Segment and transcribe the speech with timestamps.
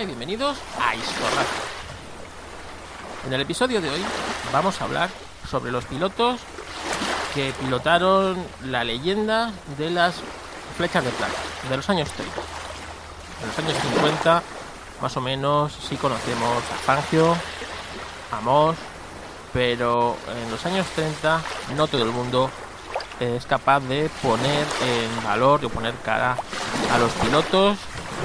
[0.00, 1.48] Y bienvenidos a Historradio.
[3.26, 4.02] En el episodio de hoy
[4.50, 5.10] vamos a hablar
[5.48, 6.40] sobre los pilotos
[7.34, 10.14] que pilotaron la leyenda de las
[10.78, 11.34] flechas de plata
[11.68, 12.34] de los años 30.
[13.42, 14.42] En los años 50,
[15.02, 17.36] más o menos, sí conocemos a Fangio,
[18.32, 18.76] a Moss,
[19.52, 21.42] pero en los años 30
[21.76, 22.50] no todo el mundo
[23.20, 26.34] es capaz de poner en valor, de poner cara
[26.90, 27.76] a los pilotos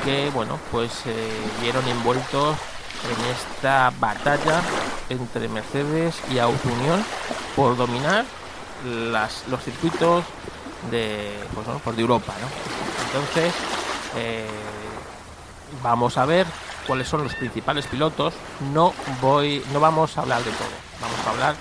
[0.04, 1.14] que, bueno, pues se
[1.62, 2.56] vieron envueltos
[3.04, 4.62] en esta batalla
[5.10, 7.04] entre Mercedes y Auto Unión
[7.56, 8.26] por dominar
[8.86, 10.23] las, los circuitos
[10.92, 12.34] de, pues, bueno, pues de Europa.
[12.42, 12.48] ¿no?
[13.08, 13.54] Entonces,
[14.16, 14.48] eh,
[15.84, 16.45] vamos a ver
[16.86, 18.34] cuáles son los principales pilotos.
[18.73, 20.70] No voy, no vamos a hablar de todo.
[21.02, 21.56] Vamos a hablar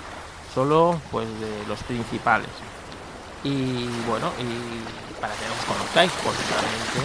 [0.55, 2.48] solo pues de los principales.
[3.45, 7.00] Y bueno, y para que os conozcáis, porque realmente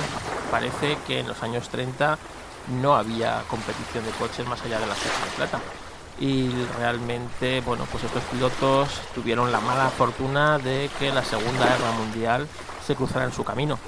[0.49, 2.17] parece que en los años 30
[2.81, 5.59] no había competición de coches más allá de la fecha de plata.
[6.19, 11.91] Y realmente, bueno, pues estos pilotos tuvieron la mala fortuna de que la Segunda Guerra
[11.97, 12.47] Mundial
[12.85, 13.79] se cruzara en su camino.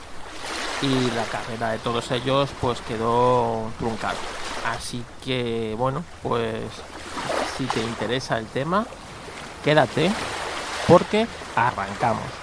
[0.81, 4.15] Y la carrera de todos ellos pues quedó truncada.
[4.65, 6.63] Así que, bueno, pues
[7.57, 8.85] si te interesa el tema,
[9.63, 10.11] quédate
[10.87, 12.42] porque arrancamos.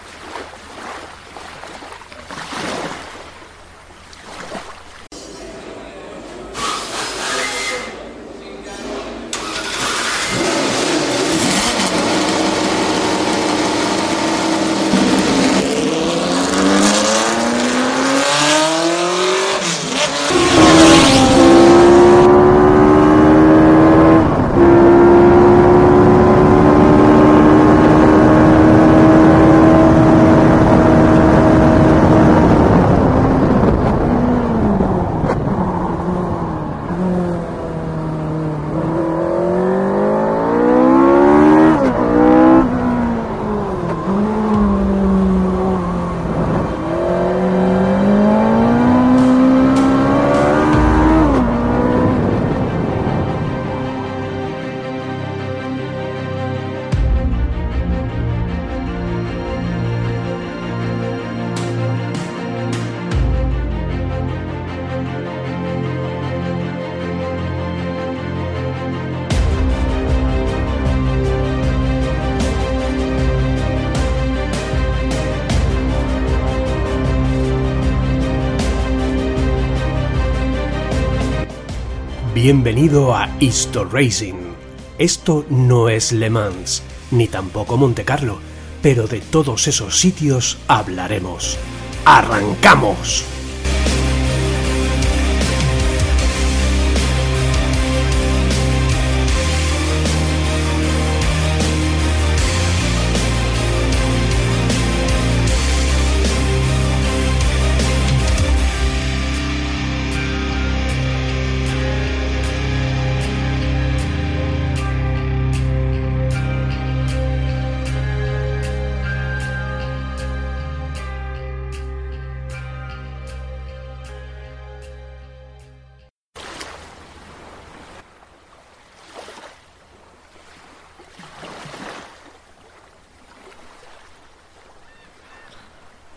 [82.43, 84.55] Bienvenido a Histo Racing.
[84.97, 88.39] Esto no es Le Mans, ni tampoco Monte Carlo,
[88.81, 91.59] pero de todos esos sitios hablaremos.
[92.07, 93.27] ¡Arrancamos!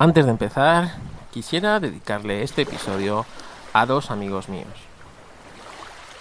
[0.03, 0.95] Antes de empezar,
[1.31, 3.25] quisiera dedicarle este episodio
[3.71, 4.67] a dos amigos míos.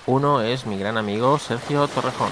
[0.07, 2.31] Uno es mi gran amigo Sergio Torrejón.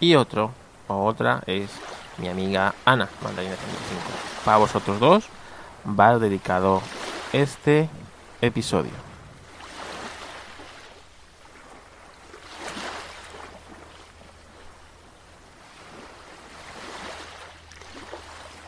[0.00, 0.50] Y otro,
[0.88, 1.70] o otra, es
[2.18, 4.02] mi amiga Ana, Mandarina 35.
[4.44, 5.26] Para vosotros dos
[5.86, 6.82] va dedicado
[7.32, 7.88] este
[8.40, 9.11] episodio.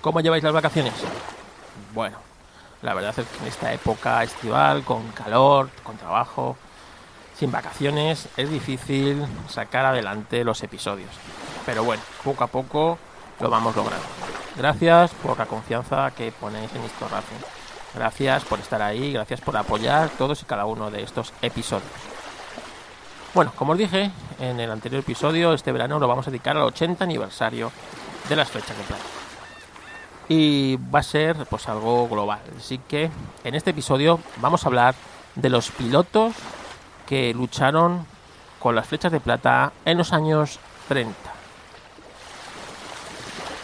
[0.04, 0.92] ¿Cómo lleváis las vacaciones?
[1.94, 2.18] Bueno,
[2.82, 6.58] la verdad es que en esta época estival, con calor, con trabajo,
[7.34, 11.08] sin vacaciones, es difícil sacar adelante los episodios.
[11.64, 12.98] Pero bueno, poco a poco
[13.40, 14.04] lo vamos logrando.
[14.58, 17.42] Gracias por la confianza que ponéis en esto Racing.
[17.94, 21.88] Gracias por estar ahí, gracias por apoyar todos y cada uno de estos episodios.
[23.32, 26.64] Bueno, como os dije en el anterior episodio, este verano lo vamos a dedicar al
[26.64, 27.72] 80 aniversario
[28.28, 29.23] de las fechas de plata
[30.28, 32.40] y va a ser pues algo global.
[32.56, 33.10] Así que
[33.44, 34.94] en este episodio vamos a hablar
[35.34, 36.34] de los pilotos
[37.06, 38.06] que lucharon
[38.58, 41.14] con las flechas de plata en los años 30.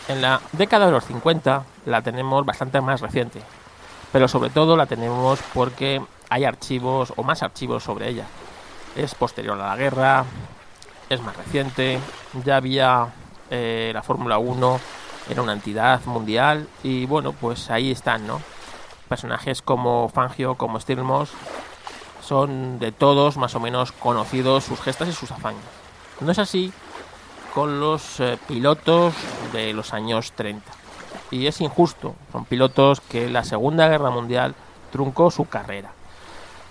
[0.08, 3.40] En la década de los 50 la tenemos bastante más reciente,
[4.12, 8.26] pero sobre todo la tenemos porque hay archivos o más archivos sobre ella.
[8.96, 10.24] Es posterior a la guerra,
[11.08, 11.98] es más reciente,
[12.44, 13.08] ya había
[13.50, 14.80] eh, la Fórmula 1,
[15.30, 18.40] era una entidad mundial y bueno, pues ahí están, ¿no?
[19.08, 21.30] Personajes como Fangio, como Stilmos,
[22.20, 25.62] son de todos más o menos conocidos sus gestas y sus hazañas.
[26.20, 26.72] No es así
[27.54, 29.14] con los eh, pilotos
[29.52, 30.70] de los años 30.
[31.30, 34.54] Y es injusto, son pilotos que la Segunda Guerra Mundial
[34.90, 35.92] truncó su carrera.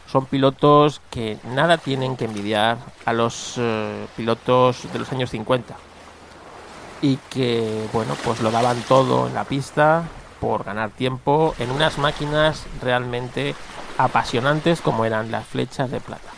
[0.08, 5.76] Son pilotos que nada tienen que envidiar a los eh, pilotos de los años 50.
[7.02, 10.04] Y que, bueno, pues lo daban todo en la pista
[10.40, 13.56] por ganar tiempo en unas máquinas realmente
[13.98, 16.30] apasionantes como eran las flechas de plata.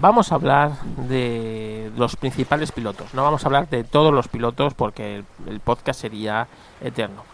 [0.00, 4.74] Vamos a hablar de los principales pilotos, no vamos a hablar de todos los pilotos
[4.74, 6.46] porque el, podcast sería
[6.80, 7.24] eterno.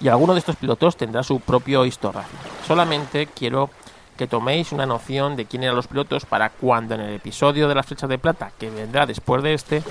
[0.00, 2.22] Y alguno de estos pilotos tendrá su propio historia.
[2.64, 3.70] Solamente quiero
[4.16, 7.74] que toméis una noción de quién eran los pilotos para cuando en el episodio de
[7.74, 9.82] las flechas de plata, que vendrá después de este,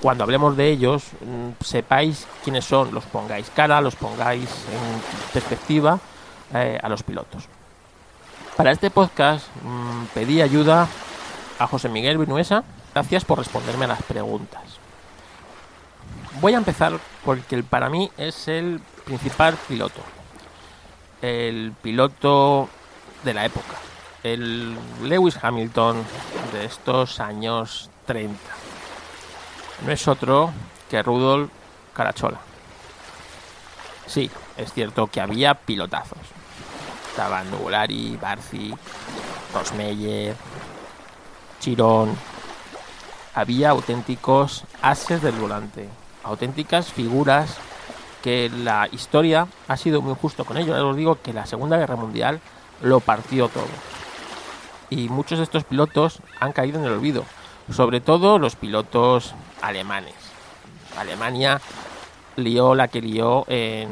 [0.00, 5.98] cuando hablemos de ellos, mm, sepáis quiénes son, los pongáis cara, los pongáis en perspectiva
[6.54, 7.44] eh, a los pilotos.
[8.56, 10.88] Para este podcast mm, pedí ayuda
[11.58, 12.64] a José Miguel Vinuesa.
[12.94, 14.62] Gracias por responderme a las preguntas.
[16.40, 20.00] Voy a empezar porque para mí es el principal piloto.
[21.22, 22.68] El piloto
[23.24, 23.74] de la época.
[24.22, 26.02] El Lewis Hamilton
[26.52, 28.38] de estos años 30.
[29.84, 30.52] No es otro
[30.88, 31.50] que Rudolf
[31.92, 32.38] Carachola.
[34.06, 36.18] Sí, es cierto que había pilotazos.
[37.10, 38.74] Estaban Nubulari, Barci,
[39.52, 40.34] Rosmeyer,
[41.60, 42.16] Chirón.
[43.34, 45.88] Había auténticos ases del volante,
[46.24, 47.56] auténticas figuras
[48.22, 50.78] que la historia ha sido muy justo con ellos.
[50.78, 52.40] os digo que la Segunda Guerra Mundial
[52.82, 53.68] lo partió todo.
[54.88, 57.24] Y muchos de estos pilotos han caído en el olvido,
[57.70, 59.34] sobre todo los pilotos
[59.66, 60.14] alemanes.
[60.96, 61.60] Alemania
[62.36, 63.88] lió la que lió en,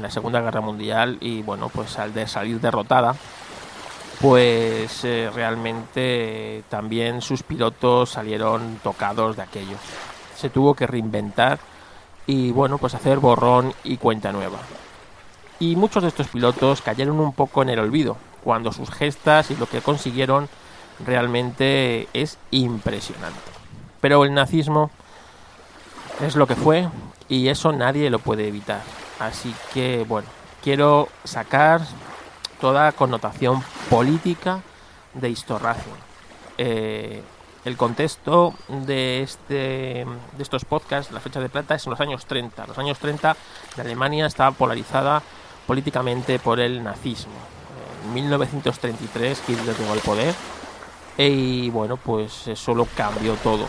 [0.00, 3.14] la Segunda Guerra Mundial y bueno, pues al salir derrotada,
[4.20, 9.76] pues eh, realmente también sus pilotos salieron tocados de aquello.
[10.36, 11.58] Se tuvo que reinventar
[12.26, 14.58] y bueno, pues hacer borrón y cuenta nueva.
[15.60, 19.56] Y muchos de estos pilotos cayeron un poco en el olvido, cuando sus gestas y
[19.56, 20.48] lo que consiguieron
[21.04, 23.38] realmente es impresionante.
[24.00, 24.90] Pero el nazismo
[26.20, 26.88] es lo que fue
[27.28, 28.80] y eso nadie lo puede evitar.
[29.18, 30.28] Así que bueno,
[30.62, 31.80] quiero sacar
[32.60, 34.60] toda connotación política
[35.14, 35.92] de Historracio.
[36.56, 37.22] Eh,
[37.64, 39.54] el contexto de, este,
[40.04, 42.66] de estos podcasts, la fecha de plata, es en los años 30.
[42.66, 43.36] Los años 30
[43.76, 45.22] de Alemania estaba polarizada
[45.66, 47.34] políticamente por el nazismo.
[48.06, 50.34] En 1933 Hitler llegó al poder
[51.18, 53.66] y bueno, pues eso lo cambió todo.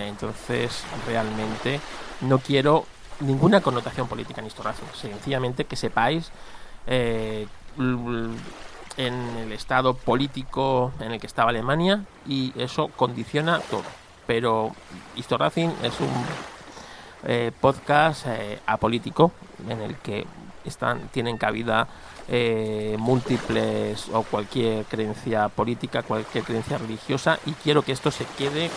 [0.00, 1.80] Entonces, realmente
[2.22, 2.86] no quiero
[3.20, 4.84] ninguna connotación política en Historracio.
[4.94, 6.32] Sencillamente que sepáis
[6.88, 7.46] eh,
[8.96, 13.84] en el estado político en el que estaba Alemania y eso condiciona todo.
[14.26, 14.72] Pero
[15.14, 16.10] Historracing es un
[17.26, 19.30] eh, podcast eh, apolítico
[19.68, 20.26] en el que
[20.64, 21.86] están tienen cabida
[22.28, 28.70] eh, múltiples o cualquier creencia política, cualquier creencia religiosa y quiero que esto se quede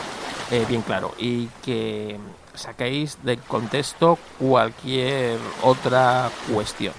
[0.68, 2.20] bien claro y que
[2.56, 6.94] saquéis de contexto cualquier otra cuestión.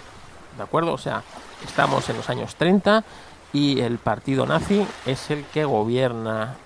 [0.56, 0.94] ¿De acuerdo?
[0.94, 1.22] O sea,
[1.64, 3.04] Estamos en los años 30
[3.52, 6.56] y el partido nazi es el que gobierna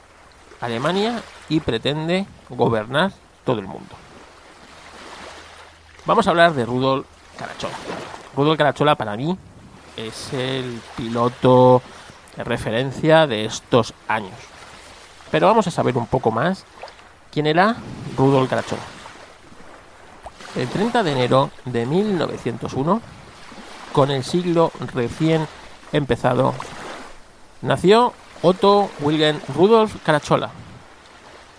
[0.61, 3.13] Alemania y pretende gobernar
[3.45, 3.95] todo el mundo.
[6.07, 7.07] Vamos a hablar de Rudolf
[7.39, 7.75] Carachola.
[8.37, 9.37] Rudolf Carachola para mí
[9.97, 11.83] es el piloto
[12.37, 14.35] de referencia de estos años.
[15.31, 16.65] Pero vamos a saber un poco más
[17.33, 17.77] quién era
[18.17, 18.83] Rudolf Carachola.
[20.55, 23.03] El 30 de enero de 1901
[23.93, 25.47] con el siglo recién
[25.93, 26.55] empezado.
[27.63, 28.13] Nació
[28.43, 30.51] Otto Wilhelm Rudolf Carachola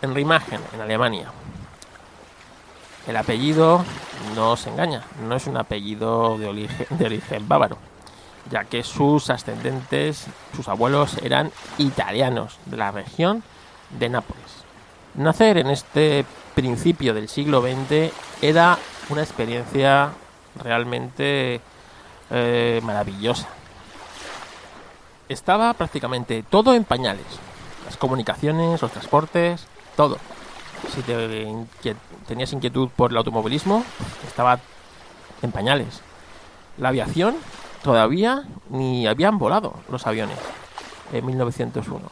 [0.02, 1.32] en Remagen, en Alemania.
[3.08, 3.84] El apellido
[4.36, 7.78] no se engaña, no es un apellido de origen bávaro,
[8.52, 13.44] ya que sus ascendentes, sus abuelos eran italianos de la región
[14.00, 14.44] de Nápoles.
[15.16, 16.26] Nacer en este
[16.56, 18.12] principio del siglo XX
[18.42, 18.78] era
[19.10, 20.12] una experiencia
[20.64, 21.62] realmente
[22.30, 23.48] eh, maravillosa.
[25.30, 27.26] Estaba prácticamente todo en pañales.
[27.86, 30.18] Las comunicaciones, los transportes, todo.
[30.94, 31.02] Si
[32.28, 33.84] tenías inquietud por el automovilismo,
[34.28, 34.60] estaba
[35.42, 36.02] en pañales.
[36.78, 37.36] La aviación
[37.84, 40.38] todavía ni habían volado los aviones
[41.14, 42.10] en 1901.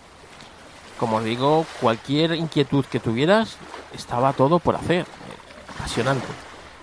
[0.97, 3.57] Como os digo, cualquier inquietud que tuvieras
[3.93, 5.05] estaba todo por hacer.
[5.77, 6.27] Apasionante.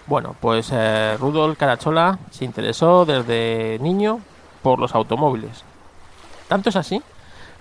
[0.06, 4.20] Bueno, pues eh, Rudolf Carachola se interesó desde niño
[4.62, 5.64] por los automóviles.
[6.48, 7.02] Tanto es así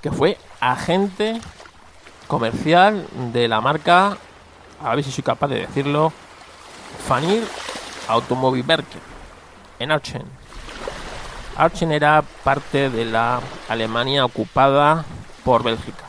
[0.02, 1.40] que fue agente
[2.28, 4.18] comercial de la marca,
[4.84, 6.12] a ver si soy capaz de decirlo,
[7.08, 7.44] Fanir
[8.08, 8.98] Automobilwerke
[9.80, 10.41] en Aachen.
[11.58, 15.06] Aachen era parte de la Alemania ocupada
[15.44, 16.06] por Bélgica.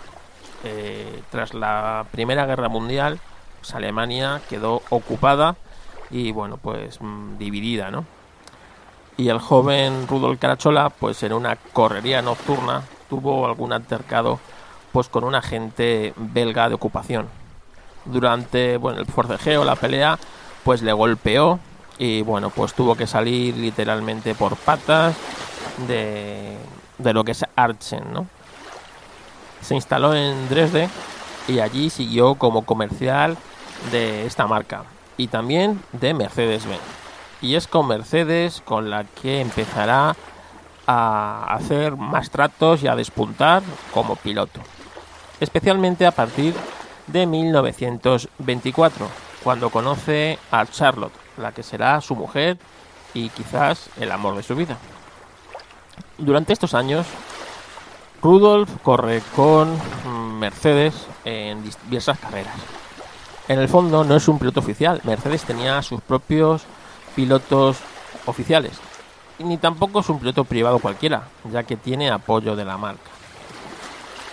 [0.65, 3.19] Eh, tras la Primera Guerra Mundial,
[3.61, 5.57] pues Alemania quedó ocupada
[6.11, 8.05] y bueno, pues mm, dividida, ¿no?
[9.17, 14.39] Y el joven Rudolf Carachola, pues en una correría nocturna, tuvo algún altercado
[14.93, 17.29] pues con un agente belga de ocupación.
[18.05, 20.19] Durante bueno, el forcejeo, la pelea,
[20.65, 21.59] pues le golpeó
[21.99, 25.15] y bueno, pues tuvo que salir literalmente por patas
[25.87, 26.57] de,
[26.99, 28.27] de lo que es Archen, ¿no?
[29.61, 30.89] Se instaló en Dresde
[31.49, 33.37] y allí siguió como comercial
[33.91, 34.85] de esta marca
[35.17, 36.81] y también de Mercedes-Benz.
[37.41, 40.17] Y es con Mercedes con la que empezará
[40.87, 44.61] a hacer más tratos y a despuntar como piloto.
[45.41, 46.55] Especialmente a partir
[47.07, 49.09] de 1924,
[49.43, 52.59] cuando conoce a Charlotte, la que será su mujer
[53.15, 54.77] y quizás el amor de su vida.
[56.19, 57.07] Durante estos años,
[58.23, 59.77] Rudolf corre con
[60.39, 62.55] Mercedes en diversas carreras.
[63.49, 66.63] En el fondo no es un piloto oficial, Mercedes tenía sus propios
[67.17, 67.79] pilotos
[68.27, 68.73] oficiales,
[69.39, 73.11] ni tampoco es un piloto privado cualquiera, ya que tiene apoyo de la marca.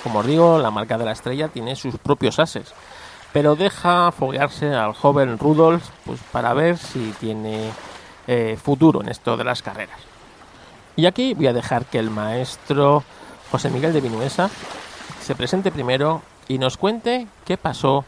[0.03, 2.73] Como os digo, la marca de la estrella tiene sus propios ases,
[3.33, 7.69] pero deja foguearse al joven Rudolf pues, para ver si tiene
[8.27, 9.99] eh, futuro en esto de las carreras.
[10.95, 13.03] Y aquí voy a dejar que el maestro
[13.51, 14.49] José Miguel de Vinuesa
[15.21, 18.05] se presente primero y nos cuente qué pasó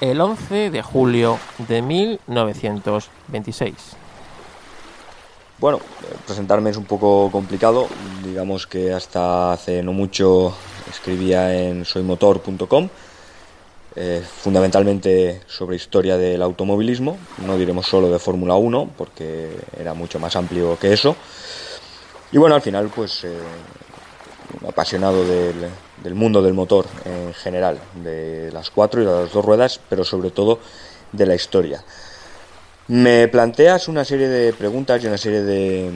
[0.00, 3.96] el 11 de julio de 1926.
[5.58, 5.80] Bueno,
[6.24, 7.88] presentarme es un poco complicado.
[8.22, 10.54] Digamos que hasta hace no mucho
[10.88, 12.88] escribía en soymotor.com,
[14.00, 17.18] eh, fundamentalmente sobre historia del automovilismo.
[17.44, 21.16] No diremos solo de Fórmula 1, porque era mucho más amplio que eso.
[22.30, 23.36] Y bueno, al final, pues eh,
[24.68, 30.04] apasionado del, mundo del motor en general, de las cuatro y las dos ruedas, pero
[30.04, 30.60] sobre todo
[31.10, 31.82] de la historia.
[32.86, 35.90] Me planteas una serie de preguntas y una serie de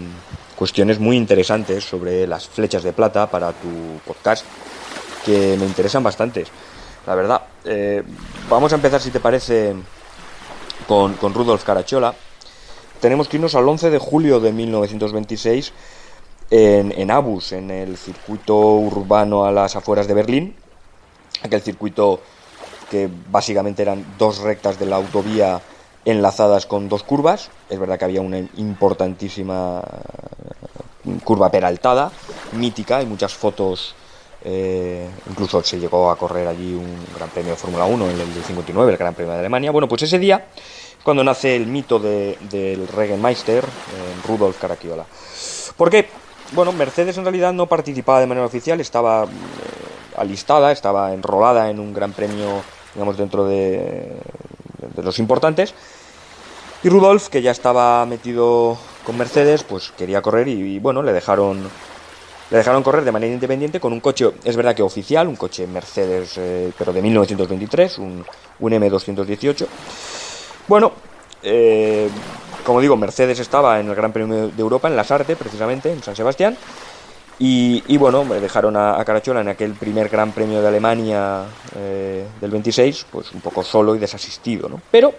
[0.56, 4.44] cuestiones muy interesantes sobre las flechas de plata para tu podcast
[5.24, 6.44] que me interesan bastante.
[7.06, 8.02] La verdad, eh,
[8.48, 9.74] vamos a empezar, si te parece,
[10.86, 12.14] con, con Rudolf Carachola.
[13.00, 15.72] Tenemos que irnos al 11 de julio de 1926
[16.50, 20.54] en, en Abus, en el circuito urbano a las afueras de Berlín,
[21.42, 22.20] aquel circuito
[22.90, 25.60] que básicamente eran dos rectas de la autovía
[26.04, 27.50] enlazadas con dos curvas.
[27.70, 29.82] Es verdad que había una importantísima
[31.24, 32.12] curva peraltada,
[32.52, 33.94] mítica, hay muchas fotos.
[34.44, 38.44] Eh, incluso se llegó a correr allí un Gran Premio de Fórmula 1 en el
[38.44, 39.70] 59, el Gran Premio de Alemania.
[39.70, 40.46] Bueno, pues ese día,
[41.02, 45.06] cuando nace el mito de, del Regenmeister, eh, Rudolf Caracciola.
[45.76, 46.08] ¿Por qué?
[46.52, 49.28] Bueno, Mercedes en realidad no participaba de manera oficial, estaba eh,
[50.16, 52.62] alistada, estaba enrolada en un gran premio,
[52.94, 54.12] digamos, dentro de,
[55.02, 55.74] los importantes.
[56.82, 61.70] Y Rudolf, que ya estaba metido con Mercedes, pues quería correr y, bueno, le dejaron
[62.52, 65.66] le dejaron correr de manera independiente con un coche, es verdad que oficial, un coche
[65.66, 68.22] Mercedes, eh, pero de 1923, un,
[68.60, 69.66] un M218.
[70.68, 70.92] Bueno,
[71.42, 72.10] eh,
[72.62, 76.02] como digo, Mercedes estaba en el Gran Premio de Europa, en la Sarte, precisamente, en
[76.02, 76.58] San Sebastián.
[77.38, 81.44] Y, bueno, me dejaron a, Carachola en aquel primer Gran Premio de Alemania
[81.74, 84.78] eh, del 26, pues un poco solo y desasistido, ¿no?
[84.90, 85.14] Pero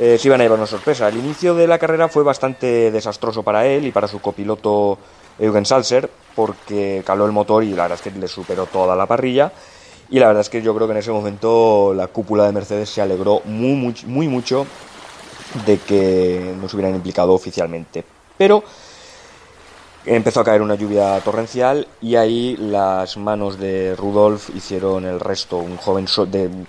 [0.00, 1.08] eh, se iban a llevar una sorpresa.
[1.08, 4.98] El inicio de la carrera fue bastante desastroso para él y para su copiloto
[5.38, 9.06] Eugen Salzer, porque caló el motor y la verdad es que le superó toda la
[9.06, 9.52] parrilla.
[10.10, 12.90] Y la verdad es que yo creo que en ese momento la cúpula de Mercedes
[12.90, 14.66] se alegró muy, muy, muy mucho
[15.66, 18.04] de que no se hubieran implicado oficialmente.
[18.36, 18.62] Pero
[20.06, 25.56] empezó a caer una lluvia torrencial y ahí las manos de Rudolf hicieron el resto.
[25.58, 26.06] Un joven,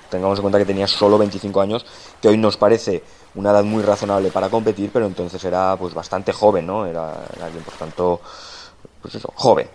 [0.10, 1.86] tengamos en cuenta que tenía solo 25 años,
[2.22, 3.04] que hoy nos parece
[3.36, 6.86] una edad muy razonable para competir, pero entonces era pues bastante joven, ¿no?
[6.86, 8.22] Era, era alguien, por tanto,
[9.06, 9.70] pues eso, joven.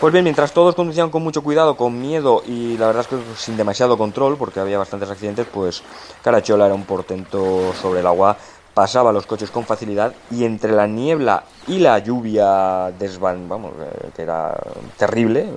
[0.00, 3.16] Pues bien, mientras todos conducían con mucho cuidado, con miedo y la verdad es que
[3.38, 5.82] sin demasiado control, porque había bastantes accidentes, pues
[6.22, 8.36] Carachola era un portento sobre el agua
[8.74, 14.10] pasaba los coches con facilidad y entre la niebla y la lluvia desvan, vamos, eh,
[14.14, 14.54] que era
[14.98, 15.48] terrible,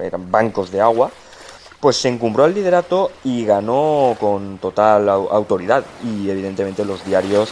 [0.00, 1.10] eran bancos de agua,
[1.80, 5.82] pues se encumbró al liderato y ganó con total autoridad.
[6.04, 7.50] Y evidentemente los diarios,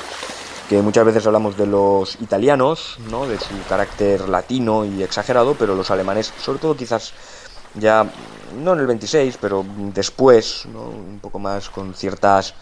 [0.69, 3.27] que muchas veces hablamos de los italianos, ¿no?
[3.27, 7.13] de su carácter latino y exagerado, pero los alemanes, sobre todo quizás
[7.75, 8.07] ya,
[8.57, 12.55] no en el 26, pero después, un poco más con ciertas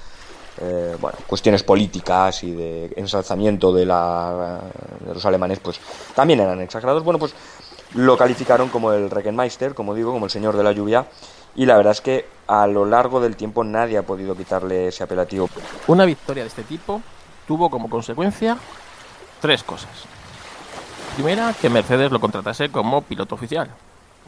[0.60, 4.60] eh, bueno, cuestiones políticas y de ensalzamiento de, la,
[5.00, 5.80] de los alemanes, pues
[6.14, 7.02] también eran exagerados.
[7.02, 7.34] Bueno, pues
[7.94, 11.06] lo calificaron como el Regenmeister, como digo, como el señor de la lluvia,
[11.56, 15.04] y la verdad es que a lo largo del tiempo nadie ha podido quitarle ese
[15.04, 15.48] apelativo.
[15.86, 17.00] Una victoria de este tipo
[17.46, 18.56] tuvo como consecuencia
[19.40, 19.90] tres cosas.
[21.14, 23.70] Primera, que Mercedes lo contratase como piloto oficial.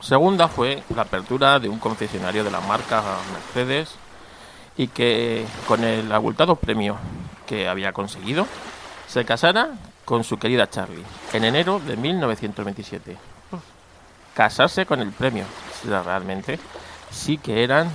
[0.01, 3.95] Segunda fue la apertura de un concesionario de la marca Mercedes
[4.77, 6.97] y que con el abultado premio
[7.47, 8.47] que había conseguido
[9.09, 9.71] se casara
[10.05, 13.17] con su querida Charlie en enero de 1927.
[14.35, 15.45] casarse con el premio,
[15.85, 16.61] realmente
[17.11, 17.91] sí que eran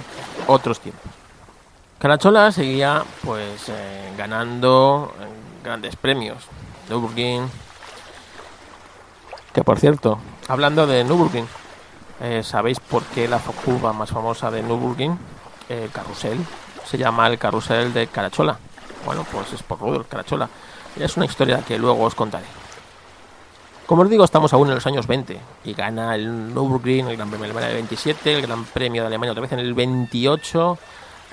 [0.47, 1.20] otros tiempos.
[2.01, 5.25] Carachola seguía pues eh, ganando eh,
[5.63, 6.47] grandes premios.
[6.89, 7.47] Nürburgring,
[9.53, 10.17] que por cierto,
[10.47, 11.47] hablando de Nürburgring,
[12.21, 15.15] eh, ¿sabéis por qué la curva más famosa de Nürburgring,
[15.69, 16.39] el carrusel,
[16.85, 18.57] se llama el carrusel de Carachola?
[19.05, 20.49] Bueno, pues es por Rudolf Carachola.
[20.99, 22.45] Es una historia que luego os contaré.
[23.85, 27.29] Como os digo, estamos aún en los años 20 y gana el Nürburgring, el Gran
[27.29, 30.79] Premio de Alemania del 27, el Gran Premio de Alemania otra vez en el 28,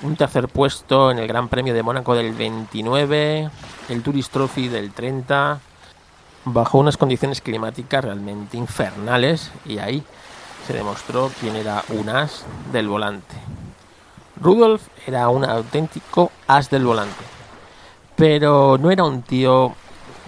[0.01, 3.49] un tercer puesto en el Gran Premio de Mónaco del 29,
[3.89, 5.59] el Tourist Trophy del 30,
[6.45, 10.03] bajo unas condiciones climáticas realmente infernales y ahí
[10.65, 13.35] se demostró quién era un as del volante.
[14.41, 17.23] Rudolf era un auténtico as del volante,
[18.15, 19.75] pero no era un tío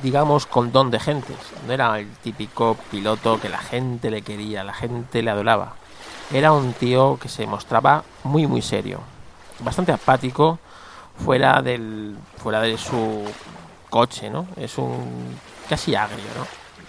[0.01, 1.37] digamos, con don de gentes.
[1.67, 5.75] No era el típico piloto que la gente le quería, la gente le adoraba.
[6.33, 9.01] Era un tío que se mostraba muy, muy serio.
[9.61, 10.59] Bastante apático
[11.23, 13.23] fuera, del, fuera de su
[13.89, 14.47] coche, ¿no?
[14.55, 15.37] Es un
[15.69, 16.45] casi agrio, ¿no?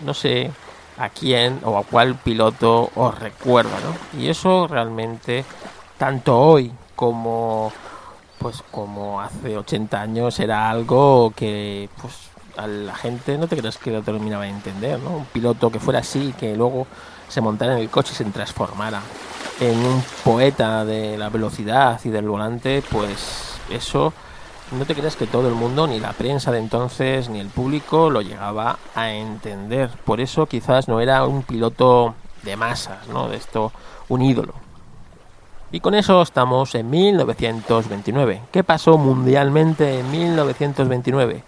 [0.06, 0.50] No sé
[0.98, 4.20] a quién o a cuál piloto os recuerda, ¿no?
[4.20, 5.44] Y eso realmente,
[5.98, 7.72] tanto hoy como
[8.38, 12.14] pues como hace 80 años era algo que pues
[12.56, 15.10] a la gente no te creas que lo terminaba de entender, ¿no?
[15.10, 16.86] Un piloto que fuera así, que luego
[17.28, 19.00] se montara en el coche y se transformara
[19.70, 24.12] en un poeta de la velocidad y del volante, pues eso
[24.72, 28.10] no te creas que todo el mundo, ni la prensa de entonces, ni el público
[28.10, 29.90] lo llegaba a entender.
[30.04, 33.28] Por eso quizás no era un piloto de masas, ¿no?
[33.28, 33.72] De esto,
[34.08, 34.54] un ídolo.
[35.70, 38.42] Y con eso estamos en 1929.
[38.50, 41.44] ¿Qué pasó mundialmente en 1929?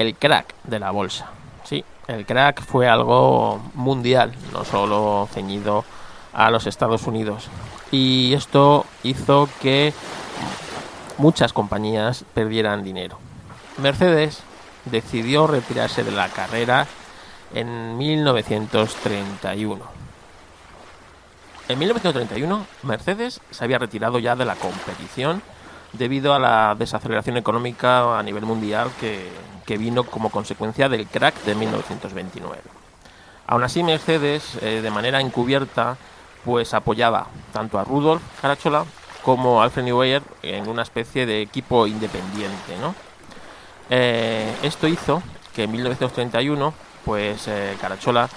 [0.00, 1.26] el crack de la bolsa.
[1.64, 5.84] Sí, el crack fue algo mundial, no solo ceñido
[6.32, 7.48] a los Estados Unidos.
[7.90, 9.92] Y esto hizo que
[11.18, 13.18] muchas compañías perdieran dinero.
[13.78, 14.42] Mercedes
[14.84, 16.86] decidió retirarse de la carrera
[17.54, 20.00] en 1931.
[21.68, 25.42] En 1931, Mercedes se había retirado ya de la competición
[25.92, 29.30] debido a la desaceleración económica a nivel mundial que,
[29.66, 32.60] que vino como consecuencia del crack de 1929.
[33.46, 35.96] Aún así, Mercedes, eh, de manera encubierta,
[36.44, 38.84] pues apoyaba tanto a Rudolf Carachola
[39.22, 42.76] como a Alfred Neuer en una especie de equipo independiente.
[42.80, 42.94] ¿no?
[43.90, 45.22] Eh, esto hizo
[45.54, 46.72] que en 1931,
[47.04, 48.28] pues eh, Carachola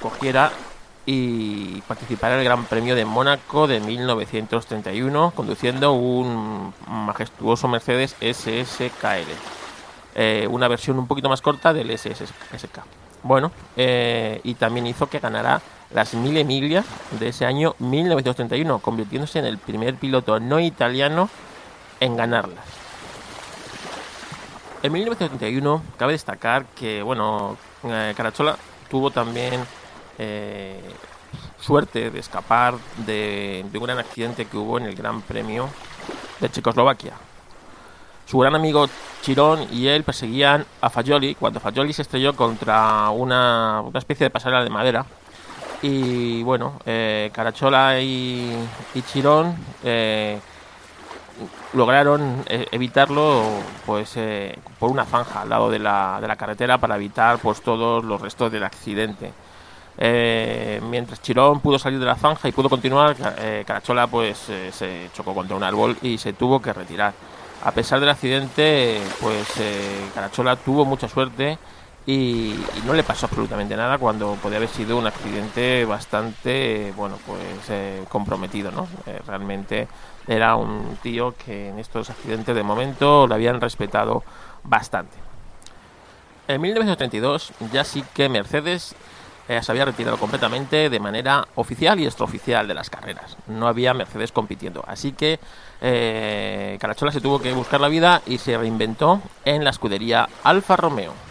[0.00, 0.50] cogiera
[1.06, 9.28] y participara en el Gran Premio de Mónaco de 1931 conduciendo un majestuoso Mercedes SSKL,
[10.14, 12.80] eh, una versión un poquito más corta del SSK.
[13.22, 15.60] Bueno, eh, y también hizo que ganara
[15.92, 16.84] las mil millas
[17.18, 21.28] de ese año 1931, convirtiéndose en el primer piloto no italiano
[22.00, 22.64] en ganarlas.
[24.82, 28.56] En 1931 cabe destacar que, bueno, eh, Carachola
[28.90, 29.64] tuvo también
[30.18, 30.78] eh,
[31.58, 32.74] suerte de escapar
[33.06, 35.70] de, un gran accidente que hubo en el Gran Premio
[36.40, 37.14] de Checoslovaquia.
[38.26, 38.86] Su gran amigo
[39.22, 44.64] Chirón y él perseguían a Fagioli cuando Fagioli se estrelló contra una, especie de pasarela
[44.64, 45.06] de madera.
[45.86, 48.56] Y bueno, eh, Carachola y,
[49.12, 50.38] Chirón eh,
[51.74, 53.44] lograron evitarlo
[53.84, 54.16] pues
[54.78, 58.20] por una zanja al lado de la, de la carretera para evitar pues todos los
[58.20, 59.32] restos del accidente.
[59.96, 64.70] Eh, mientras Chirón pudo salir de la zanja y pudo continuar, eh, Carachola pues eh,
[64.72, 67.14] se chocó contra un árbol y se tuvo que retirar.
[67.64, 71.58] a pesar del accidente, pues eh, Carachola tuvo mucha suerte
[72.06, 77.40] y, no le pasó absolutamente nada cuando podía haber sido un accidente bastante, bueno, pues
[77.70, 78.86] eh, comprometido, ¿no?
[79.06, 79.88] Eh, realmente
[80.26, 84.22] era un tío que en estos accidentes de momento lo habían respetado
[84.64, 85.16] bastante.
[86.46, 88.94] En 1932 ya sí que Mercedes
[89.48, 93.38] eh, se había retirado completamente de manera oficial y extraoficial de las carreras.
[93.46, 94.84] No había Mercedes compitiendo.
[94.86, 95.38] Así que
[96.78, 101.23] Carachola se tuvo que buscar la vida y se reinventó en la escudería Alfa Romeo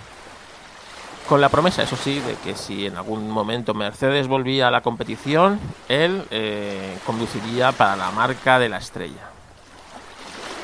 [1.27, 4.81] con la promesa, eso sí, de que si en algún momento Mercedes volvía a la
[4.81, 9.29] competición, él eh, conduciría para la marca de la estrella.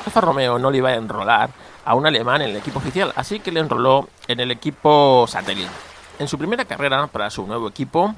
[0.04, 1.50] Alfa Romeo no le iba a enrolar
[1.84, 5.70] a un alemán en el equipo oficial, así que le enroló en el equipo satélite.
[6.18, 8.14] En su primera carrera para su nuevo equipo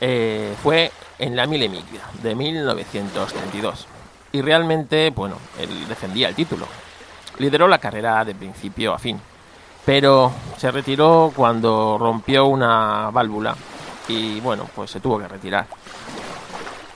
[0.00, 3.86] eh, fue en la Mille Miglia de 1932.
[4.32, 6.66] Y realmente, bueno, él defendía el título.
[7.38, 9.20] Lideró la carrera de principio a fin
[9.84, 13.54] pero se retiró cuando rompió una válvula
[14.08, 15.66] y bueno, pues se tuvo que retirar.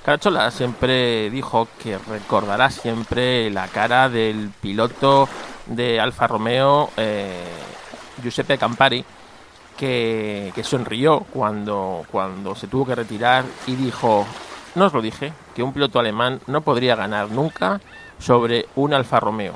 [0.05, 5.29] Carachola siempre dijo que recordará siempre la cara del piloto
[5.66, 7.44] de Alfa Romeo, eh,
[8.22, 9.05] Giuseppe Campari,
[9.77, 14.27] que, que, sonrió cuando, cuando se tuvo que retirar y dijo,
[14.74, 17.81] no os lo dije, que un piloto alemán no podría ganar nunca
[18.18, 19.55] sobre un Alfa Romeo.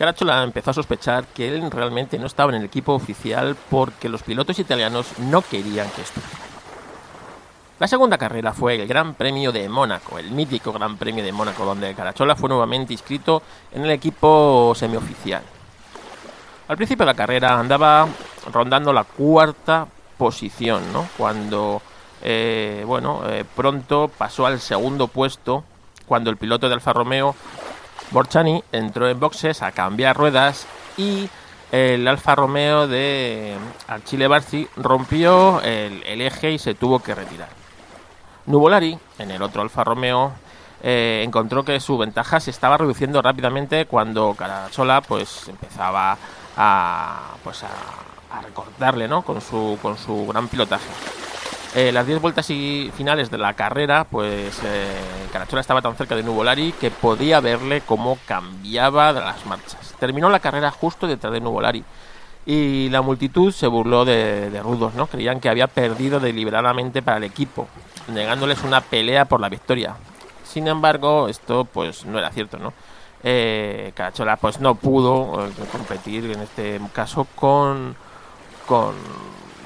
[0.00, 4.22] Caracciola empezó a sospechar que él realmente no estaba en el equipo oficial porque los
[4.22, 6.38] pilotos italianos no querían que estuviera.
[7.78, 11.66] La segunda carrera fue el Gran Premio de Mónaco, el mítico Gran Premio de Mónaco,
[11.66, 15.42] donde Carachola fue nuevamente inscrito en el equipo semioficial.
[16.68, 18.08] Al principio de la carrera andaba
[18.50, 19.86] rondando la cuarta
[20.16, 21.08] posición, ¿no?
[21.18, 21.82] Cuando,
[22.22, 25.62] eh, bueno, eh, pronto pasó al segundo puesto,
[26.06, 27.36] cuando el piloto de Alfa Romeo
[28.10, 31.28] Borchani entró en boxes a cambiar ruedas y
[31.72, 37.48] el Alfa Romeo de Archile Barci rompió el, eje y se tuvo que retirar.
[38.46, 40.32] Nuvolari, en el otro Alfa Romeo,
[40.82, 46.16] eh, encontró que su ventaja se estaba reduciendo rápidamente cuando Carachola pues empezaba
[46.56, 47.68] a pues a,
[48.42, 49.22] recordarle ¿no?
[49.22, 50.88] con su con su gran pilotaje.
[51.74, 54.92] Eh, las 10 vueltas y finales de la carrera, pues eh,
[55.32, 59.94] Carachola estaba tan cerca de Nuvolari que podía verle cómo cambiaba de las marchas.
[60.00, 61.84] Terminó la carrera justo detrás de Nuvolari
[62.44, 65.06] y la multitud se burló de, Rudos, ¿no?
[65.06, 67.68] Creían que había perdido deliberadamente para el equipo,
[68.08, 69.94] negándoles una pelea por la victoria.
[70.42, 72.72] Sin embargo, esto pues no era cierto, ¿no?
[73.22, 77.94] Eh, Carachola pues no pudo eh, competir en este caso con
[78.66, 78.94] con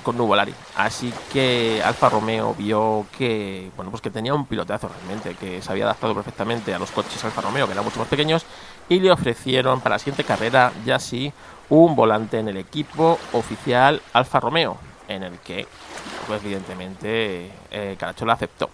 [0.04, 0.54] con Nuvolari.
[0.76, 5.72] Así que Alfa Romeo vio que bueno pues que tenía un pilotazo realmente, que se
[5.72, 8.46] había adaptado perfectamente a los coches Alfa Romeo, que eran mucho más pequeños,
[8.88, 11.32] y le ofrecieron para la siguiente carrera ya sí
[11.70, 14.76] un volante en el equipo oficial Alfa Romeo,
[15.08, 15.66] en el que
[16.28, 18.70] pues evidentemente eh, Carachola aceptó.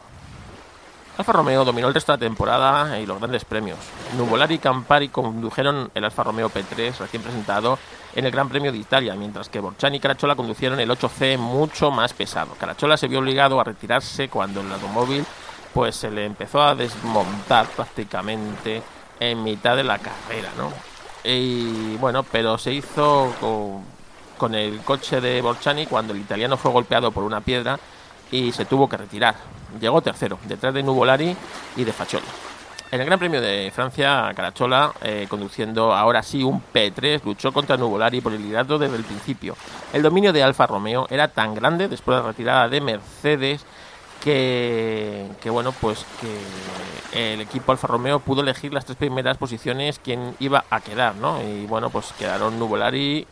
[1.18, 3.78] Alfa Romeo dominó el resto de la temporada y los grandes premios.
[4.16, 7.78] Nuvolari y Campari condujeron el Alfa Romeo P3 recién presentado
[8.14, 11.90] en el Gran Premio de Italia, mientras que Borchani y Carachola conducieron el 8C mucho
[11.90, 12.54] más pesado.
[12.58, 15.24] Carachola se vio obligado a retirarse cuando el automóvil
[15.72, 18.82] pues se le empezó a desmontar prácticamente
[19.20, 20.72] en mitad de la carrera, ¿no?
[21.22, 23.84] Y bueno, pero se hizo con,
[24.36, 27.78] con el coche de Borchani cuando el italiano fue golpeado por una piedra
[28.32, 29.36] y se tuvo que retirar.
[29.80, 31.36] Llegó tercero, detrás de Nuvolari
[31.76, 32.49] y de Faccioli.
[32.92, 37.76] En el Gran Premio de Francia, Carachola, eh, conduciendo ahora sí un P3, luchó contra
[37.76, 39.56] Nuvolari por el liderato desde el principio.
[39.92, 43.64] El dominio de Alfa Romeo era tan grande después de la retirada de Mercedes
[44.20, 50.34] que, bueno, pues que el equipo Alfa Romeo pudo elegir las tres primeras posiciones quién
[50.40, 51.40] iba a quedar, ¿no?
[51.42, 53.24] Y bueno, pues quedaron Nuvolari,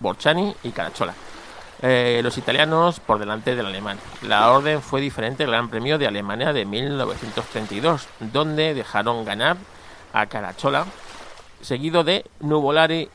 [0.00, 1.14] Borchani y Carachola.
[1.86, 3.98] Eh, los italianos por delante del alemán.
[4.22, 9.58] La orden fue diferente el Gran Premio de Alemania de 1932, donde dejaron ganar
[10.14, 10.86] a Carachola,
[11.60, 13.10] seguido de Nuvolari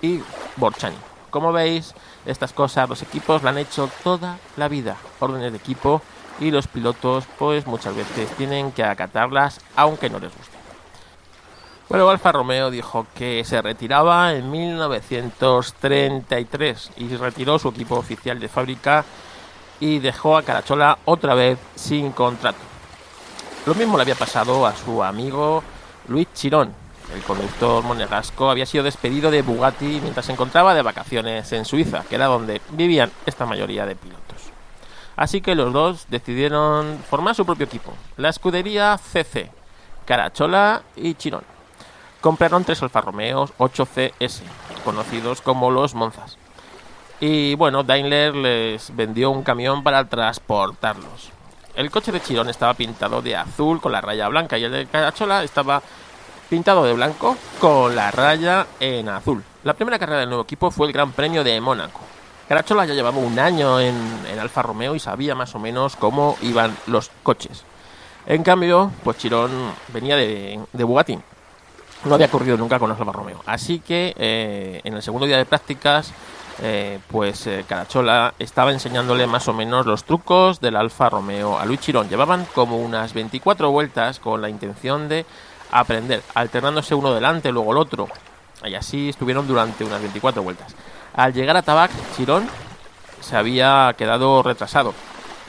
[0.00, 0.22] y
[0.56, 0.96] Borchani.
[1.28, 1.92] Como veis,
[2.24, 6.00] estas cosas los equipos la han hecho toda la vida, órdenes de equipo,
[6.40, 10.63] y los pilotos pues muchas veces tienen que acatarlas aunque no les guste.
[11.88, 18.48] Bueno, Alfa Romeo dijo que se retiraba en 1933 y retiró su equipo oficial de
[18.48, 19.04] fábrica
[19.80, 22.56] y dejó a Carachola otra vez sin contrato.
[23.66, 25.62] Lo mismo le había pasado a su amigo
[26.08, 26.72] Luis Chirón.
[27.14, 32.02] El conductor monegasco había sido despedido de Bugatti mientras se encontraba de vacaciones en Suiza,
[32.08, 34.24] que era donde vivían esta mayoría de pilotos.
[35.16, 39.50] Así que los dos decidieron formar su propio equipo, la escudería CC,
[40.06, 41.53] Carachola y Chirón.
[42.24, 44.40] Compraron tres Alfa Romeos 8CS,
[44.82, 46.38] conocidos como los Monzas.
[47.20, 51.32] Y bueno, Daimler les vendió un camión para transportarlos.
[51.76, 54.86] El coche de Chirón estaba pintado de azul con la raya blanca y el de
[54.86, 55.82] Carachola estaba
[56.48, 59.44] pintado de blanco con la raya en azul.
[59.62, 62.00] La primera carrera del nuevo equipo fue el Gran Premio de Mónaco.
[62.48, 63.94] Carachola ya llevaba un año en,
[64.40, 67.64] Alfa Romeo y sabía más o menos cómo iban los coches.
[68.24, 69.50] En cambio, pues Chirón
[69.92, 71.18] venía de, de Bugatti.
[72.04, 73.40] No había corrido nunca con Alfa Romeo.
[73.46, 76.12] Así que eh, en el segundo día de prácticas,
[76.62, 81.64] eh, pues eh, Carachola estaba enseñándole más o menos los trucos del Alfa Romeo a
[81.64, 82.08] Luis Chirón.
[82.08, 85.24] Llevaban como unas 24 vueltas con la intención de
[85.72, 88.08] aprender, alternándose uno delante, luego el otro.
[88.64, 90.74] Y así estuvieron durante unas 24 vueltas.
[91.14, 92.48] Al llegar a Tabac, Chirón
[93.20, 94.94] se había quedado retrasado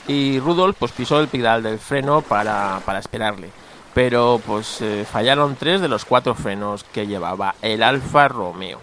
[0.08, 3.50] y Rudolf pues pisó el pedal del freno para, esperarle.
[3.96, 8.78] Pero pues eh, fallaron tres de los cuatro frenos que llevaba el Alfa Romeo.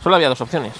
[0.00, 0.72] Solo había dos opciones,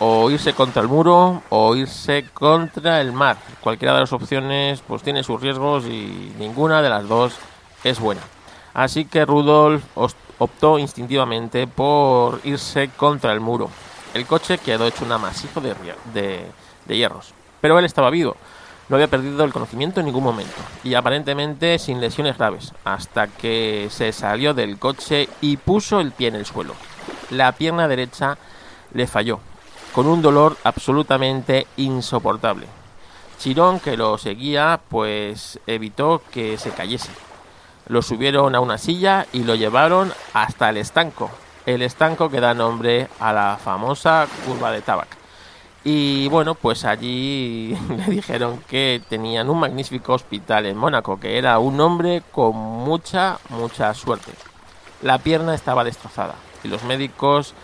[0.00, 3.36] o irse contra el muro o irse contra el mar.
[3.60, 7.36] Cualquiera de las opciones pues tiene sus riesgos y ninguna de las dos
[7.84, 8.22] es buena.
[8.74, 9.84] Así que Rudolf
[10.38, 13.70] optó instintivamente por irse contra el muro.
[14.12, 15.76] El coche quedó hecho un amasijo de,
[16.12, 18.36] de, hierros, pero él estaba vivo.
[18.92, 23.88] No había perdido el conocimiento en ningún momento y aparentemente sin lesiones graves, hasta que
[23.90, 26.74] se salió del coche y puso el pie en el suelo.
[27.30, 28.36] La pierna derecha
[28.92, 29.40] le falló,
[29.94, 32.66] con un dolor absolutamente insoportable.
[33.38, 37.12] Chirón, que lo seguía, pues evitó que se cayese
[37.88, 41.30] lo subieron a una silla y lo llevaron hasta el estanco.
[41.64, 45.21] El estanco que da nombre a la famosa curva de Tabac.
[45.84, 51.58] Y bueno, pues allí le dijeron que tenían un magnífico hospital en Mónaco, que era
[51.58, 54.32] un hombre con mucha, mucha suerte.
[55.02, 57.54] La pierna estaba destrozada y los médicos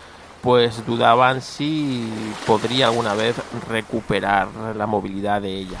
[0.41, 2.09] pues dudaban si
[2.45, 3.35] podría alguna vez
[3.69, 5.79] recuperar la movilidad de ella.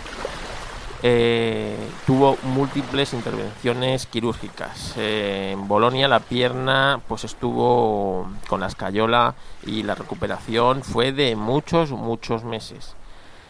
[1.01, 4.95] Eh, tuvo múltiples intervenciones quirúrgicas.
[4.97, 9.35] Eh, en Bolonia la pierna pues estuvo con la escayola
[9.65, 12.95] y la recuperación fue de muchos, muchos meses.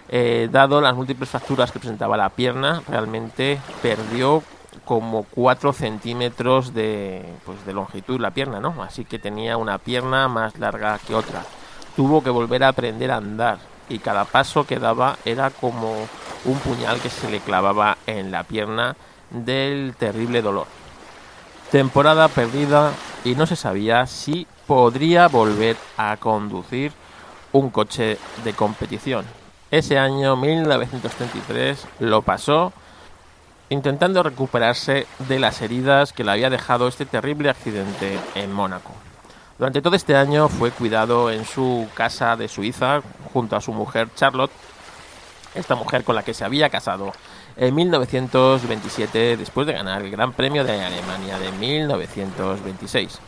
[0.09, 4.43] Eh, dado las múltiples fracturas que presentaba la pierna, realmente perdió
[4.85, 8.81] como 4 centímetros de, pues, de longitud la pierna, ¿no?
[8.81, 11.43] Así que tenía una pierna más larga que otra.
[11.95, 13.59] Tuvo que volver a aprender a andar
[13.89, 16.08] y cada paso que daba era como
[16.45, 18.95] un puñal que se le clavaba en la pierna
[19.30, 20.67] del terrible dolor.
[21.71, 22.91] Temporada perdida
[23.23, 26.91] y no se sabía si podría volver a conducir
[27.52, 29.25] un coche de competición.
[29.71, 32.73] Ese año 1933 lo pasó
[33.69, 38.93] intentando recuperarse de las heridas que le había dejado este terrible accidente en Mónaco.
[39.60, 43.02] Durante todo este año fue cuidado en su casa de Suiza
[43.34, 44.54] junto a su mujer Charlotte,
[45.54, 47.12] esta mujer con la que se había casado
[47.58, 53.19] en 1927 después de ganar el Gran Premio de Alemania de 1926.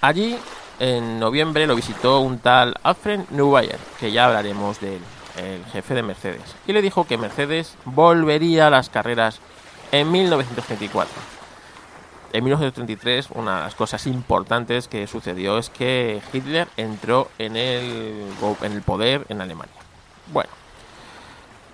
[0.00, 0.38] Allí,
[0.78, 5.02] en noviembre, lo visitó un tal Alfred Neubayer, que ya hablaremos de él,
[5.36, 9.40] el jefe de Mercedes, y le dijo que Mercedes volvería a las carreras
[9.92, 11.37] en 1934
[12.32, 18.26] en 1933 una de las cosas importantes que sucedió es que Hitler entró en el,
[18.62, 19.74] en el poder en Alemania.
[20.32, 20.50] Bueno,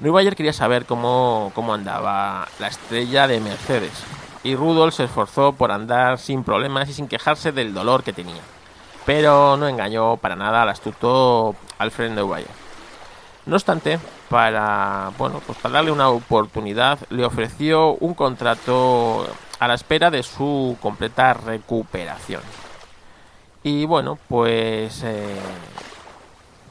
[0.00, 4.04] Neubayer quería saber cómo, cómo andaba la estrella de Mercedes
[4.44, 8.42] y Rudolf se esforzó por andar sin problemas y sin quejarse del dolor que tenía.
[9.06, 12.48] Pero no engañó para nada al astuto Alfred Neubayer.
[13.46, 19.26] No obstante, para, bueno, pues para darle una oportunidad, le ofreció un contrato
[19.64, 22.42] a la espera de su completa recuperación.
[23.62, 25.36] Y bueno, pues eh,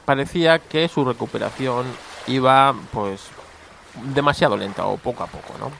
[0.04, 1.86] parecía que su recuperación
[2.28, 3.26] iba pues
[4.14, 5.72] demasiado lenta o poco a poco, ¿no?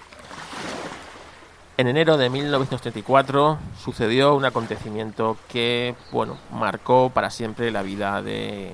[1.77, 8.73] En enero de 1934 sucedió un acontecimiento que, bueno, marcó para siempre la vida de,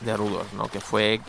[0.00, 0.66] de Rudolf, ¿no?
[0.66, 1.20] Que fue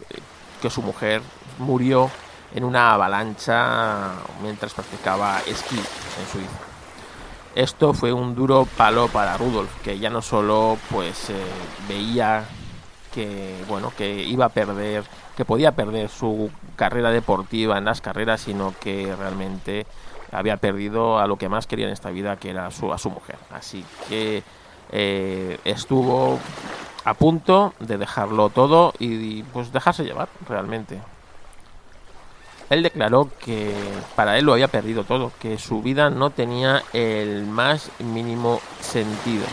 [0.62, 1.22] que su mujer
[1.60, 2.10] murió
[2.54, 6.60] en una avalancha mientras practicaba esquí en Suiza.
[7.56, 11.34] Esto fue un duro palo para Rudolf, que ya no solo pues eh,
[11.88, 12.46] veía
[13.14, 15.04] que bueno que iba a perder,
[15.36, 19.88] que podía perder su carrera deportiva en las carreras, sino que realmente
[20.32, 23.10] había perdido a lo que más quería en esta vida, que era su, a su
[23.10, 23.38] mujer.
[23.52, 24.44] Así que
[24.92, 26.40] eh, estuvo
[27.06, 31.02] a punto de dejarlo todo y pues dejarse llevar realmente.
[32.70, 33.74] Él declaró que
[34.16, 39.46] para él lo había perdido todo, que su vida no tenía el más mínimo sentido.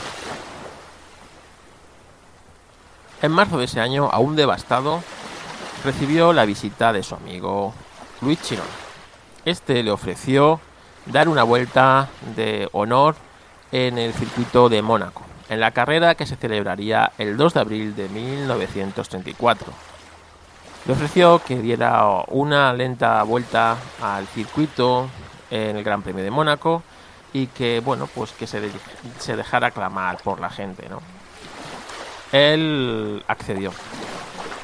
[3.23, 5.01] En marzo de ese año, aún devastado,
[5.85, 7.73] recibió la visita de su amigo
[8.21, 8.67] Luis Chirón.
[9.45, 10.61] Este le ofreció
[11.07, 13.15] dar una vuelta de honor
[13.71, 17.97] en el circuito de Mónaco, en la carrera que se celebraría el 2 de abril
[17.97, 19.94] de 1934.
[20.87, 25.09] Le ofreció que diera una lenta vuelta al circuito
[25.51, 26.83] en el Gran Premio de Mónaco
[27.33, 28.71] y que bueno pues que se,
[29.19, 31.01] se dejara aclamar por la gente, ¿no?
[32.33, 33.73] Él accedió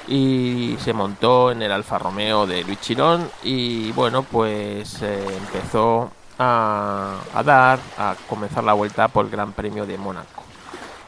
[0.09, 6.11] y se montó en el Alfa Romeo de Luis Chirón y bueno pues eh, empezó
[6.39, 10.40] a, dar a comenzar la vuelta por el Gran Premio de Mónaco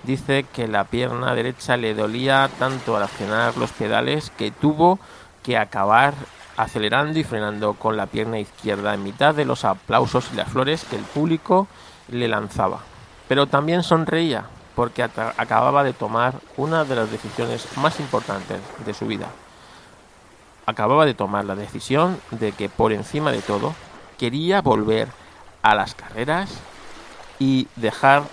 [0.03, 4.99] dice que la pierna derecha le dolía tanto al accionar los pedales que tuvo
[5.43, 6.15] que acabar
[6.57, 10.85] acelerando y frenando con la pierna izquierda en mitad de los aplausos y las flores
[10.85, 11.67] que el público
[12.09, 12.81] le lanzaba
[13.33, 19.07] pero también sonreía porque acababa de tomar una de las decisiones más importantes de su
[19.07, 19.29] vida.
[20.67, 23.75] Acababa de tomar la decisión de que por encima de todo
[24.19, 25.09] quería volver
[25.63, 26.51] a las carreras
[27.39, 28.25] y dejar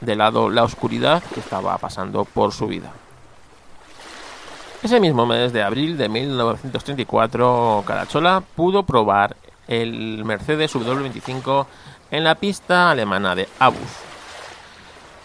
[0.00, 2.92] de lado la oscuridad que estaba pasando por su vida.
[4.82, 9.36] Ese mismo mes de abril de 1934, Carachola pudo probar
[9.68, 11.66] el Mercedes W25
[12.10, 14.06] en la pista alemana de Abus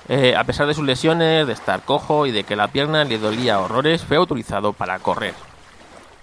[0.10, 3.18] eh, a pesar de sus lesiones, de estar cojo y de que la pierna le
[3.18, 5.34] dolía horrores, fue autorizado para correr.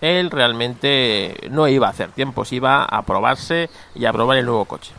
[0.03, 4.67] Él realmente no iba a hacer tiempos, iba a probarse y a probar el nuevo
[4.67, 4.93] coche.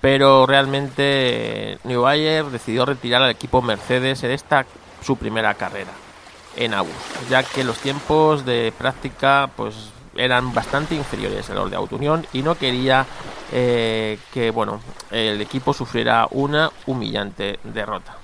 [0.00, 4.64] Pero realmente Neubayer decidió retirar al equipo Mercedes en esta
[5.02, 5.92] su primera carrera
[6.56, 6.92] en Abus,
[7.30, 12.42] ya que los tiempos de práctica pues eran bastante inferiores a los de Autounión y
[12.42, 13.06] no quería
[13.52, 14.80] eh, que bueno
[15.10, 18.16] el equipo sufriera una humillante derrota.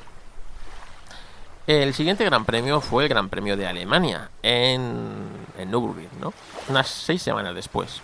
[1.66, 6.34] El siguiente Gran Premio fue el Gran Premio de Alemania en, en Nürburgring, ¿no?
[6.68, 8.02] unas seis semanas después.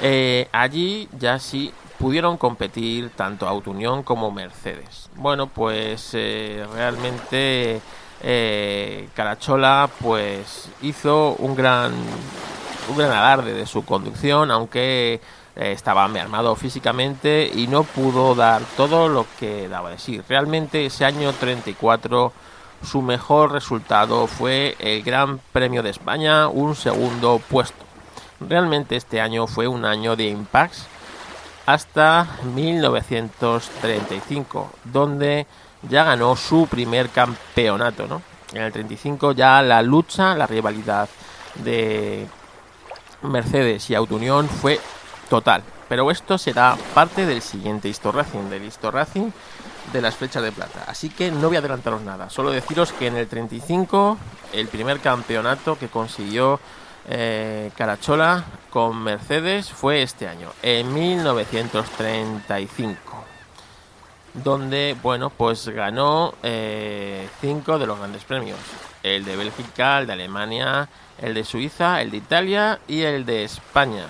[0.00, 1.72] Eh, allí ya sí
[2.02, 5.08] pudieron competir tanto Autounión como Mercedes.
[5.14, 7.80] Bueno, pues eh, realmente
[8.20, 11.92] eh, Carachola pues hizo un gran
[12.90, 15.20] un gran alarde de su conducción, aunque
[15.54, 20.20] eh, estaba armado físicamente y no pudo dar todo lo que daba de sí.
[20.28, 22.32] Realmente ese año 34
[22.82, 27.84] su mejor resultado fue el Gran Premio de España, un segundo puesto.
[28.40, 30.88] Realmente este año fue un año de impacts
[31.66, 35.46] hasta 1935, donde
[35.88, 38.22] ya ganó su primer campeonato, ¿no?
[38.52, 41.08] En el 35 ya la lucha, la rivalidad
[41.56, 42.26] de
[43.22, 44.80] Mercedes y Unión fue
[45.28, 45.62] total.
[45.88, 49.30] Pero esto será parte del siguiente Histo Racing, del Histo Racing
[49.92, 50.84] de las flechas de plata.
[50.86, 52.30] Así que no voy a adelantaros nada.
[52.30, 54.16] Solo deciros que en el 35,
[54.52, 56.60] el primer campeonato que consiguió
[57.08, 63.22] eh, Carachola con Mercedes fue este año, en 1935
[64.34, 68.58] donde bueno pues ganó eh, cinco de los grandes premios.
[69.02, 70.88] El de Bélgica el de Alemania
[71.20, 74.06] el de Suiza el de Italia y el de España.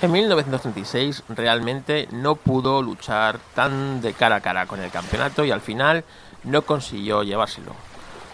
[0.00, 5.50] En 1936 realmente no pudo luchar tan de cara a cara con el campeonato y
[5.50, 6.04] al final
[6.44, 7.72] no consiguió llevárselo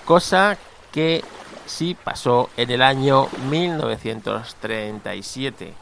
[0.04, 0.58] cosa
[0.92, 1.24] que
[1.66, 5.74] sí pasó en el año 1937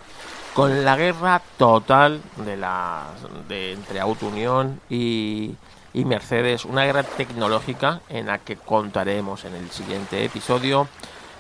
[0.54, 3.04] con la guerra total de la
[3.48, 5.54] de, entre Auto Unión y,
[5.94, 10.88] y, Mercedes, una guerra tecnológica en la que contaremos en el siguiente episodio.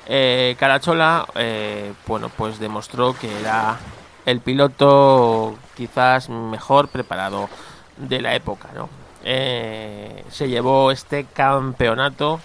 [0.06, 3.78] Eh, Carachola, eh, bueno, pues demostró que era
[4.26, 7.48] el piloto quizás mejor preparado
[7.96, 8.88] de la época, ¿no?
[9.24, 12.40] Eh, se llevó este campeonato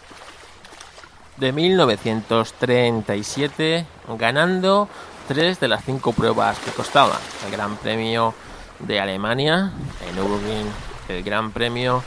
[1.37, 3.85] de 1937
[4.17, 4.89] ganando
[5.27, 7.19] tres de las cinco pruebas que costaban.
[7.45, 8.33] El Gran Premio
[8.79, 9.71] de Alemania,
[10.07, 10.67] el Nürburgring,
[11.09, 12.03] el Gran Premio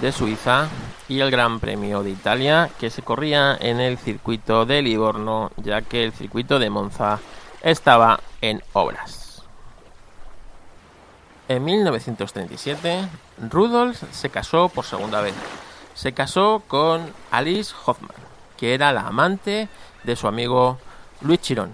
[0.00, 0.68] de Suiza
[1.08, 5.82] y el Gran Premio de Italia que se corría en el circuito de Livorno ya
[5.82, 7.18] que el circuito de Monza
[7.62, 9.42] estaba en obras.
[11.48, 13.08] En 1937,
[13.50, 15.34] Rudolf se casó por segunda vez.
[15.94, 18.14] Se casó con Alice Hoffman,
[18.60, 19.68] que era la amante
[20.04, 20.78] de su amigo
[21.22, 21.72] Luis Chirón,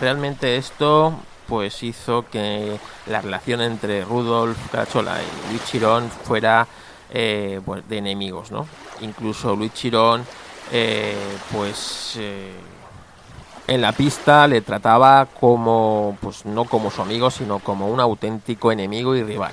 [0.00, 1.12] realmente esto
[1.48, 6.68] pues hizo que la relación entre Rudolf Carachola y Luis Chirón fuera
[7.10, 8.68] eh, pues, de enemigos, ¿no?
[9.00, 10.24] Incluso Luis Chirón,
[10.70, 11.16] eh,
[11.52, 12.52] pues eh,
[13.66, 18.70] en la pista le trataba como, pues no como su amigo, sino como un auténtico
[18.70, 19.52] enemigo y rival.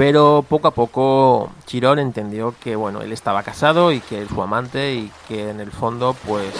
[0.00, 4.40] Pero poco a poco Chirón entendió que bueno, él estaba casado y que es su
[4.40, 6.54] amante y que en el fondo pues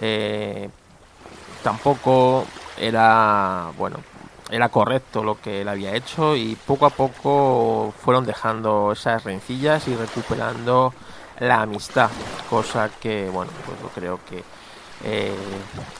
[0.00, 0.70] eh,
[1.64, 3.96] tampoco era bueno
[4.48, 9.88] era correcto lo que él había hecho y poco a poco fueron dejando esas rencillas
[9.88, 10.94] y recuperando
[11.40, 12.10] la amistad,
[12.48, 14.44] cosa que bueno pues yo creo que
[15.02, 15.34] eh,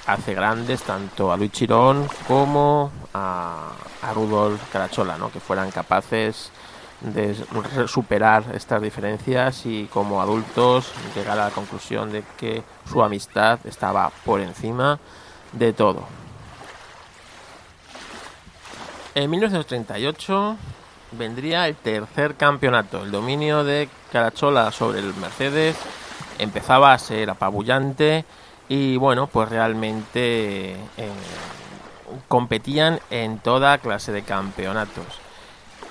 [0.06, 5.32] hace grandes tanto a Luis Chirón como a, a Rudolf Carachola, ¿no?
[5.32, 6.52] que fueran capaces
[7.00, 7.34] de
[7.86, 14.10] superar estas diferencias y como adultos llegar a la conclusión de que su amistad estaba
[14.24, 14.98] por encima
[15.52, 16.06] de todo.
[19.14, 20.56] En 1938
[21.12, 23.02] vendría el tercer campeonato.
[23.02, 25.76] El dominio de Carachola sobre el Mercedes
[26.38, 28.24] empezaba a ser apabullante
[28.68, 30.78] y bueno, pues realmente eh,
[32.28, 35.27] competían en toda clase de campeonatos.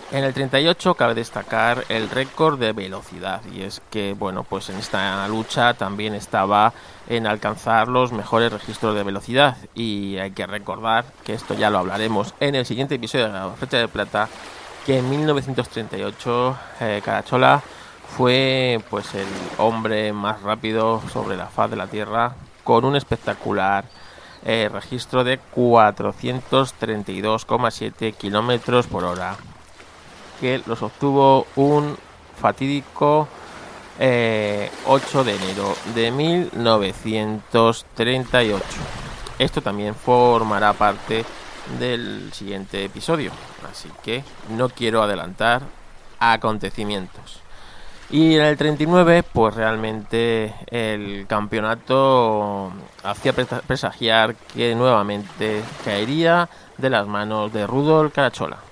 [0.09, 4.77] En el 38 cabe destacar el récord de velocidad y es que bueno pues en
[4.77, 6.71] esta lucha también estaba
[7.09, 11.79] en alcanzar los mejores registros de velocidad y hay que recordar que esto ya lo
[11.79, 14.29] hablaremos en el siguiente episodio de la fecha de plata
[14.85, 17.61] que en 1938 eh, Carachola
[18.15, 19.27] fue pues el
[19.57, 22.33] hombre más rápido sobre la faz de la tierra
[22.63, 23.83] con un espectacular
[24.45, 29.35] eh, registro de 432,7 kilómetros por hora
[30.39, 31.97] que los obtuvo un
[32.39, 33.27] fatídico
[33.97, 34.71] 8 eh,
[35.25, 38.63] de enero de 1938.
[39.39, 41.25] Esto también formará parte
[41.79, 43.31] del siguiente episodio,
[43.69, 45.63] así que no quiero adelantar
[46.19, 47.41] acontecimientos.
[48.09, 52.71] Y en el 39, pues realmente el campeonato
[53.03, 58.66] hacía presagiar que nuevamente caería de las manos de Rudolf Carachola.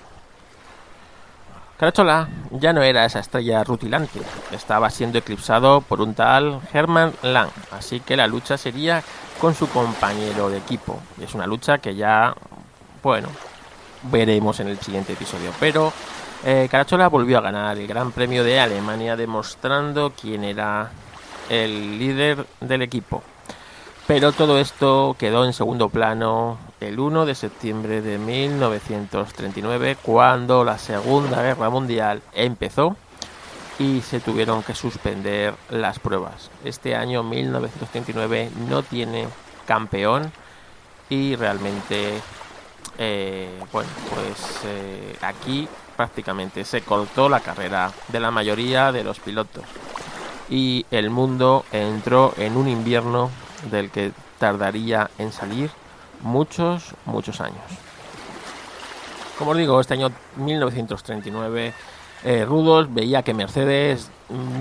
[1.78, 4.20] Carachola ya no era esa estrella rutilante,
[4.50, 9.02] estaba siendo eclipsado por un tal Hermann Lang, así que la lucha sería
[9.40, 10.98] con su compañero de equipo.
[11.20, 12.34] Es una lucha que ya,
[13.02, 13.28] bueno,
[14.04, 15.50] veremos en el siguiente episodio.
[15.60, 15.92] Pero
[16.44, 20.90] eh, Carachola volvió a ganar el Gran Premio de Alemania demostrando quién era
[21.48, 23.22] el líder del equipo.
[24.06, 30.78] Pero todo esto quedó en segundo plano el 1 de septiembre de 1939, cuando la
[30.78, 32.96] Segunda Guerra Mundial empezó
[33.78, 36.50] y se tuvieron que suspender las pruebas.
[36.64, 39.28] Este año 1939 no tiene
[39.66, 40.32] campeón
[41.08, 42.20] y realmente,
[42.98, 49.18] eh, bueno, pues eh, aquí prácticamente se cortó la carrera de la mayoría de los
[49.18, 49.64] pilotos
[50.48, 53.30] y el mundo entró en un invierno
[53.70, 55.70] del que tardaría en salir
[56.26, 57.62] muchos, muchos años.
[59.38, 61.72] Como os digo, este año 1939,
[62.24, 62.46] eh,
[62.88, 64.10] veía que Mercedes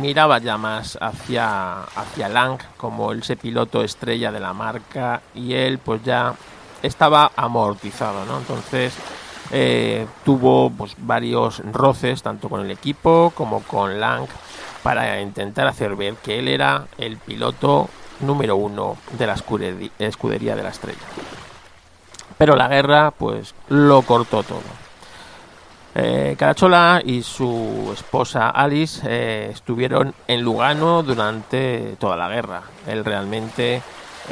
[0.01, 5.79] miraba ya más hacia, hacia Lang como ese piloto estrella de la marca y él
[5.79, 6.35] pues ya
[6.83, 8.37] estaba amortizado, ¿no?
[8.37, 8.93] Entonces
[9.51, 14.27] eh, tuvo pues, varios roces tanto con el equipo como con Lang
[14.83, 17.89] para intentar hacer ver que él era el piloto
[18.19, 20.99] número uno de la escudería de la estrella.
[22.37, 24.85] Pero la guerra, pues, lo cortó todo.
[25.97, 32.63] Eh, Carachola y su esposa Alice eh, estuvieron en Lugano durante toda la guerra.
[32.85, 33.81] Él realmente,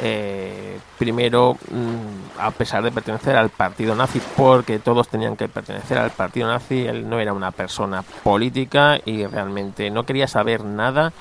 [0.02, 5.96] eh, primero, mm, a pesar de pertenecer al partido nazi, porque todos tenían que pertenecer
[5.96, 11.14] al partido nazi, él no era una persona política y realmente no quería saber nada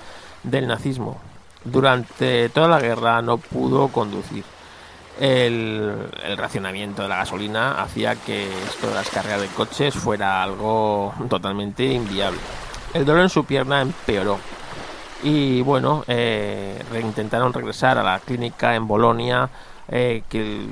[0.43, 1.21] del nazismo
[1.65, 4.43] durante toda la guerra no pudo conducir.
[5.19, 11.13] El, racionamiento de la gasolina hacía que esto de las cargas de coches fuera algo
[11.29, 12.39] totalmente inviable.
[12.93, 14.39] El dolor en su pierna empeoró
[15.23, 19.49] y bueno, eh, intentaron regresar a la clínica en Bolonia,
[19.87, 20.21] eh,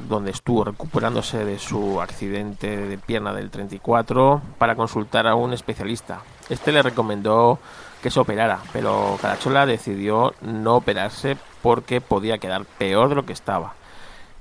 [0.10, 6.22] donde estuvo recuperándose de su accidente de pierna del 34, para consultar a un especialista.
[6.50, 7.60] Este le recomendó
[8.04, 13.34] que se operara, pero Carachola decidió no operarse porque podía quedar peor de lo que
[13.34, 13.76] estaba.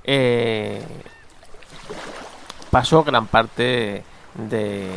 [0.03, 0.81] Eh,
[2.69, 4.89] pasó gran parte de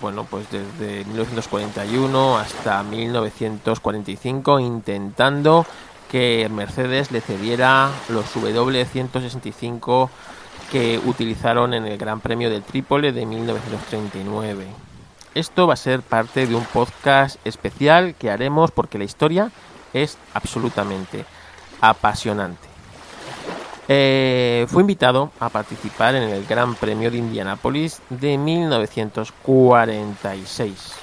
[0.00, 5.66] bueno pues desde 1941 hasta 1945 intentando
[6.10, 10.10] que Mercedes le cediera los W165
[10.70, 14.66] que utilizaron en el Gran Premio de Trípoli de 1939.
[15.34, 19.50] Esto va a ser parte de un podcast especial que haremos porque la historia
[19.92, 21.24] es absolutamente
[21.80, 22.73] apasionante.
[23.88, 30.94] Eh, fue invitado a participar en el Gran Premio de Indianápolis de 1946.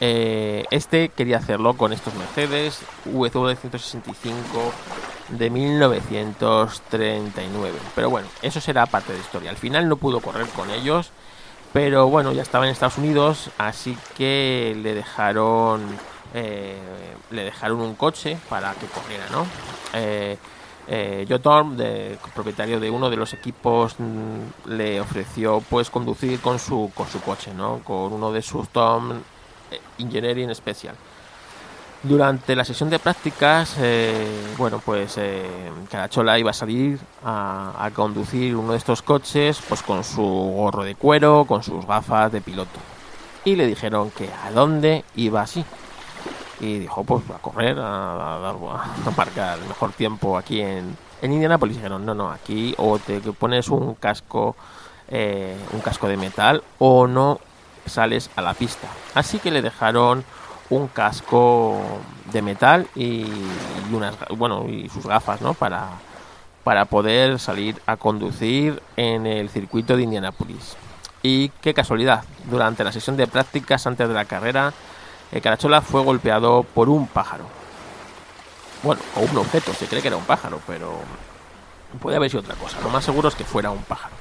[0.00, 4.32] Eh, este quería hacerlo con estos Mercedes W165
[5.30, 7.76] de 1939.
[7.94, 9.50] Pero bueno, eso será parte de historia.
[9.50, 11.10] Al final no pudo correr con ellos,
[11.72, 15.82] pero bueno, ya estaba en Estados Unidos, así que le dejaron
[16.34, 16.76] eh,
[17.30, 19.46] le dejaron un coche para que corriera, ¿no?
[19.94, 20.36] Eh,
[20.88, 21.26] eh,
[21.76, 27.06] de, propietario de uno de los equipos, mm, le ofreció pues conducir con su, con
[27.08, 27.80] su coche, ¿no?
[27.84, 29.12] Con uno de sus Tom
[29.70, 30.94] eh, Engineering Special.
[32.02, 35.44] Durante la sesión de prácticas, eh, bueno, pues eh,
[35.90, 40.84] Carachola iba a salir a, a, conducir uno de estos coches, pues con su gorro
[40.84, 42.78] de cuero, con sus gafas de piloto.
[43.44, 45.64] Y le dijeron que a dónde iba así
[46.60, 51.32] y dijo pues a correr, a, dar, a, marcar el mejor tiempo aquí en, en
[51.32, 51.76] Indianapolis.
[51.76, 54.56] Dijeron, no, no, aquí o te pones un casco,
[55.08, 57.40] eh, un casco de metal o no
[57.86, 58.88] sales a la pista.
[59.14, 60.24] Así que le dejaron
[60.70, 61.80] un casco
[62.32, 63.24] de metal y,
[63.90, 65.54] y unas, bueno, y sus gafas, ¿no?
[65.54, 65.88] Para,
[66.64, 70.76] para poder salir a conducir en el circuito de Indianapolis.
[71.22, 74.72] Y qué casualidad, durante la sesión de prácticas antes de la carrera,
[75.32, 77.44] el Carachola fue golpeado por un pájaro.
[78.82, 80.98] Bueno, o un objeto, se cree que era un pájaro, pero
[82.00, 82.80] puede haber sido otra cosa.
[82.80, 84.14] Lo más seguro es que fuera un pájaro.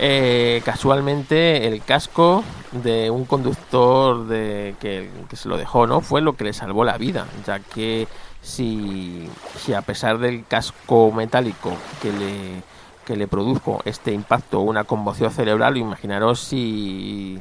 [0.00, 6.00] Eh, casualmente el casco de un conductor de, que, que, se lo dejó, ¿no?
[6.00, 8.06] Fue lo que le salvó la vida, ya que
[8.40, 12.62] si, si a pesar del casco metálico que le,
[13.04, 17.40] que le produjo este impacto una conmoción cerebral, imaginaros si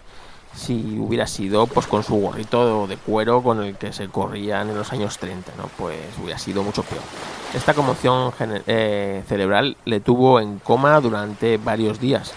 [0.57, 4.77] si hubiera sido pues con su gorrito de cuero con el que se corrían en
[4.77, 5.69] los años 30, ¿no?
[5.77, 7.01] Pues hubiera sido mucho peor.
[7.53, 8.33] Esta conmoción
[8.65, 12.33] eh, cerebral le tuvo en coma durante varios días.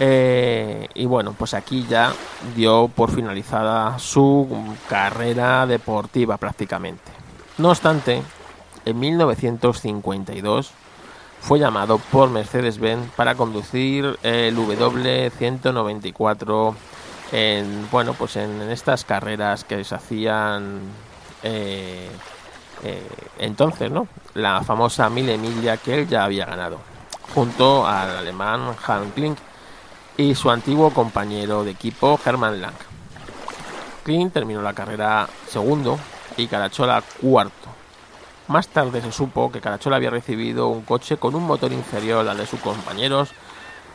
[0.00, 2.12] Eh, y bueno, pues aquí ya
[2.54, 4.48] dio por finalizada su
[4.88, 7.10] carrera deportiva prácticamente.
[7.56, 8.22] No obstante,
[8.84, 10.72] en 1952
[11.40, 16.74] fue llamado por Mercedes-Benz para conducir el W194
[17.32, 20.80] en bueno pues en, estas carreras que se hacían
[21.42, 22.08] eh,
[22.82, 23.08] eh,
[23.38, 26.78] entonces no la famosa mil emilia que él ya había ganado
[27.34, 29.38] junto al alemán Hans Klink
[30.16, 32.74] y su antiguo compañero de equipo Hermann Lang.
[34.02, 35.98] Klink terminó la carrera segundo
[36.36, 37.77] y Carachola cuarto
[38.48, 42.36] más tarde se supo que Carachola había recibido un coche con un motor inferior al
[42.38, 43.30] de sus compañeros,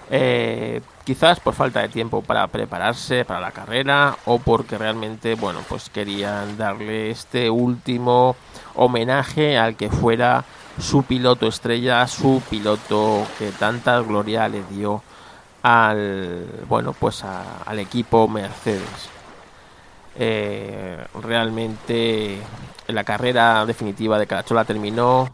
[0.10, 5.60] eh, quizás por falta de tiempo para prepararse para la carrera o porque realmente, bueno,
[5.68, 8.36] pues querían darle este último
[8.76, 10.44] homenaje al que fuera
[10.80, 15.02] su piloto estrella, su piloto que tanta gloria le dio
[15.62, 19.10] al, bueno, pues al equipo Mercedes.
[20.16, 22.40] Eh, realmente
[22.88, 25.30] la carrera definitiva de Carachola terminó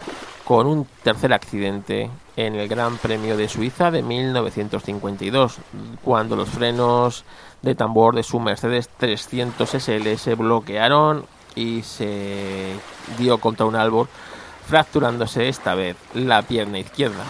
[0.45, 5.57] con un tercer accidente en el Gran Premio de Suiza de 1952,
[6.03, 7.23] cuando los frenos
[7.61, 11.25] de tambor de su Mercedes 300 SL se bloquearon
[11.55, 12.73] y se
[13.17, 14.07] dio contra un árbol,
[14.67, 17.23] fracturándose esta vez la pierna izquierda.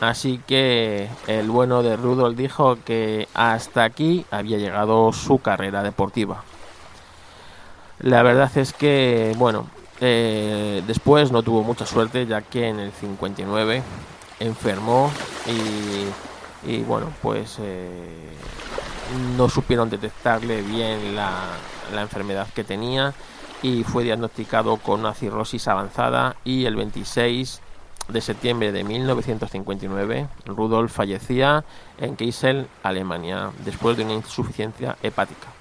[0.00, 6.42] Así que el bueno de Rudolf dijo que hasta aquí había llegado su carrera deportiva.
[8.02, 9.66] La verdad es que, bueno,
[10.00, 13.82] eh, después no tuvo mucha suerte ya que en el 59
[14.40, 15.12] enfermó
[16.64, 17.88] y, bueno, pues eh,
[19.36, 21.30] no supieron detectarle bien la,
[21.94, 23.12] la enfermedad que tenía
[23.62, 27.60] y fue diagnosticado con una cirrosis avanzada y el 26
[28.08, 31.64] de septiembre de 1959 Rudolf fallecía
[31.98, 35.59] en Kassel, Alemania, después de una insuficiencia hepática.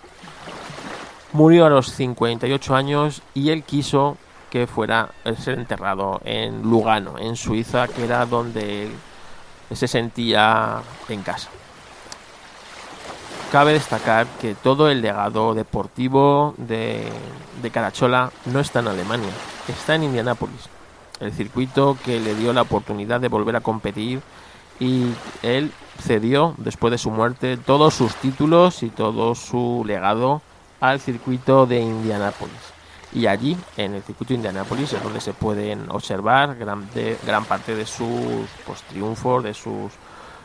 [1.32, 4.18] Murió a los 58 años y él quiso
[4.50, 8.92] que fuera ser enterrado en Lugano, en Suiza, que era donde él
[9.72, 11.50] se sentía en casa.
[13.52, 17.12] Cabe destacar que todo el legado deportivo de,
[17.62, 19.30] de Carachola no está en Alemania,
[19.68, 20.70] está en Indianápolis,
[21.20, 24.22] el circuito que le dio la oportunidad de volver a competir
[24.80, 25.08] y
[25.42, 30.42] él cedió después de su muerte todos sus títulos y todo su legado
[30.80, 32.56] al circuito de Indianápolis.
[33.12, 37.86] Y allí, en el circuito de Indianápolis, es donde se pueden observar gran, parte de
[37.86, 39.92] sus pues, triunfos, de sus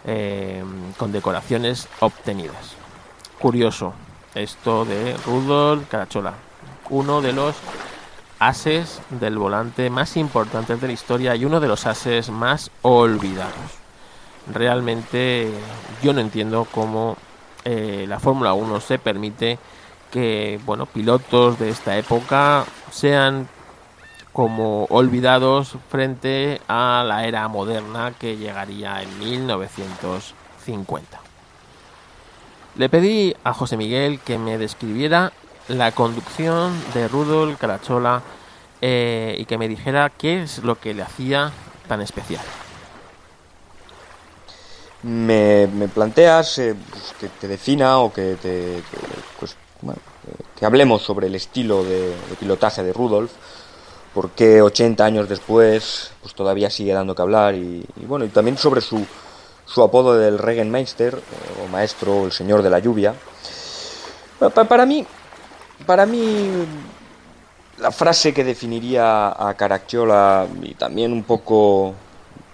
[0.07, 0.65] eh,
[0.97, 2.75] condecoraciones obtenidas.
[3.39, 3.93] Curioso
[4.35, 6.35] esto de Rudolf Carachola,
[6.91, 7.55] uno de los
[8.39, 13.55] ases del volante más importantes de la historia y uno de los ases más olvidados.
[14.53, 15.51] Realmente
[16.03, 17.17] yo no entiendo cómo
[17.65, 19.59] eh, la Fórmula 1 se permite
[20.15, 23.49] que bueno, pilotos de esta época sean
[24.33, 31.21] como olvidados frente a la era moderna que llegaría en 1950.
[32.77, 35.33] Le pedí a José Miguel que me describiera
[35.67, 38.23] la conducción de Rudolf Carachola
[38.81, 41.51] eh, y que me dijera qué es lo que le hacía
[41.89, 42.45] tan especial.
[45.03, 48.81] Me, planteas eh, pues, que te defina o que te
[49.41, 49.57] pues,
[50.59, 53.33] que hablemos sobre el estilo de, pilotaje de Rudolf,
[54.13, 58.81] porque 80 años después pues todavía sigue dando que hablar y, bueno, y también sobre
[58.81, 59.05] su,
[59.67, 61.21] su apodo del Regenmeister,
[61.63, 63.15] o maestro, el señor de la lluvia.
[64.39, 65.07] Para mí,
[65.87, 66.51] para mí,
[67.79, 71.95] la frase que definiría a Caracciolo y también un poco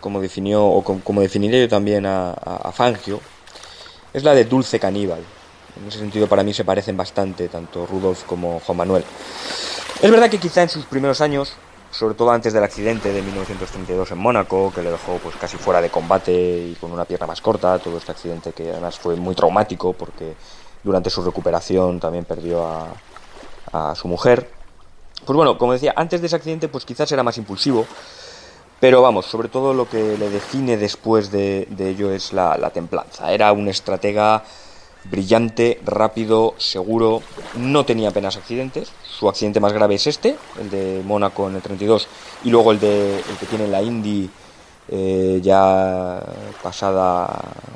[0.00, 3.20] como definió o como, definiría yo también a Fangio,
[4.14, 5.20] es la de dulce caníbal.
[5.80, 9.04] En ese sentido, para mí se parecen bastante, tanto Rudolf como Juan Manuel.
[10.02, 11.54] Es verdad que quizá en sus primeros años,
[11.90, 15.80] sobre todo antes del accidente de 1932 en Mónaco, que le dejó pues casi fuera
[15.80, 19.34] de combate y con una pierna más corta, todo este accidente que además fue muy
[19.34, 20.34] traumático porque
[20.84, 22.66] durante su recuperación también perdió
[23.72, 24.50] a, su mujer.
[25.24, 27.86] Pues bueno, como decía, antes de ese accidente pues quizás era más impulsivo,
[28.80, 33.32] pero vamos, sobre todo lo que le define después de, ello es la, la templanza.
[33.32, 34.42] Era un estratega
[35.04, 37.22] brillante, rápido, seguro,
[37.56, 38.92] no tenía apenas accidentes.
[39.04, 42.08] Su accidente más grave es este, el de Mónaco en el 32,
[42.44, 44.28] y luego el, de, el que tiene la Indy
[44.88, 46.20] eh, ya
[46.62, 47.28] pasada,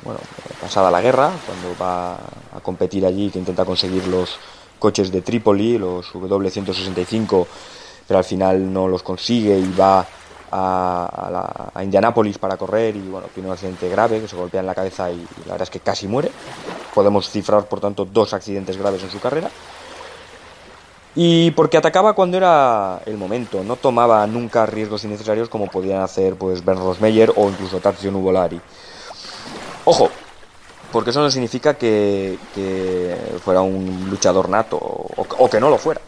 [0.03, 0.19] bueno,
[0.59, 4.37] pasada la guerra, cuando va a competir allí, que intenta conseguir los
[4.79, 7.47] coches de Trípoli, los W165,
[8.07, 10.05] pero al final no los consigue y va
[10.51, 14.65] a, a, Indianápolis para correr y bueno, tiene un accidente grave que se golpea en
[14.65, 16.31] la cabeza y, la verdad es que casi muere.
[16.93, 19.49] Podemos cifrar por tanto dos accidentes graves en su carrera.
[21.15, 26.35] Y porque atacaba cuando era el momento, no tomaba nunca riesgos innecesarios como podían hacer
[26.35, 28.59] pues Ben Rosmeyer o incluso Tazio Nuvolari.
[29.85, 30.09] Ojo,
[30.91, 32.37] porque eso no significa que,
[33.43, 36.01] fuera un luchador nato o que no lo fuera.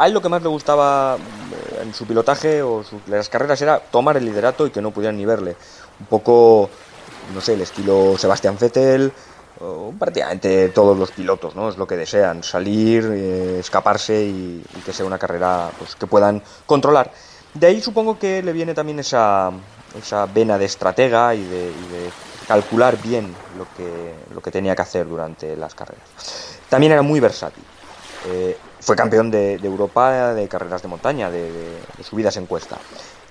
[0.00, 3.78] A él lo que más le gustaba eh, en su pilotaje o las carreras era
[3.80, 5.56] tomar el liderato y que no pudieran ni verle.
[6.00, 6.70] Un poco,
[7.34, 9.12] no sé, el estilo Sebastián Vettel,
[9.98, 11.68] prácticamente todos los pilotos, ¿no?
[11.68, 16.42] Es lo que desean, salir, eh, escaparse y, que sea una carrera pues, que puedan
[16.64, 17.12] controlar.
[17.52, 19.50] De ahí supongo que le viene también esa,
[19.98, 21.72] esa vena de estratega y de,
[22.48, 26.58] calcular bien lo que, lo que tenía que hacer durante las carreras.
[26.70, 27.62] También era muy versátil.
[28.26, 32.78] Eh, fue campeón de, Europa de carreras de montaña, de, subidas en cuesta.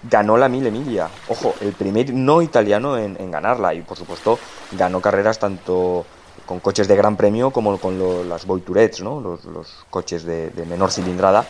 [0.04, 4.39] Ganó la Mille Emilia, ojo, el primer no italiano en, ganarla y por supuesto
[4.72, 6.06] ganó carreras tanto
[6.45, 9.20] con coches de gran premio como con las Voiturets, ¿no?
[9.20, 11.45] los, coches de, menor cilindrada.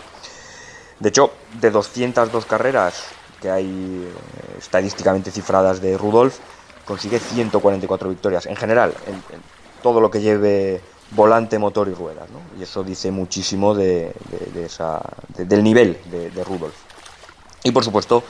[0.99, 1.31] De hecho,
[1.61, 3.05] de 202 carreras
[3.39, 6.39] que hay eh, estadísticamente cifradas de Rudolf,
[6.83, 8.45] consigue 144 victorias.
[8.47, 9.41] En general, en
[9.81, 10.81] todo lo que lleve
[11.11, 12.29] volante, motor y ruedas.
[12.29, 12.39] ¿no?
[12.59, 14.13] Y eso dice muchísimo de,
[14.55, 15.01] esa,
[15.37, 16.75] del nivel de, Rudolf.
[17.63, 18.23] Y por supuesto,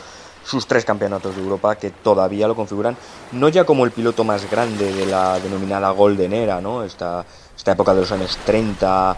[0.43, 2.97] sus tres campeonatos de Europa que todavía lo configuran
[3.33, 6.83] no ya como el piloto más grande de la denominada Golden Era, ¿no?
[6.83, 7.25] esta,
[7.55, 9.17] esta época de los años 30,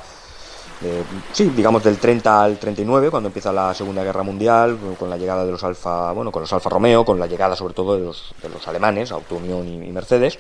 [0.84, 5.16] eh, sí, digamos del 30 al 39, cuando empieza la Segunda Guerra Mundial, con la
[5.16, 8.04] llegada de los Alfa, bueno, con los Alfa Romeo, con la llegada sobre todo de
[8.04, 10.38] los, de los alemanes, Auto Unión y Mercedes,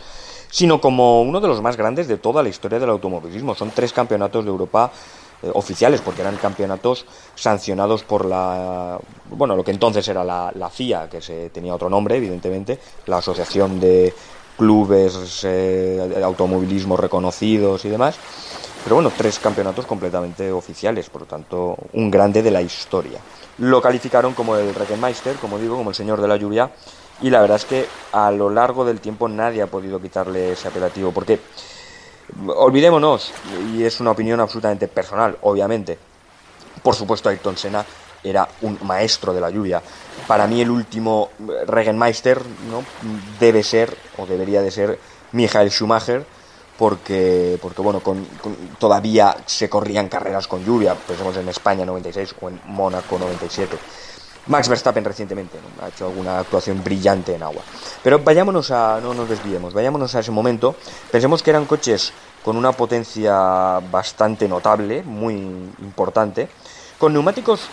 [0.52, 3.56] sino como uno de los más grandes de toda la historia del automovilismo.
[3.56, 4.92] Son tres campeonatos de Europa
[5.42, 9.00] eh, oficiales, porque eran campeonatos sancionados por la,
[9.32, 12.78] bueno, lo que entonces era la, la FIA, que se tenía otro nombre, evidentemente,
[13.08, 14.14] la Asociación de
[14.58, 18.16] Clubes eh, Automovilismo Reconocidos y demás.
[18.84, 23.20] Pero bueno, tres campeonatos completamente oficiales, por lo tanto, un grande de la historia.
[23.60, 26.72] Lo calificaron como el Reckenmeister, como digo, como el señor de la lluvia,
[27.22, 30.68] y la verdad es que a lo largo del tiempo nadie ha podido quitarle ese
[30.68, 31.40] apelativo, porque
[32.48, 33.32] olvidémonos,
[33.74, 36.00] y es una opinión absolutamente personal, obviamente,
[36.82, 37.86] por supuesto Ayrton Senna
[38.24, 39.82] era un maestro de la lluvia.
[40.28, 41.30] Para mí el último
[41.68, 42.84] Regenmeister ¿no?
[43.40, 45.00] debe ser, o debería de ser,
[45.32, 46.26] Michael Schumacher,
[46.78, 48.26] porque, porque bueno, con,
[48.80, 53.78] todavía se corrían carreras con lluvia, pensemos en España 96 o en Mónaco 97.
[54.48, 57.62] Max Verstappen recientemente ha hecho alguna actuación brillante en agua.
[58.04, 60.76] Pero vayámonos a, no nos desviemos, vayámonos a ese momento.
[61.12, 62.12] Pensemos que eran coches
[62.44, 66.50] con una potencia bastante notable, muy importante,
[66.98, 67.70] con neumáticos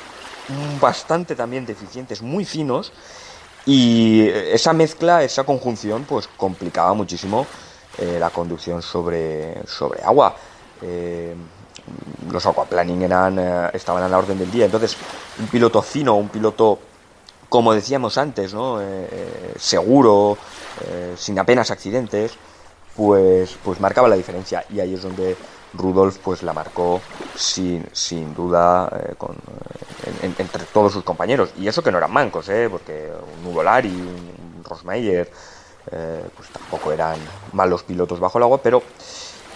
[0.81, 2.93] bastante también deficientes, muy finos,
[3.67, 7.47] y esa mezcla, esa conjunción, pues complicaba muchísimo
[7.99, 10.35] eh, la conducción sobre, sobre agua.
[10.81, 11.35] Eh,
[12.31, 14.65] los aquaplaning eran, eh, estaban a la orden del día.
[14.65, 14.97] Entonces,
[15.39, 16.79] un piloto fino, un piloto,
[17.51, 18.81] como decíamos antes, ¿no?
[19.59, 20.39] seguro,
[21.17, 22.33] sin apenas accidentes,
[22.97, 24.65] pues, pues marcaba la diferencia.
[24.71, 25.37] Y ahí es donde
[25.75, 27.01] Rudolf pues la marcó
[27.35, 29.37] sin, sin duda con,
[30.23, 31.51] entre todos sus compañeros.
[31.59, 32.69] Y eso que no eran mancos, ¿eh?
[32.71, 35.31] porque un Nuvolari, un Rosmeyer,
[35.91, 37.19] eh, pues tampoco eran
[37.53, 38.83] malos pilotos bajo el agua, pero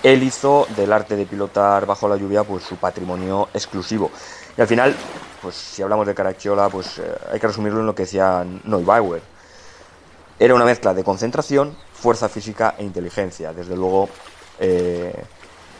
[0.03, 4.11] él hizo del arte de pilotar bajo la lluvia pues su patrimonio exclusivo.
[4.57, 4.97] Y al final,
[5.41, 9.23] pues si hablamos de Caracciola, pues eh, hay que resumirlo en lo que decía Neubauer.
[10.39, 13.53] Era una mezcla de concentración, fuerza física e inteligencia.
[13.53, 14.09] Desde luego,
[14.59, 15.25] eh,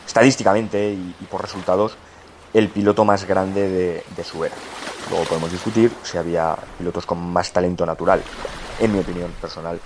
[0.05, 1.95] estadísticamente y, por resultados,
[2.53, 4.55] el piloto más grande de, su era.
[5.09, 8.21] Luego podemos discutir si había pilotos con más talento natural.
[8.79, 9.79] En mi opinión personal,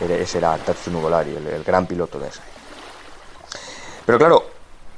[0.00, 2.42] ese era Tatsu Nuvolari, el, gran piloto de esa.
[4.06, 4.44] Pero claro,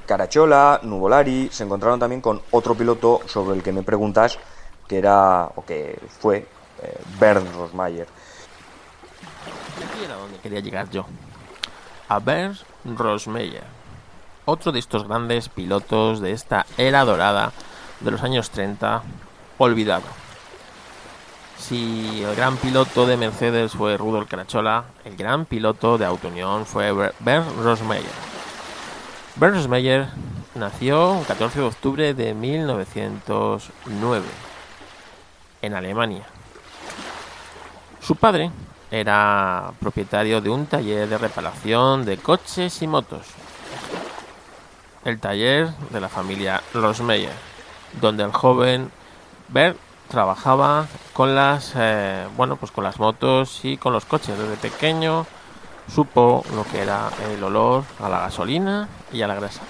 [0.07, 4.39] Carachola, Nuvolari se encontraron también con otro piloto sobre el que me preguntas,
[4.87, 6.47] que era, o que fue,
[6.83, 8.07] eh, Bernd Rosmayer.
[9.77, 11.07] Aquí era donde quería llegar yo.
[12.09, 12.59] A Bernd
[12.97, 13.76] Rosmeyer
[14.47, 17.53] otro de estos grandes pilotos de esta era dorada
[18.01, 19.03] de los años 30,
[19.59, 20.05] olvidado.
[21.59, 26.93] Si el gran piloto de Mercedes fue Rudolf Carachola, el gran piloto de Autonion fue
[27.21, 28.05] Bernd Rosmeyer.
[29.35, 30.07] Bernd Rosmeyer
[30.55, 34.25] nació el 14 de octubre de 1909
[35.63, 36.25] en Alemania.
[38.01, 38.53] Su padre
[38.93, 43.27] era propietario de un taller de reparación de coches y motos
[45.07, 47.33] el taller de la familia Rosmeyer,
[48.01, 48.91] donde el joven
[49.49, 49.79] Bert
[50.09, 54.37] trabajaba con las eh, bueno pues con las motos y con los coches.
[54.37, 55.25] Desde pequeño
[55.93, 59.63] supo lo que era el olor a la gasolina y a la grasa.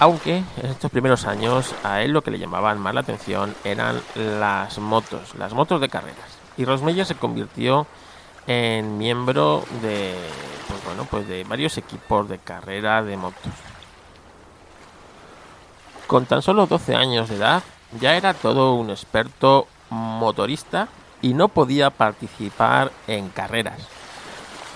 [0.00, 4.00] Aunque en estos primeros años a él lo que le llamaban más la atención eran
[4.16, 6.38] las motos las motos de carreras.
[6.56, 7.86] Y Rosmeyer se convirtió
[8.48, 10.12] en miembro de
[10.66, 13.52] pues bueno pues de varios equipos de carrera de motos
[16.06, 17.62] con tan solo 12 años de edad
[18.00, 20.88] ya era todo un experto motorista
[21.22, 23.80] y no podía participar en carreras.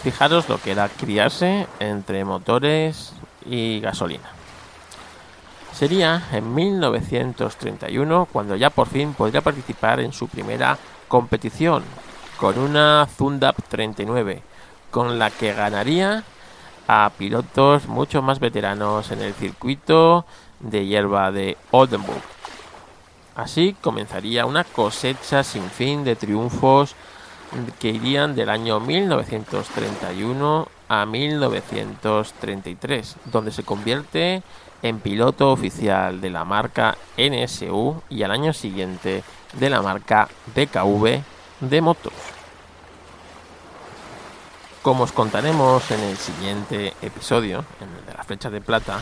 [0.02, 3.12] Fijaros lo que era criarse entre motores
[3.44, 4.30] y gasolina.
[5.72, 10.78] Sería en 1931 cuando ya por fin podría participar en su primera
[11.08, 11.84] competición
[12.38, 14.42] con una Zundap 39,
[14.90, 16.24] con la que ganaría
[16.88, 20.24] a pilotos mucho más veteranos en el circuito
[20.60, 22.22] de hierba de Oldenburg.
[23.34, 26.94] Así comenzaría una cosecha sin fin de triunfos
[27.78, 34.42] que irían del año 1931 a 1933, donde se convierte
[34.82, 41.22] en piloto oficial de la marca NSU y al año siguiente de la marca DKV
[41.60, 42.12] de motos.
[44.82, 48.98] Como os contaremos en el siguiente episodio, en el de la flecha de plata,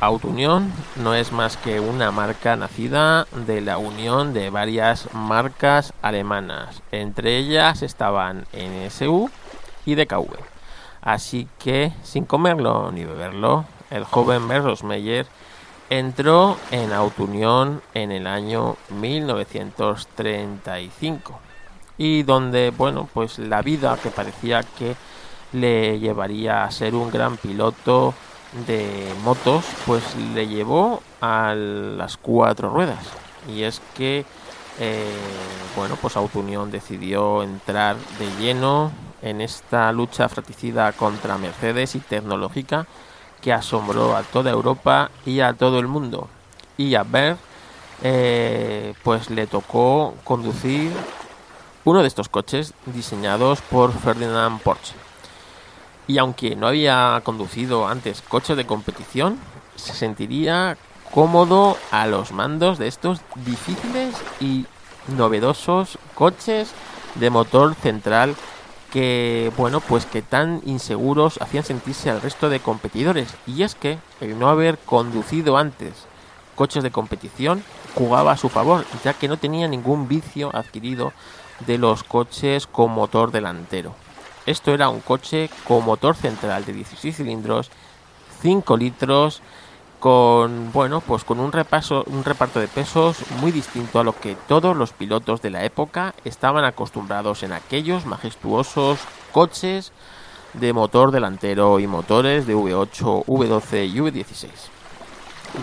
[0.00, 6.82] Autounión no es más que una marca nacida de la unión de varias marcas alemanas.
[6.92, 9.28] Entre ellas estaban NSU
[9.84, 10.36] y DKV.
[11.02, 15.26] Así que, sin comerlo ni beberlo, el joven Meyer
[15.90, 21.40] entró en Autounión en el año 1935
[21.96, 24.94] y donde, bueno, pues la vida que parecía que
[25.52, 28.14] le llevaría a ser un gran piloto
[28.66, 30.02] de motos pues
[30.34, 33.04] le llevó a las cuatro ruedas.
[33.48, 34.24] Y es que
[34.78, 35.06] eh,
[35.76, 38.90] bueno pues Autounión decidió entrar de lleno
[39.22, 42.86] en esta lucha fratricida contra Mercedes y tecnológica
[43.40, 46.28] que asombró a toda Europa y a todo el mundo.
[46.76, 47.36] Y a ver
[48.02, 50.92] eh, pues le tocó conducir
[51.84, 55.07] uno de estos coches diseñados por Ferdinand Porsche
[56.08, 59.38] y aunque no había conducido antes coches de competición,
[59.76, 60.76] se sentiría
[61.12, 64.66] cómodo a los mandos de estos difíciles y
[65.16, 66.72] novedosos coches
[67.14, 68.34] de motor central
[68.90, 73.28] que bueno pues que tan inseguros hacían sentirse al resto de competidores.
[73.46, 76.06] Y es que el no haber conducido antes
[76.54, 77.62] coches de competición
[77.94, 81.12] jugaba a su favor ya que no tenía ningún vicio adquirido
[81.66, 83.94] de los coches con motor delantero
[84.50, 87.70] esto era un coche con motor central de 16 cilindros,
[88.40, 89.42] 5 litros
[90.00, 94.36] con bueno pues con un repaso un reparto de pesos muy distinto a lo que
[94.46, 99.00] todos los pilotos de la época estaban acostumbrados en aquellos majestuosos
[99.32, 99.92] coches
[100.54, 104.48] de motor delantero y motores de V8, V12 y V16.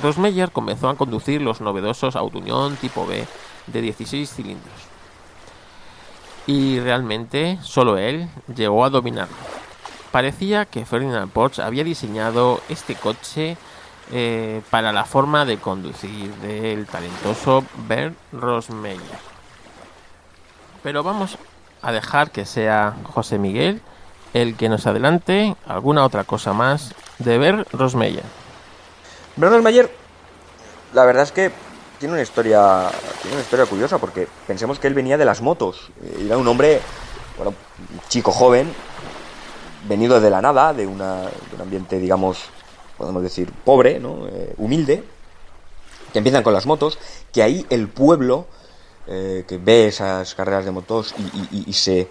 [0.04, 3.26] Rosmeyer comenzó a conducir los novedosos Union tipo B
[3.68, 4.85] de 16 cilindros.
[6.48, 9.36] Y realmente solo él llegó a dominarlo.
[10.12, 13.58] Parecía que Ferdinand Porsche había diseñado este coche
[14.12, 19.02] eh, para la forma de conducir del talentoso Bernd Rosmeyer.
[20.84, 21.38] Pero vamos
[21.82, 23.82] a dejar que sea José Miguel
[24.34, 28.24] el que nos adelante alguna otra cosa más de Bernd Rosmeyer.
[29.38, 29.90] Bernd Rosmeyer,
[30.94, 31.52] la verdad es que
[32.06, 32.90] tiene una historia
[33.22, 35.90] tiene una historia curiosa porque pensemos que él venía de las motos
[36.20, 36.80] era un hombre
[37.38, 37.54] bueno
[38.10, 38.72] chico joven
[39.88, 42.50] venido de la nada de, una, de un ambiente digamos
[42.98, 44.28] podemos decir, pobre, ¿no?
[44.28, 45.04] Eh, humilde,
[46.12, 46.98] que empiezan con las motos,
[47.32, 48.48] que ahí el pueblo
[49.08, 51.14] eh, que ve esas carreras de motos
[51.52, 52.08] y, se,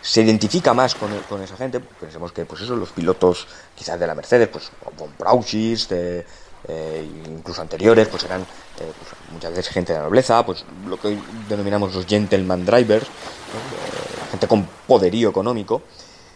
[0.00, 4.06] se, identifica más con, con, esa gente, pensemos que pues eso, los pilotos quizás de
[4.06, 6.24] la Mercedes, pues von Brauchis, eh,
[7.26, 8.44] incluso anteriores, pues eran
[8.76, 8.92] pues,
[9.32, 13.06] muchas veces gente de la nobleza, pues lo que hoy denominamos los gentleman drivers,
[14.30, 15.82] gente con poderío económico.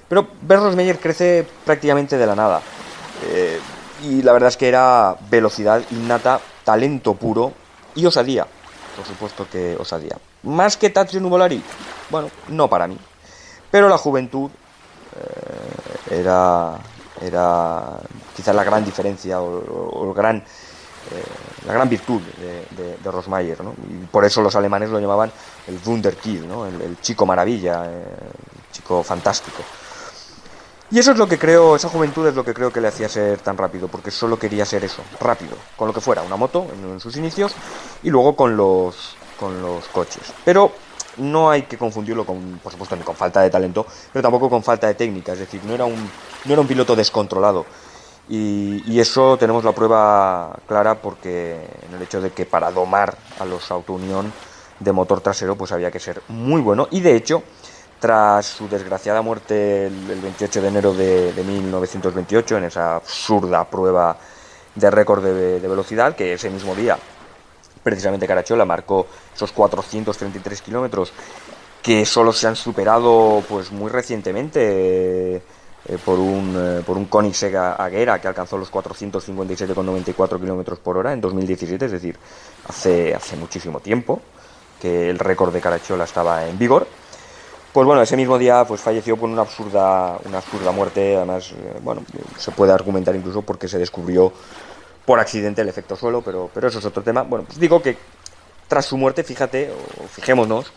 [0.08, 2.60] Pero Berros Meyer crece prácticamente de la nada.
[3.26, 3.58] Eh,
[4.02, 7.52] y la verdad es que era velocidad innata, talento puro
[7.94, 8.46] y osadía.
[8.96, 10.16] Por supuesto que osadía.
[10.42, 11.62] Más que Tatsu Nuvolari,
[12.10, 12.98] bueno, no para mí.
[13.70, 14.50] Pero la juventud
[15.16, 16.78] eh, era,
[17.20, 17.98] era
[18.36, 20.44] quizás la gran diferencia o, el gran,
[21.12, 21.24] eh,
[21.66, 23.58] la gran virtud de, de, Rosmayer.
[23.88, 25.30] Y por eso los alemanes lo llamaban
[25.66, 26.66] el Wunderkind, ¿no?
[26.66, 29.62] el, chico maravilla, el chico fantástico.
[30.90, 33.08] Y eso es lo que creo, esa juventud es lo que creo que le hacía
[33.08, 36.66] ser tan rápido, porque solo quería ser eso, rápido, con lo que fuera, una moto
[36.72, 37.54] en, sus inicios
[38.02, 40.32] y luego con los, con los coches.
[40.44, 40.72] Pero
[41.16, 44.86] no hay que confundirlo con, por supuesto, con falta de talento, pero tampoco con falta
[44.86, 46.10] de técnica, es decir, no era un,
[46.44, 47.64] no era un piloto descontrolado.
[48.28, 51.52] Y, eso tenemos la prueba clara porque
[51.88, 54.32] en el hecho de que para domar a los Auto Unión
[54.80, 56.88] de motor trasero pues había que ser muy bueno.
[56.90, 57.42] Y de hecho
[58.00, 64.16] tras su desgraciada muerte el, 28 de enero de, 1928 en esa absurda prueba
[64.74, 66.98] de récord de, velocidad, que ese mismo día
[67.82, 71.12] precisamente Carachola marcó esos 433 kilómetros
[71.82, 75.42] que solo se han superado pues muy recientemente
[75.86, 81.12] eh, por un eh, por un Koenigsegg Aguera que alcanzó los 457,94 kilómetros por hora
[81.12, 82.18] en 2017, es decir,
[82.68, 84.20] hace hace muchísimo tiempo
[84.80, 86.86] que el récord de Carachola estaba en vigor
[87.74, 91.80] pues bueno, ese mismo día pues falleció por una absurda, una absurda muerte, además, eh,
[91.82, 92.04] bueno,
[92.38, 94.32] se puede argumentar incluso porque se descubrió
[95.04, 97.22] por accidente el efecto suelo, pero, pero eso es otro tema.
[97.22, 97.98] Bueno, pues digo que
[98.68, 100.72] tras su muerte, fíjate, o fijémonos,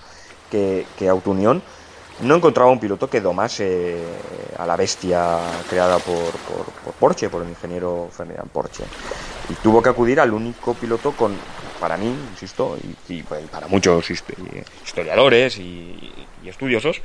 [0.49, 1.61] que, que Unión
[2.21, 3.97] no encontraba un piloto que domase
[4.57, 5.37] a la bestia
[5.69, 8.83] creada por, por, Porsche, por el ingeniero Ferdinand Porsche.
[9.49, 11.35] Y tuvo que acudir al único piloto con,
[11.79, 16.13] para mí, insisto, y, pues, para muchos historiadores y,
[16.45, 17.01] estudiosos,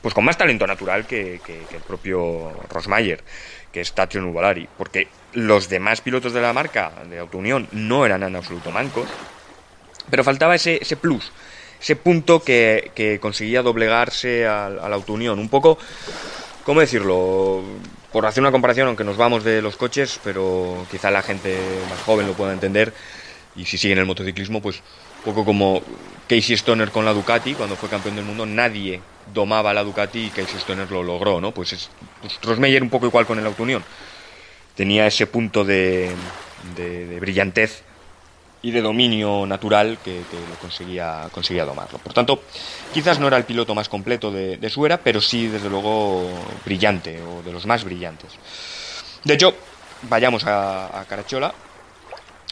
[0.00, 3.22] pues con más talento natural que, el propio Rosmayer,
[3.70, 8.06] que es Tatio Nuvolari, porque los demás pilotos de la marca de Auto Unión no
[8.06, 9.08] eran en absoluto mancos,
[10.08, 11.32] pero faltaba ese, ese plus,
[11.82, 15.78] ese punto que, conseguía doblegarse al, al Auto Unión, un poco,
[16.64, 17.62] ¿cómo decirlo?
[18.12, 21.58] Por hacer una comparación, aunque nos vamos de los coches, pero quizá la gente
[21.90, 22.92] más joven lo pueda entender,
[23.56, 24.80] y si sigue en el motociclismo, pues
[25.24, 25.82] poco como
[26.28, 29.00] Casey Stoner con la Ducati, cuando fue campeón del mundo, nadie
[29.32, 31.52] domaba la Ducati y Casey Stoner lo logró, ¿no?
[31.52, 33.82] Pues es pues un poco igual con el Auto Unión.
[34.74, 36.10] Tenía ese punto de,
[36.76, 37.82] de, brillantez
[38.62, 41.98] y de dominio natural que, lo conseguía, conseguía domarlo.
[41.98, 42.42] Por tanto,
[42.94, 46.30] quizás no era el piloto más completo de, de su era, pero sí, desde luego,
[46.64, 48.30] brillante, o de los más brillantes.
[49.24, 49.54] De hecho,
[50.02, 51.52] vayamos a, a Carachola,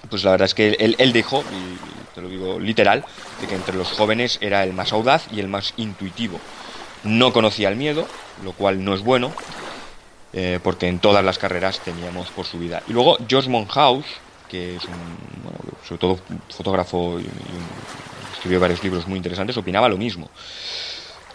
[0.09, 3.05] pues la verdad es que él, dijo, y te lo digo literal,
[3.41, 6.41] de que entre los jóvenes era el más audaz y el más intuitivo.
[7.05, 8.07] No conocía el miedo,
[8.45, 9.33] lo cual no es bueno,
[10.33, 12.83] eh, porque en todas las carreras teníamos por su vida.
[12.89, 14.07] Y luego George Monhouse,
[14.51, 14.95] que es un,
[15.87, 17.29] sobre todo fotógrafo y,
[18.35, 20.31] escribió varios libros muy interesantes, opinaba lo mismo.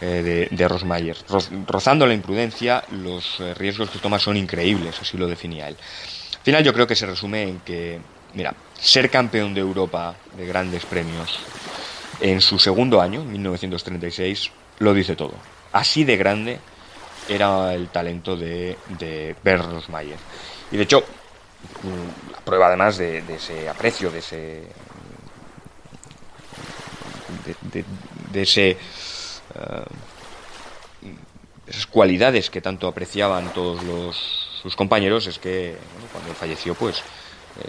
[0.02, 1.16] Eh, de, de Rosmayer.
[1.68, 5.78] rozando la imprudencia, los eh, riesgos que toma son increíbles, así lo definía él.
[6.34, 8.02] Al final yo creo que se resume en que
[8.36, 11.40] Mira, ser campeón de Europa de grandes premios
[12.20, 15.34] en su segundo año, 1936, lo dice todo.
[15.72, 16.60] Así de grande
[17.30, 19.82] era el talento de, de Bernd
[20.70, 21.06] Y de hecho,
[22.44, 24.64] prueba además de, ese aprecio, de ese.
[27.72, 27.86] de.
[28.34, 28.78] Eh,
[31.68, 34.16] esas cualidades que tanto apreciaban todos los,
[34.62, 35.76] sus compañeros es que
[36.12, 37.04] cuando él falleció, pues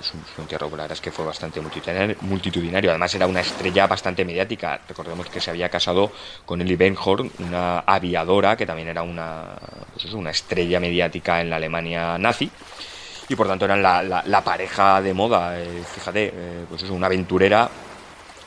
[0.03, 2.91] su, su, entierro, la es que fue bastante multitudinario.
[2.91, 4.81] Además, era una estrella bastante mediática.
[4.89, 6.13] Recordemos que se había casado
[6.45, 9.57] con Ellie Benhorn, una aviadora que también era una,
[9.93, 12.51] pues una estrella mediática en la Alemania nazi.
[13.29, 15.61] Y por tanto eran la, la, pareja de moda.
[15.61, 17.69] Eh, fíjate, eh, pues es una aventurera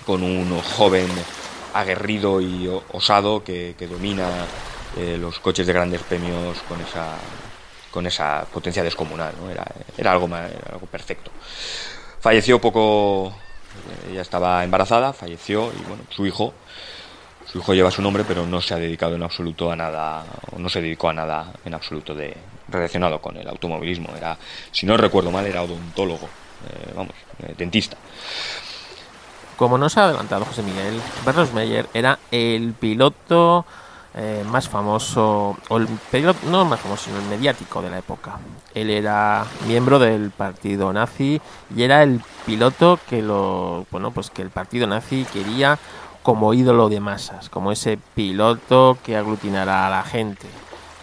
[0.05, 1.07] con un joven
[1.73, 4.27] aguerrido y osado que, domina
[4.97, 7.17] eh, los coches de grandes premios con esa
[7.91, 9.49] con esa potencia descomunal, ¿no?
[9.49, 9.65] era,
[9.97, 11.32] era, algo, algo perfecto.
[12.19, 13.34] Falleció poco,
[14.11, 16.53] ella estaba embarazada, falleció y bueno, su hijo,
[17.51, 20.23] su hijo lleva su nombre, pero no se ha dedicado en absoluto a nada,
[20.55, 22.38] no se dedicó a nada en absoluto de
[22.72, 24.09] relacionado con el automovilismo.
[24.15, 24.38] Era,
[24.72, 27.13] si no recuerdo mal, era odontólogo, eh, vamos,
[27.43, 27.97] eh, dentista.
[29.55, 33.65] Como nos ha adelantado José Miguel, Berlos Meyer era el piloto
[34.15, 38.39] eh, más famoso, o el piloto, no más famoso, sino el mediático de la época.
[38.74, 41.39] Él era miembro del partido nazi
[41.76, 45.78] y era el piloto que lo, bueno, pues que el partido nazi quería
[46.24, 50.47] como ídolo de masas, como ese piloto que aglutinará a la gente,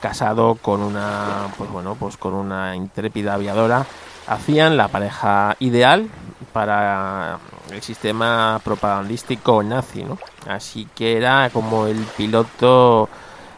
[0.06, 3.84] casado con una, pues bueno, pues con una intrépida aviadora,
[4.28, 6.08] hacían la pareja ideal
[6.52, 7.40] para
[7.72, 10.16] el sistema propagandístico nazi, ¿no?
[10.48, 13.08] Así que era como el piloto,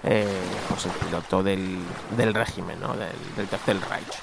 [0.03, 0.41] eh,
[0.71, 1.81] pues el piloto del,
[2.17, 2.95] del régimen, ¿no?
[2.95, 4.19] Del, del, Tercer Reich.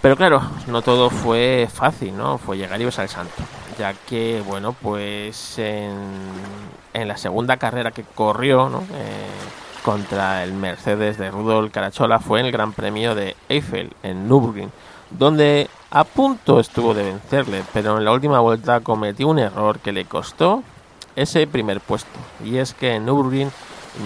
[0.00, 2.38] Pero claro, no todo fue fácil, ¿no?
[2.38, 3.42] Fue llegar y besar el santo,
[3.78, 5.98] ya que, bueno, pues en,
[6.94, 8.78] en la segunda carrera que corrió, ¿no?
[8.94, 14.72] Eh, contra el Mercedes de Rudolf Carachola fue el Gran Premio de Eiffel en Nürburgring
[15.10, 19.92] donde a punto estuvo de vencerle, pero en la última vuelta cometió un error que
[19.92, 20.64] le costó
[21.14, 22.18] ese primer puesto.
[22.44, 23.52] Y es que en Nürburgring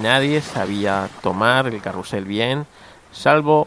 [0.03, 2.67] nadie sabía tomar el carrusel bien,
[3.11, 3.67] salvo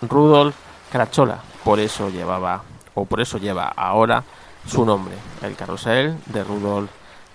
[0.00, 0.54] Rudolf
[0.92, 1.40] Carachola.
[1.64, 2.62] Por eso llevaba,
[2.94, 4.22] o por eso lleva ahora
[4.64, 6.90] su nombre, el carrusel de Rudolf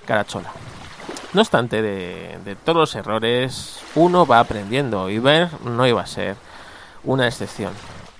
[0.06, 0.54] Carachola.
[1.34, 6.36] No obstante, de, todos los errores, uno va aprendiendo y ver no iba a ser
[7.04, 7.74] una excepción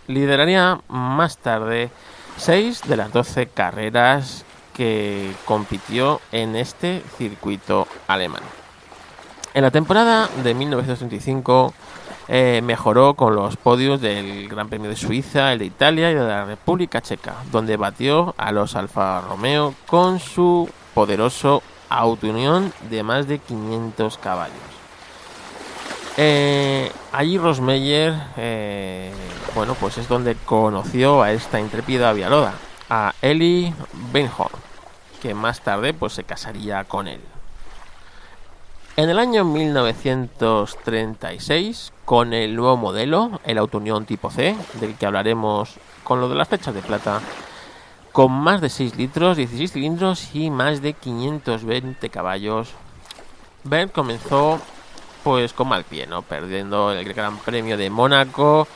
[0.07, 1.89] lideraría más tarde
[2.38, 8.41] 6 de las 12 carreras que compitió en este circuito alemán.
[9.53, 11.74] En la temporada de 1935
[12.28, 16.28] eh, mejoró con los podios del Gran Premio de Suiza, el de Italia y de
[16.28, 21.61] la República Checa, donde batió a los Alfa Romeo con su poderoso
[21.97, 24.57] Auto Unión de más de 500 caballos.
[26.17, 29.11] Eh, allí Rosmeyer, eh,
[29.55, 32.53] bueno, pues es donde conoció a esta intrépida aviadora,
[32.89, 33.73] a Ellie
[34.11, 34.59] Benhorn,
[35.21, 37.21] que más tarde pues se casaría con él.
[38.95, 45.77] En el año 1936, con el nuevo modelo, el Autonion tipo C, del que hablaremos
[46.03, 47.19] con lo de las fechas de plata,
[48.14, 52.70] con más de 6 litros, 16 cilindros y más de 520 caballos,
[53.64, 54.61] Ben comenzó
[55.24, 56.22] pues con mal pie, ¿no?
[56.22, 58.68] Perdiendo el Gran Premio de Mónaco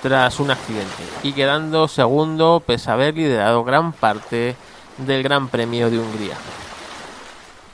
[0.00, 4.56] tras un accidente y quedando segundo pese a haber liderado gran parte
[4.96, 6.36] del Gran Premio de Hungría.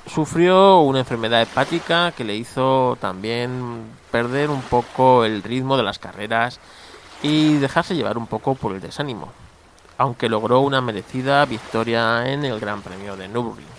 [0.07, 5.99] Sufrió una enfermedad hepática que le hizo también perder un poco el ritmo de las
[5.99, 6.59] carreras
[7.23, 9.33] y dejarse llevar un poco por el desánimo,
[9.99, 13.75] aunque logró una merecida victoria en el Gran Premio de Nürburgring.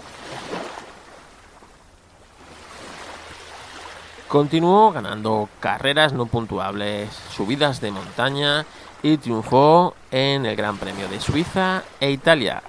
[4.27, 8.65] Continuó ganando carreras no puntuables, subidas de montaña
[9.03, 12.63] y triunfó en el Gran Premio de Suiza e Italia.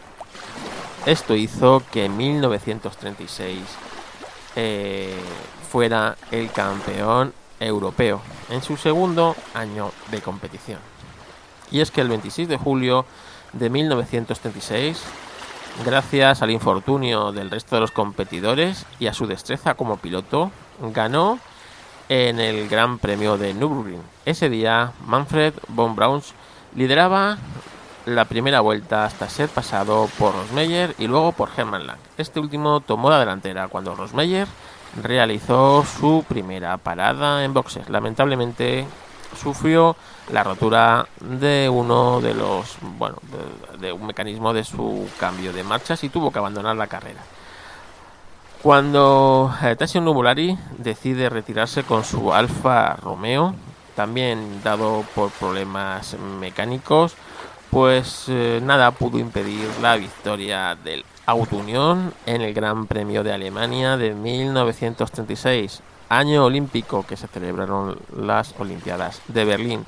[1.07, 3.63] Esto hizo que en 1936
[4.55, 5.19] eh,
[5.71, 8.21] fuera el campeón europeo
[8.51, 10.79] en su segundo año de competición.
[11.71, 13.07] Y es que el 26 de julio
[13.53, 15.03] de 1936,
[15.85, 21.39] gracias al infortunio del resto de los competidores y a su destreza como piloto, ganó
[22.09, 24.03] en el Gran Premio de Nürburgring.
[24.25, 26.35] Ese día, Manfred von Brauns
[26.75, 27.39] lideraba
[28.07, 31.99] la primera vuelta hasta ser pasado por Rosmeyer y luego por Hermann Lang.
[32.17, 34.47] Este último tomó la delantera cuando Rosmeyer
[35.03, 37.89] realizó su primera parada en boxes.
[37.89, 38.87] Lamentablemente
[39.41, 39.97] sufrió
[40.33, 43.17] la rotura de uno de los, bueno,
[43.79, 47.21] de, un mecanismo de su cambio de marchas y tuvo que abandonar la carrera.
[48.63, 53.55] Cuando eh, Tassion Nubulari decide retirarse con su Alfa Romeo,
[53.95, 57.15] también dado por problemas mecánicos,
[57.71, 63.33] pues eh, nada pudo impedir la victoria del Auto Unión en el Gran Premio de
[63.33, 69.87] Alemania de 1936, año olímpico que se celebraron las Olimpiadas de Berlín,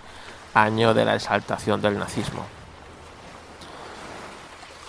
[0.55, 2.45] año de la exaltación del nazismo.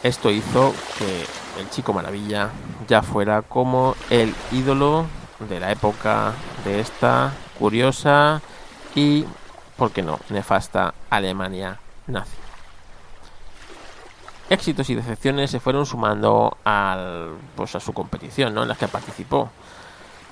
[0.02, 1.26] Esto hizo que
[1.60, 2.50] el chico maravilla
[2.88, 5.06] ya fuera como el ídolo
[5.50, 8.42] de la época de esta curiosa
[8.96, 9.26] y,
[9.78, 12.38] por qué no, nefasta Alemania nazi.
[14.50, 18.64] Éxitos y decepciones se fueron sumando al, pues a su competición, ¿no?
[18.64, 19.50] en las que participó.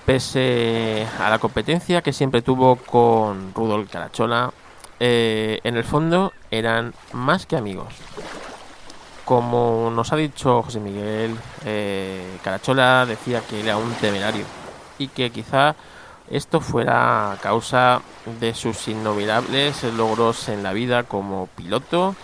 [0.08, 4.54] Pese a la competencia que siempre tuvo con Rudolf Carachola,
[5.02, 7.94] eh, en el fondo eran más que amigos.
[9.26, 11.36] Como nos ha dicho José Miguel,
[11.66, 14.46] eh, Carachola decía que era un temerario
[14.98, 15.76] y que quizá
[16.32, 18.00] esto fuera causa
[18.40, 22.16] de sus innumerables logros en la vida como piloto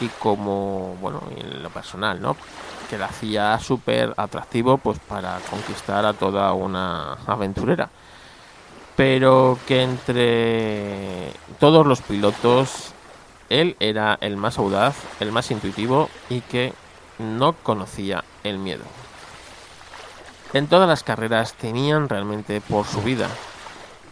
[0.00, 2.36] y como, bueno, en lo personal, ¿no?
[2.88, 7.88] Que le hacía súper atractivo pues para conquistar a toda una aventurera.
[8.96, 12.92] Pero que entre todos los pilotos
[13.48, 16.72] él era el más audaz, el más intuitivo y que
[17.18, 18.84] no conocía el miedo.
[20.52, 23.28] En todas las carreras tenían realmente por su vida.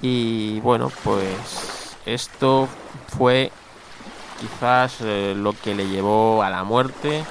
[0.01, 2.68] Y bueno, pues esto
[3.16, 3.53] fue
[4.41, 7.25] quizás eh, lo que le llevó a la muerte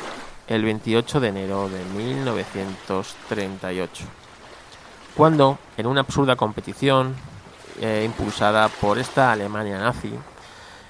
[0.51, 4.03] el 28 de enero de 1938.
[5.15, 7.15] Cuando, en una absurda competición
[7.79, 10.13] eh, impulsada por esta Alemania nazi,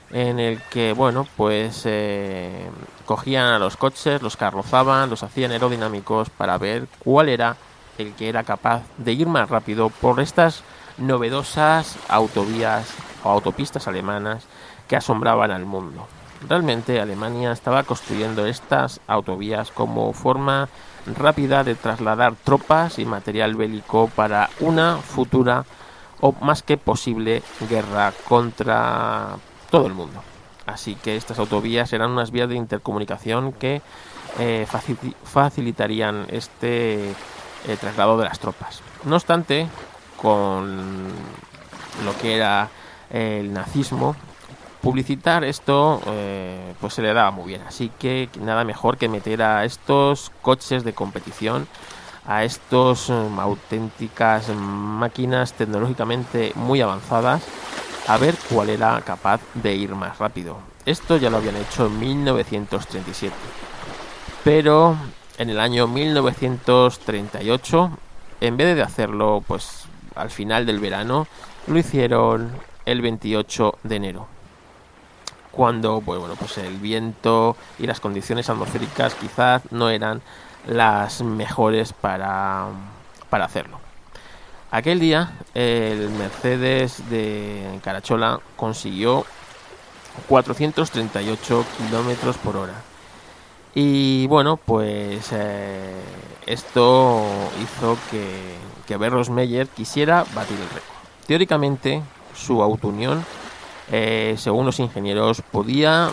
[0.10, 2.72] en el que, bueno, pues eh,
[3.06, 7.56] cogían a los coches, los carrozaban, los hacían aerodinámicos para ver cuál era
[8.00, 10.64] el que era capaz de ir más rápido por estas
[10.98, 14.44] novedosas autovías o autopistas alemanas
[14.88, 16.08] que asombraban al mundo.
[16.48, 20.70] Realmente Alemania estaba construyendo estas autovías como forma
[21.06, 25.66] rápida de trasladar tropas y material bélico para una futura
[26.20, 29.38] o más que posible guerra contra
[29.70, 30.22] todo el mundo.
[30.66, 33.82] Así que estas autovías eran unas vías de intercomunicación que
[34.40, 34.66] eh,
[35.24, 38.82] facilitarían este eh, traslado de las tropas.
[39.04, 39.68] No obstante,
[40.22, 41.10] con
[42.06, 42.70] lo que era
[43.10, 44.16] el nazismo,
[44.82, 47.62] publicitar esto eh, pues se le daba muy bien.
[47.68, 51.68] Así que nada mejor que meter a estos coches de competición,
[52.26, 57.44] a estos auténticas máquinas tecnológicamente muy avanzadas,
[58.08, 60.58] a ver cuál era capaz de ir más rápido.
[60.86, 63.36] Esto ya lo habían hecho en 1937.
[64.44, 64.98] Pero
[65.38, 67.92] en el año 1938,
[68.42, 69.84] en vez de hacerlo pues
[70.16, 71.28] al final del verano,
[71.68, 72.50] lo hicieron
[72.86, 74.41] el 28 de enero.
[75.52, 80.22] Cuando pues, bueno, pues el viento y las condiciones atmosféricas quizás no eran
[80.68, 82.68] las mejores para,
[83.30, 83.80] para hacerlo.
[84.72, 89.26] Aquel día el Mercedes de Carachola consiguió
[90.28, 92.76] 438 kilómetros por hora
[93.74, 96.02] y bueno, pues eh,
[96.46, 97.24] esto
[97.64, 100.84] hizo que, que Berros Meyer quisiera batir el récord.
[101.26, 102.02] Teóricamente,
[102.36, 103.24] su autounión,
[103.92, 106.10] eh, según los ingenieros, podía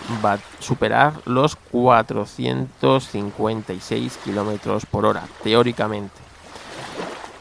[0.59, 6.17] superar los 456 kilómetros por hora, teóricamente.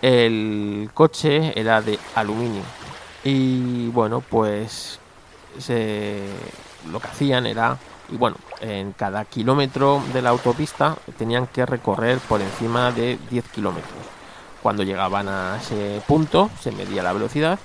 [0.01, 2.61] El coche era de aluminio
[3.23, 4.99] y bueno, pues
[6.91, 12.19] lo que hacían era y bueno, en cada kilómetro de la autopista tenían que recorrer
[12.19, 13.97] por encima de 10 kilómetros.
[14.61, 17.57] Cuando llegaban a ese punto se medía la velocidad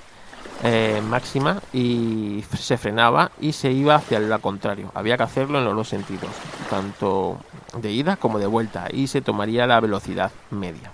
[0.61, 4.91] eh, máxima y se frenaba y se iba hacia el lado contrario.
[4.93, 6.29] Había que hacerlo en los dos sentidos,
[6.69, 7.37] tanto
[7.77, 10.91] de ida como de vuelta, y se tomaría la velocidad media.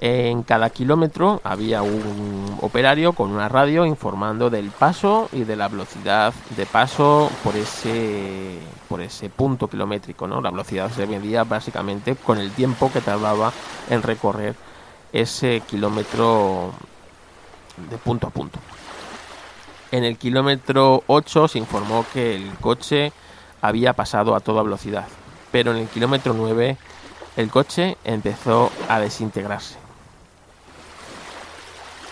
[0.00, 5.68] En cada kilómetro había un operario con una radio informando del paso y de la
[5.68, 8.58] velocidad de paso por ese,
[8.88, 10.26] por ese punto kilométrico.
[10.26, 10.40] ¿no?
[10.40, 13.52] La velocidad se medía básicamente con el tiempo que tardaba
[13.88, 14.56] en recorrer
[15.12, 16.72] ese kilómetro
[17.76, 18.58] de punto a punto.
[19.90, 23.12] En el kilómetro 8 se informó que el coche
[23.62, 25.06] había pasado a toda velocidad,
[25.52, 26.76] pero en el kilómetro 9
[27.36, 29.84] el coche empezó a desintegrarse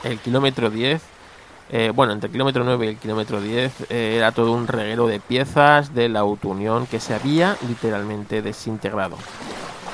[0.05, 1.03] el kilómetro 10,
[1.71, 5.07] eh, bueno, entre el kilómetro 9 y el kilómetro 10 eh, era todo un reguero
[5.07, 9.17] de piezas de la Autounión que se había literalmente desintegrado.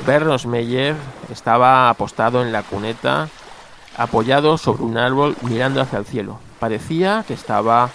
[0.07, 0.95] Bernos Meyer
[1.31, 3.29] estaba apostado en la cuneta,
[3.99, 6.39] apoyado sobre un árbol mirando hacia el cielo.
[6.59, 7.91] Parecía que estaba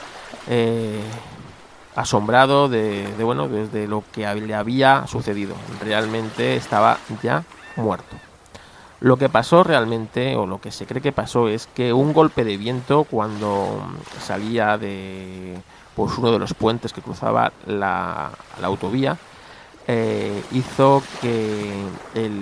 [0.47, 1.01] eh,
[1.95, 5.55] asombrado de, de, bueno, desde lo que le había sucedido.
[5.81, 7.43] Realmente estaba ya
[7.75, 8.15] muerto.
[8.99, 12.43] Lo que pasó realmente, o lo que se cree que pasó, es que un golpe
[12.43, 13.81] de viento cuando
[14.21, 15.57] salía de
[15.95, 18.31] pues, uno de los puentes que cruzaba la,
[18.61, 19.17] la autovía,
[19.87, 21.73] eh, hizo que
[22.15, 22.41] el,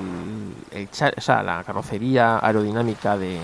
[0.72, 3.39] el, o sea, la carrocería aerodinámica de,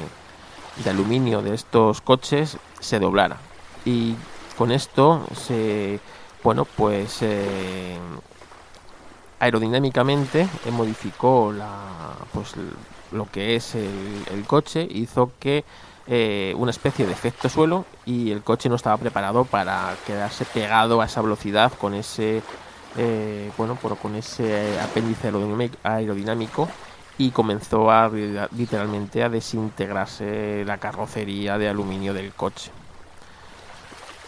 [0.83, 3.37] de, aluminio de estos coches se doblara.
[3.85, 4.15] Y
[4.57, 5.99] con esto se,
[6.43, 7.97] bueno, pues eh,
[9.39, 12.53] aerodinámicamente modificó la, pues,
[13.11, 15.63] lo que es el, el coche, hizo que
[16.09, 21.01] eh, una especie de efecto suelo y el coche no estaba preparado para quedarse pegado
[21.01, 22.41] a esa velocidad con ese
[22.97, 25.31] eh, bueno pero con ese apéndice
[25.83, 26.67] aerodinámico
[27.17, 28.09] y comenzó a
[28.55, 32.71] literalmente a desintegrarse la carrocería de aluminio del coche.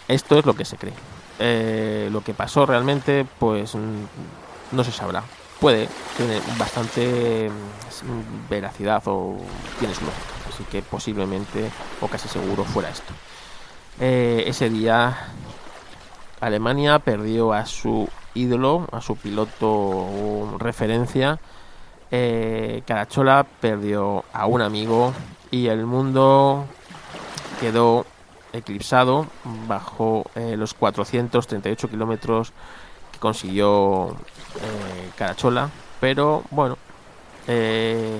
[0.08, 0.94] Esto es lo que se cree.
[1.38, 5.24] Eh, lo que pasó realmente pues no se sabrá.
[5.60, 5.88] Puede
[6.18, 9.38] tener bastante mm, veracidad o
[9.78, 10.34] tiene su lógica.
[10.52, 11.72] Así que posiblemente
[12.02, 13.14] o casi seguro fuera esto.
[14.00, 15.16] Eh, ese día
[16.40, 18.10] Alemania perdió a su
[18.40, 21.40] ídolo a su piloto referencia
[22.12, 25.14] eh, Carachola perdió a un amigo
[25.52, 26.66] y el mundo
[27.60, 28.06] quedó
[28.52, 29.28] eclipsado
[29.68, 32.52] bajo eh, los 438 kilómetros
[33.12, 36.78] que consiguió eh, Carachola, pero bueno,
[37.48, 38.20] eh,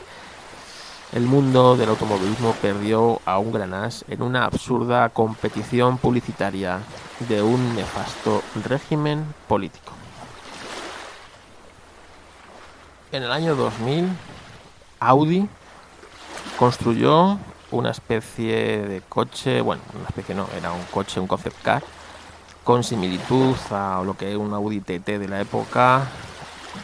[1.14, 6.80] el mundo del automovilismo perdió a un granás en una absurda competición publicitaria
[7.28, 9.99] de un nefasto régimen político.
[13.12, 14.08] En el año 2000,
[15.00, 15.50] Audi
[16.60, 17.40] construyó
[17.72, 21.82] una especie de coche, bueno, una especie no, era un coche, un concept car,
[22.64, 26.04] con similitud a lo que es un Audi TT de la época,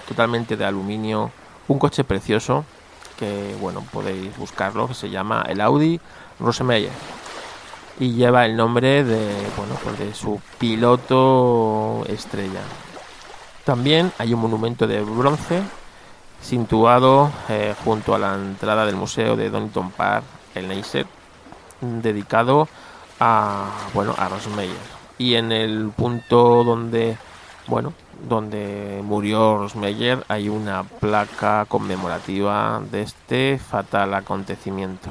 [0.07, 1.29] totalmente de aluminio,
[1.67, 2.65] un coche precioso
[3.19, 6.01] que bueno podéis buscarlo que se llama el Audi
[6.39, 6.91] Rosemeyer
[7.99, 12.61] y lleva el nombre de bueno pues de su piloto estrella.
[13.63, 15.61] También hay un monumento de bronce
[16.45, 20.23] situado eh, junto a la entrada del museo de Donington Park,
[20.53, 21.07] el Neisser,
[21.81, 22.67] dedicado
[23.19, 24.75] a bueno a Rosemeyer
[25.17, 27.17] y en el punto donde
[27.67, 27.93] bueno
[28.27, 35.09] donde murió Rosmeyer hay una placa conmemorativa de este fatal acontecimiento.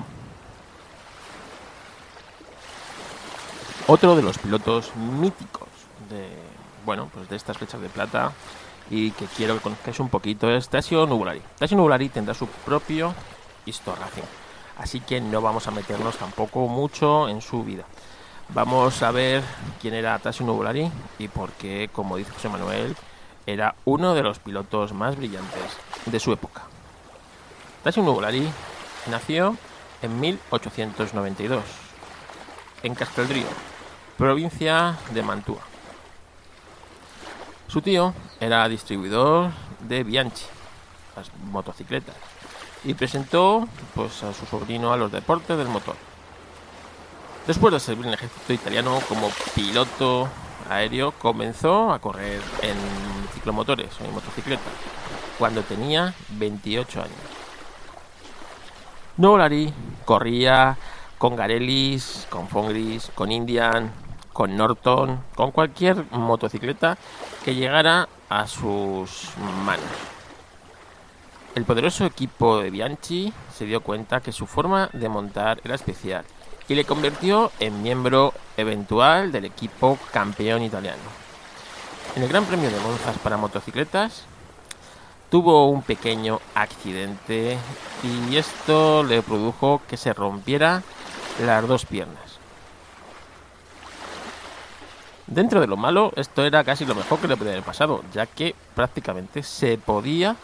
[3.86, 5.68] Otro de los pilotos míticos
[6.08, 6.28] de
[6.84, 8.32] bueno pues de estas fechas de plata
[8.90, 11.42] y que quiero que conozcáis un poquito es Tasio Nuvolari.
[11.58, 13.14] Tasio Nuvolari tendrá su propio
[13.66, 14.06] historia,
[14.78, 17.84] así que no vamos a meternos tampoco mucho en su vida.
[18.50, 19.42] Vamos a ver
[19.80, 22.94] quién era Tasio Nuvolari y por qué, como dice José Manuel,
[23.46, 26.62] era uno de los pilotos más brillantes de su época.
[27.82, 28.48] Tasio Nuvolari
[29.10, 29.56] nació
[30.02, 31.62] en 1892
[32.82, 33.46] en Casteldrío,
[34.18, 35.73] provincia de Mantua.
[37.74, 40.44] Su tío era distribuidor de Bianchi,
[41.16, 42.14] las motocicletas,
[42.84, 45.96] y presentó pues, a su sobrino a los deportes del motor.
[47.48, 50.28] Después de servir en el ejército italiano como piloto
[50.70, 52.76] aéreo, comenzó a correr en
[53.34, 54.70] ciclomotores o en motocicleta
[55.36, 57.18] cuando tenía 28 años.
[59.16, 59.74] Novolari
[60.04, 60.78] corría
[61.18, 63.90] con Garellis, con Fongris, con Indian,
[64.34, 66.98] con Norton, con cualquier motocicleta
[67.42, 69.30] que llegara a sus
[69.64, 69.86] manos.
[71.54, 76.24] El poderoso equipo de Bianchi se dio cuenta que su forma de montar era especial
[76.68, 81.02] y le convirtió en miembro eventual del equipo campeón italiano.
[82.16, 84.24] En el Gran Premio de Monzas para motocicletas
[85.30, 87.56] tuvo un pequeño accidente
[88.02, 90.82] y esto le produjo que se rompiera
[91.40, 92.33] las dos piernas.
[95.26, 98.26] Dentro de lo malo, esto era casi lo mejor que le podía haber pasado, ya
[98.26, 100.36] que prácticamente se podía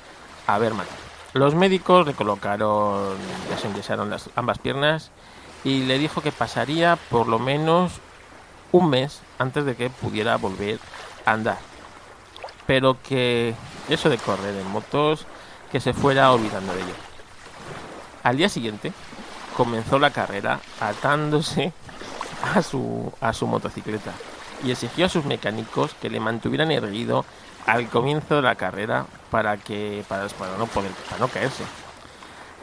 [0.46, 0.96] haber matado.
[1.34, 3.14] Los médicos le colocaron,
[3.50, 5.10] desenyesaron las ambas piernas
[5.64, 7.92] y le dijo que pasaría por lo menos
[8.72, 10.78] un mes antes de que pudiera volver
[11.26, 11.58] a andar.
[12.66, 13.54] Pero que
[13.90, 15.26] eso de correr en motos,
[15.70, 16.94] que se fuera olvidando de ello.
[18.22, 18.92] Al día siguiente
[19.58, 21.74] comenzó la carrera atándose
[22.54, 24.12] a su, a su motocicleta
[24.64, 27.24] y exigió a sus mecánicos que le mantuvieran erguido
[27.66, 30.28] al comienzo de la carrera para que para,
[30.58, 31.64] no poder para no caerse.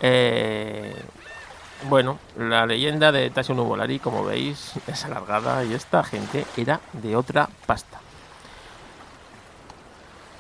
[0.02, 0.96] Eh,
[1.84, 7.16] bueno, la leyenda de Tasio Nuvolari, como veis, es alargada y esta gente era de
[7.16, 8.00] otra pasta.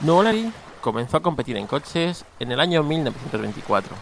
[0.00, 0.52] Nuvolari
[0.86, 3.92] comenzó a competir en coches en el año 1924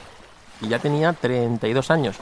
[0.60, 2.16] y ya tenía 32 años.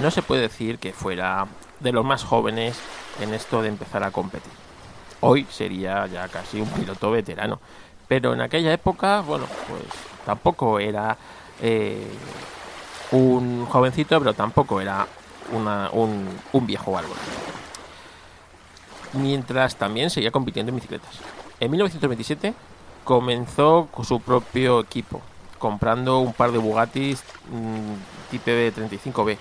[0.00, 1.46] No se puede decir que fuera
[1.80, 2.78] de los más jóvenes
[3.20, 4.50] en esto de empezar a competir.
[5.20, 7.60] Hoy sería ya casi un piloto veterano,
[8.08, 9.82] pero en aquella época, bueno, pues
[10.24, 11.18] tampoco era
[11.60, 12.10] eh,
[13.10, 15.06] un jovencito, pero tampoco era
[15.52, 17.18] un, un viejo árbol.
[19.12, 21.12] Mientras también seguía compitiendo en bicicletas.
[21.60, 22.54] En 1927
[23.08, 25.22] comenzó con su propio equipo,
[25.58, 29.38] comprando un par de Bugattis mm, Type 35B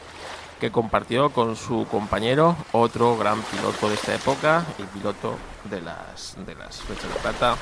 [0.61, 5.35] que compartió con su compañero, otro gran piloto de esta época y piloto
[5.65, 7.57] de las de las flechas de plata,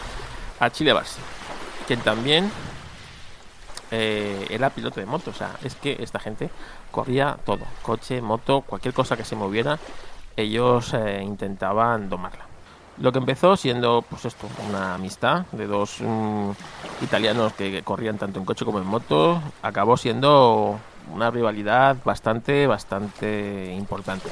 [0.60, 1.19] Achille Barsi,
[1.88, 2.52] quien también
[3.90, 5.32] eh, era piloto de moto.
[5.32, 6.52] O sea, es que esta gente
[6.91, 9.80] corría todo, coche, moto, cualquier cosa que se moviera,
[10.38, 12.55] ellos eh, intentaban domarla.
[12.98, 16.52] Lo que empezó siendo, pues esto, una amistad de dos mm,
[17.02, 20.80] italianos que corrían tanto en coche como en moto, acabó siendo
[21.14, 24.30] una rivalidad bastante, bastante importante.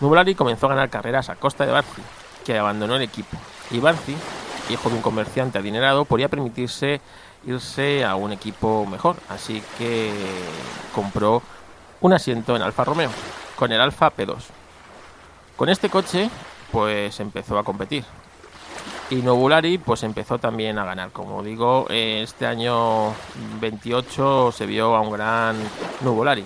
[0.00, 2.02] Nuvolari comenzó a ganar carreras a costa de Barci,
[2.44, 3.36] que abandonó el equipo.
[3.70, 4.16] Y Barci,
[4.68, 7.00] hijo de un comerciante adinerado, podía permitirse
[7.46, 10.12] irse a un equipo mejor, así que
[10.92, 11.42] compró
[12.00, 13.10] un asiento en Alfa Romeo,
[13.54, 14.36] con el Alfa P2.
[15.56, 16.28] Con este coche
[16.72, 18.04] pues empezó a competir.
[19.08, 21.10] Y Nobulari pues empezó también a ganar.
[21.12, 23.14] Como digo, este año
[23.60, 25.56] 28 se vio a un gran
[26.02, 26.44] Nobulari.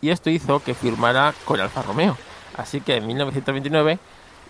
[0.00, 2.16] Y esto hizo que firmara con Alfa Romeo.
[2.56, 3.98] Así que en 1929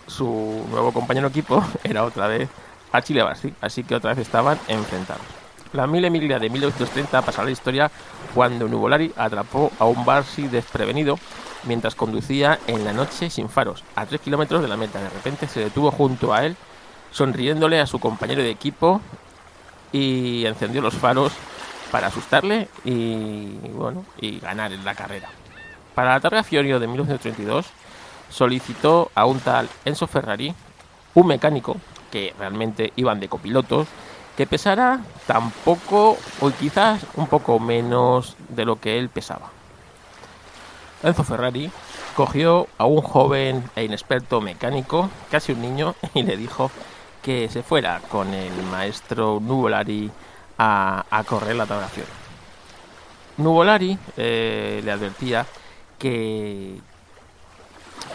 [0.06, 2.48] su nuevo compañero equipo era otra vez
[2.92, 3.54] Achille Barsi.
[3.60, 5.37] Así que otra vez estaban enfrentados.
[5.72, 7.90] La Mille Miglia de 1930 pasará la historia
[8.34, 11.18] cuando Nuvolari atrapó a un Barsi desprevenido
[11.64, 15.00] mientras conducía en la noche sin faros, a 3 kilómetros de la meta.
[15.00, 16.56] De repente se detuvo junto a él,
[17.10, 19.02] sonriéndole a su compañero de equipo
[19.92, 21.32] y encendió los faros
[21.90, 25.28] para asustarle y, bueno, y ganar la carrera.
[25.94, 27.66] Para la Targa Fiorio de 1932
[28.30, 30.54] solicitó a un tal Enzo Ferrari,
[31.14, 31.76] un mecánico
[32.10, 33.88] que realmente iban de copilotos,
[34.38, 39.50] que pesara tan poco o quizás un poco menos de lo que él pesaba.
[41.02, 41.72] Enzo Ferrari
[42.14, 46.70] cogió a un joven e inexperto mecánico, casi un niño, y le dijo
[47.20, 50.08] que se fuera con el maestro Nuvolari
[50.56, 52.06] a, correr la traslación.
[53.38, 55.46] Nuvolari eh, le advertía
[55.98, 56.78] que,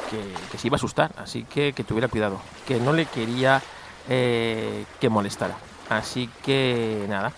[0.10, 3.62] que, se iba a asustar, así que que tuviera cuidado, que no le quería
[4.08, 5.58] eh, que molestara.
[5.90, 7.34] Así que nada,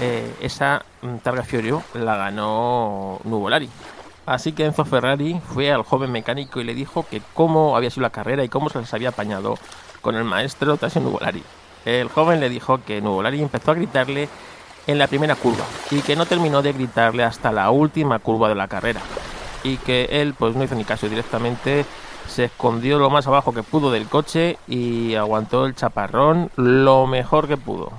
[0.00, 0.84] eh, esa
[1.22, 3.68] Targa Fiorio la ganó Nuvolari,
[4.28, 8.02] Así que Enzo Ferrari fue al joven mecánico y le dijo que cómo había sido
[8.02, 9.54] la carrera y cómo se les había apañado
[10.02, 11.42] con el maestro Tasio Nuvolari.
[11.86, 14.28] El joven le dijo que Nuvolari empezó a gritarle
[14.86, 18.54] en la primera curva y que no terminó de gritarle hasta la última curva de
[18.54, 19.00] la carrera
[19.64, 21.86] y que él pues no hizo ni caso directamente
[22.28, 27.48] se escondió lo más abajo que pudo del coche y aguantó el chaparrón lo mejor
[27.48, 27.90] que pudo.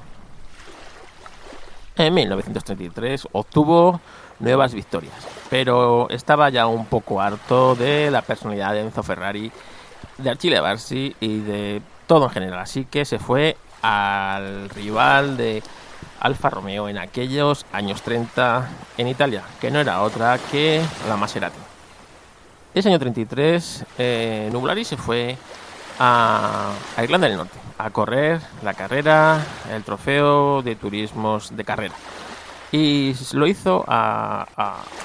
[1.98, 4.00] En 1933 obtuvo
[4.40, 9.52] nuevas victorias, pero estaba ya un poco harto de la personalidad de Enzo Ferrari,
[10.18, 15.62] de Achille Barsi y de todo en general, así que se fue al rival de
[16.20, 21.69] Alfa Romeo en aquellos años 30 en Italia, que no era otra que la Maserati.
[22.74, 25.38] Ese año 33, eh, Nublari se fue
[26.00, 29.42] a, a Irlanda del Norte a correr la carrera,
[29.74, 31.96] el trofeo de turismos de carrera.
[32.74, 34.46] Y lo hizo a,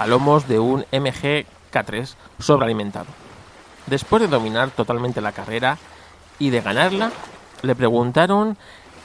[0.06, 3.06] lomos de un MG K3 sobrealimentado.
[3.86, 5.78] Después de dominar totalmente la carrera
[6.40, 7.12] y de ganarla,
[7.62, 8.58] le preguntaron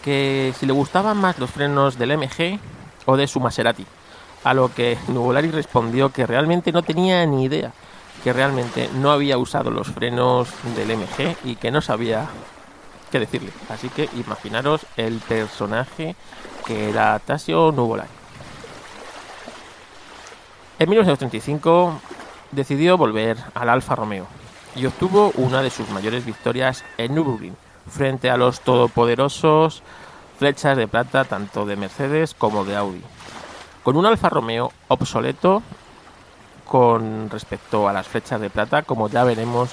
[0.03, 2.59] que si le gustaban más los frenos del MG
[3.05, 3.85] o de su Maserati.
[4.43, 7.71] A lo que Nuvolari respondió que realmente no tenía ni idea,
[8.23, 12.27] que realmente no había usado los frenos del MG y que no sabía
[13.11, 13.51] qué decirle.
[13.69, 16.15] Así que imaginaros el personaje
[16.65, 18.09] que era Tasio Nuvolari.
[20.79, 21.99] En 1935
[22.51, 24.27] decidió volver al Alfa Romeo
[24.75, 27.55] y obtuvo una de sus mayores victorias en Nürburgring
[27.89, 29.83] frente a los todopoderosos
[30.37, 33.01] flechas de plata tanto de Mercedes como de Audi.
[33.83, 35.63] Con un Alfa Romeo obsoleto
[36.69, 39.71] con respecto a las flechas de plata, como ya veremos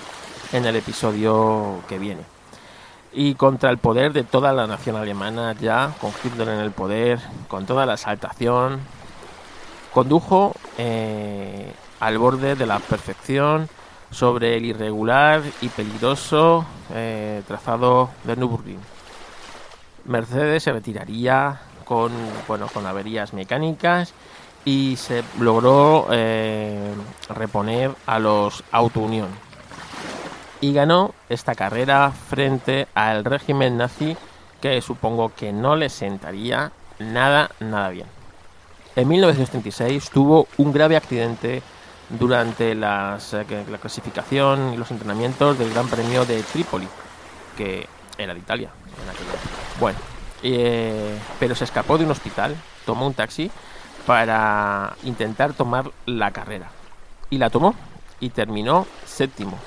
[0.53, 2.23] en el episodio que viene.
[3.13, 7.21] Y contra el poder de toda la nación alemana, ya con Hitler en el poder,
[7.49, 8.81] con toda la exaltación,
[9.93, 13.69] condujo eh, al borde de la perfección
[14.11, 16.65] sobre el irregular y peligroso
[16.95, 18.81] eh, trazado de Nürburgring.
[20.07, 22.13] Mercedes se retiraría con,
[22.49, 24.15] bueno, con averías mecánicas
[24.67, 26.93] y se logró eh,
[27.31, 29.29] reponer a los Auto Union.
[30.61, 34.17] Y ganó esta carrera frente al régimen nazi
[34.61, 38.09] que supongo que no le sentaría nada, nada bien.
[38.97, 41.63] En 1936 tuvo un grave accidente
[42.09, 46.89] durante las, eh, la clasificación y los entrenamientos del Gran Premio de Trípoli,
[47.57, 47.87] que
[48.19, 48.71] era de Italia
[49.79, 49.99] Bueno,
[50.43, 53.49] eh, pero se escapó de un hospital, tomó un taxi
[54.07, 56.71] para intentar tomar la carrera.
[57.29, 57.75] Y la tomó
[58.21, 59.59] y terminó séptimo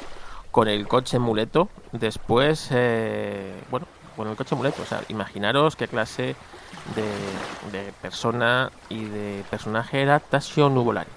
[0.52, 1.70] con el coche muleto.
[1.92, 3.86] Después, eh, bueno,
[4.16, 4.82] con el coche muleto.
[4.82, 6.36] O sea, imaginaros qué clase
[6.96, 11.10] de, persona y de personaje era Tasio Nuvolari.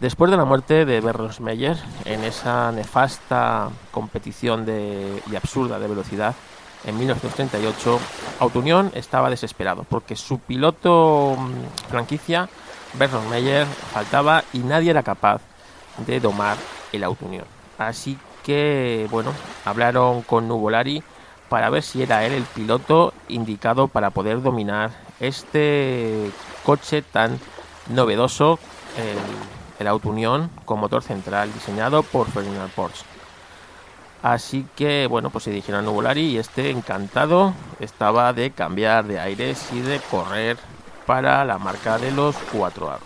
[0.00, 1.00] Después de la muerte de
[1.40, 6.34] Meyer en esa nefasta competición de, y absurda de velocidad
[6.84, 8.00] en 1938,
[8.40, 12.48] Autounión estaba desesperado porque su piloto mm, franquicia,
[13.30, 15.40] Meyer, faltaba y nadie era capaz
[16.06, 16.56] de domar
[16.92, 17.44] el Autounión.
[17.78, 19.32] Así que, bueno,
[19.64, 21.02] hablaron con Nuvolari
[21.48, 24.90] para ver si era él el piloto indicado para poder dominar
[25.20, 26.30] este
[26.64, 27.38] coche tan
[27.90, 28.58] novedoso,
[29.78, 33.04] el, Auto Unión, con motor central diseñado por Ferdinand Porsche.
[34.22, 39.18] Así que, bueno, pues se dijeron a Nuvolari y este encantado estaba de cambiar de
[39.18, 40.56] aires y de correr
[41.06, 43.02] para la marca de los cuatro aros.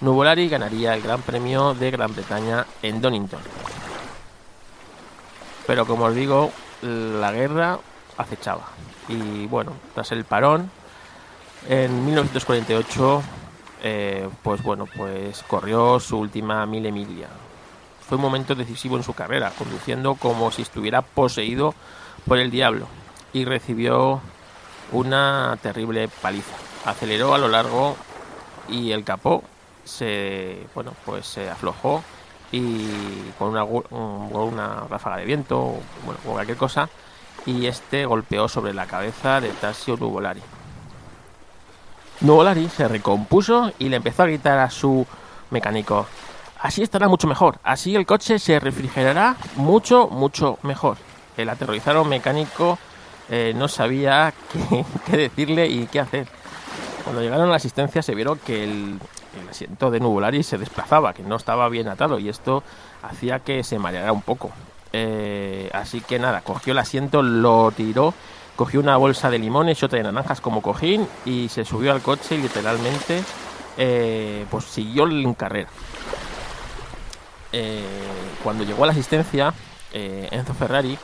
[0.00, 3.40] Nuvolari ganaría el Gran Premio de Gran Bretaña en Donington.
[5.66, 6.50] Pero como os digo,
[6.80, 7.78] la guerra
[8.16, 8.68] acechaba.
[9.08, 10.70] Y bueno, tras el parón,
[11.68, 13.22] en 1948,
[13.82, 17.28] eh, pues bueno, pues corrió su última mil emilia.
[18.10, 21.76] Fue un momento decisivo en su carrera, conduciendo como si estuviera poseído
[22.26, 22.88] por el diablo
[23.32, 24.20] y recibió
[24.90, 26.56] una terrible paliza.
[26.84, 27.94] Aceleró a lo largo
[28.68, 29.44] y el capó
[29.84, 32.02] se, bueno, pues se aflojó
[32.50, 32.88] y
[33.38, 35.82] con una, ráfaga de viento, o
[36.24, 36.88] cualquier cosa,
[37.46, 40.42] y este golpeó sobre la cabeza de Tasio Nuvolari.
[42.22, 45.06] Nuvolari se recompuso y le empezó a gritar a su
[45.50, 46.08] mecánico,
[46.60, 50.96] así estará mucho mejor, así el coche se refrigerará mucho, mucho mejor.
[51.36, 52.78] El aterrorizado mecánico
[53.30, 54.34] eh, no sabía
[55.06, 56.28] qué, decirle y qué hacer.
[57.04, 58.98] Cuando llegaron a la asistencia se vieron que el,
[59.48, 62.62] asiento de Nuvolari se desplazaba, que no estaba bien atado y esto
[63.02, 64.50] hacía que se mareara un poco.
[64.92, 68.12] Eh, así que nada, cogió el asiento, lo tiró,
[68.56, 72.02] cogió una bolsa de limones y otra de naranjas como cojín y se subió al
[72.02, 73.22] coche y literalmente
[73.78, 75.68] eh, pues siguió en carrera.
[77.52, 77.84] Eh,
[78.42, 79.52] cuando llegó a la asistencia,
[79.92, 80.96] Enzo Ferrari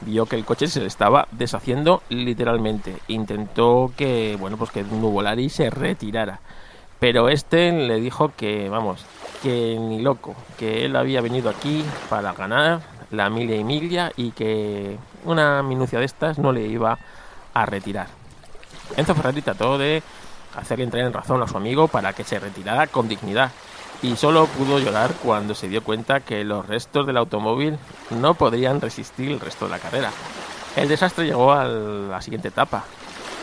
[0.00, 2.98] vio que el coche se le estaba deshaciendo literalmente.
[3.08, 6.40] Intentó que, bueno, pues que Nuvolari se retirara.
[7.00, 9.04] Pero este le dijo que, vamos,
[9.42, 12.80] que ni loco, que él había venido aquí para ganar
[13.10, 16.98] la milia y milia y que una minucia de estas no le iba
[17.54, 18.08] a retirar.
[18.96, 20.02] Enzo Ferrari trató de
[20.56, 23.52] hacerle entrar en razón a su amigo para que se retirara con dignidad
[24.02, 27.78] y solo pudo llorar cuando se dio cuenta que los restos del automóvil
[28.10, 30.10] no podrían resistir el resto de la carrera.
[30.76, 32.84] El desastre llegó a la siguiente etapa,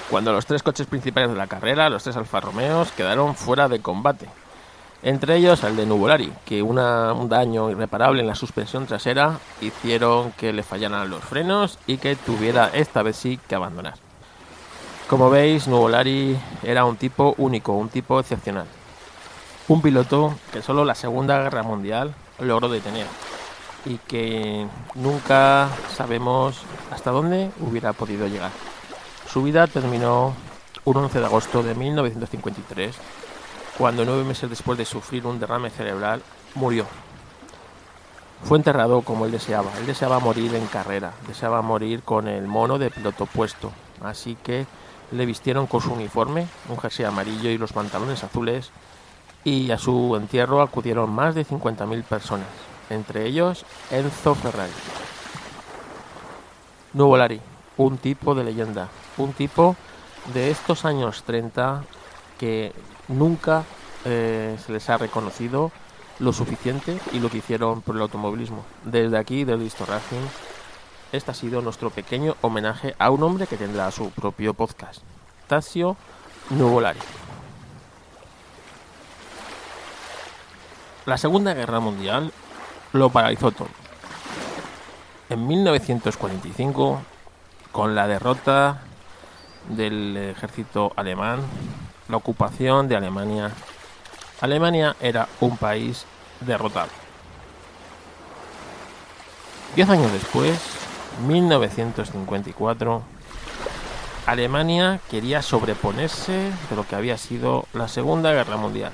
[0.09, 3.81] cuando los tres coches principales de la carrera, los tres Alfa Romeos, quedaron fuera de
[3.81, 4.27] combate.
[5.03, 10.53] Entre ellos el de Nuvolari, que un daño irreparable en la suspensión trasera hicieron que
[10.53, 13.95] le fallaran los frenos y que tuviera esta vez sí que abandonar.
[15.07, 18.65] Como veis, Nuvolari era un tipo único, un tipo excepcional.
[19.67, 23.07] Un piloto que solo la Segunda Guerra Mundial logró detener
[23.85, 26.61] y que nunca sabemos
[26.91, 28.51] hasta dónde hubiera podido llegar.
[29.27, 30.35] Su vida terminó
[30.85, 32.95] un 11 de agosto de 1953,
[33.77, 36.21] cuando nueve meses después de sufrir un derrame cerebral
[36.53, 36.85] murió.
[38.43, 39.71] Fue enterrado como él deseaba.
[39.79, 43.71] Él deseaba morir en carrera, deseaba morir con el mono de piloto puesto.
[44.03, 44.67] Así que
[45.11, 48.71] le vistieron con su uniforme, un jersey amarillo y los pantalones azules,
[49.45, 52.47] y a su entierro acudieron más de 50.000 personas,
[52.89, 54.73] entre ellos Enzo Ferrari.
[56.93, 57.39] Nuvolari,
[57.77, 59.75] un tipo de leyenda, un tipo
[60.33, 61.83] de estos años 30
[62.39, 62.73] que
[63.07, 63.63] nunca
[64.03, 65.71] eh, se les ha reconocido
[66.19, 68.65] lo suficiente y lo que hicieron por el automovilismo.
[68.83, 70.25] Desde aquí, desde Histo Racing,
[71.11, 75.01] este ha sido nuestro pequeño homenaje a un hombre que tendrá su propio podcast,
[75.47, 75.97] Tasio
[76.49, 76.99] Nuvolari.
[81.05, 82.31] La Segunda Guerra Mundial
[82.93, 83.69] lo paralizó todo.
[85.29, 86.99] En 1945,
[87.71, 88.81] con la derrota
[89.69, 91.41] del ejército alemán,
[92.07, 93.51] la ocupación de Alemania,
[94.41, 96.05] Alemania era un país
[96.41, 96.89] derrotado.
[99.75, 100.59] Diez años después,
[101.27, 103.03] 1954,
[104.25, 108.91] Alemania quería sobreponerse de lo que había sido la Segunda Guerra Mundial.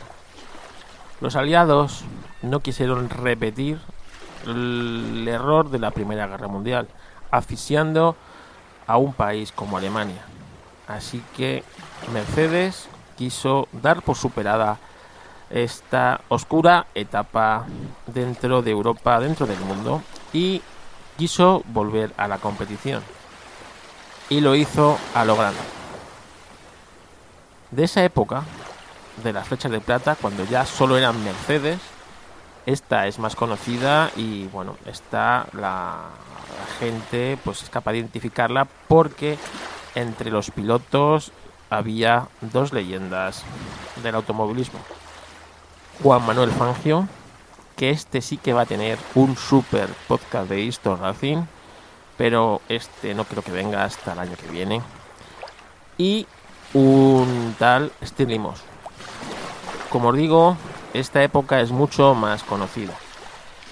[1.22, 2.04] Los aliados
[2.42, 3.80] no quisieron repetir
[4.48, 6.88] el error de la Primera Guerra Mundial,
[7.30, 8.16] asfixiando
[8.88, 10.24] a un país como Alemania.
[10.88, 11.64] Así que
[12.12, 12.88] Mercedes
[13.18, 14.80] quiso dar por superada
[15.52, 17.66] esta oscura etapa
[18.08, 20.02] dentro de Europa, dentro del mundo,
[20.34, 20.64] y
[21.18, 23.04] quiso volver a la competición.
[24.30, 25.60] Y lo hizo a lo grande.
[27.70, 28.44] De esa época,
[29.24, 31.80] de las flechas de plata, cuando ya solo eran Mercedes,
[32.66, 36.10] esta es más conocida y bueno, esta la,
[36.80, 39.38] gente pues es capaz de identificarla porque
[39.96, 41.32] entre los pilotos
[41.70, 43.44] había dos leyendas
[44.04, 44.80] del automovilismo.
[46.04, 47.08] Juan Manuel Fangio,
[47.76, 51.44] que este sí que va a tener un super podcast de Histo Racing,
[52.18, 54.82] pero este no creo que venga hasta el año que viene.
[55.98, 56.28] Y
[56.74, 58.71] un tal Stirlimos.
[59.92, 60.56] Como os digo,
[60.94, 62.94] esta época es mucho más conocida.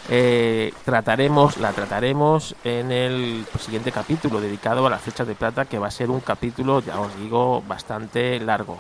[0.10, 5.80] Eh, trataremos, la trataremos en el siguiente capítulo dedicado a las flechas de plata, que
[5.80, 8.80] va a ser un capítulo, ya os digo, bastante largo.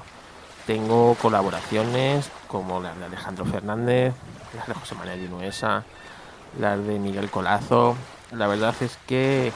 [0.67, 4.13] Tengo colaboraciones como las de Alejandro Fernández,
[4.57, 5.85] las de José Manuel Vinuesa,
[6.59, 7.95] las de Miguel Colazo.
[8.31, 9.53] La verdad es que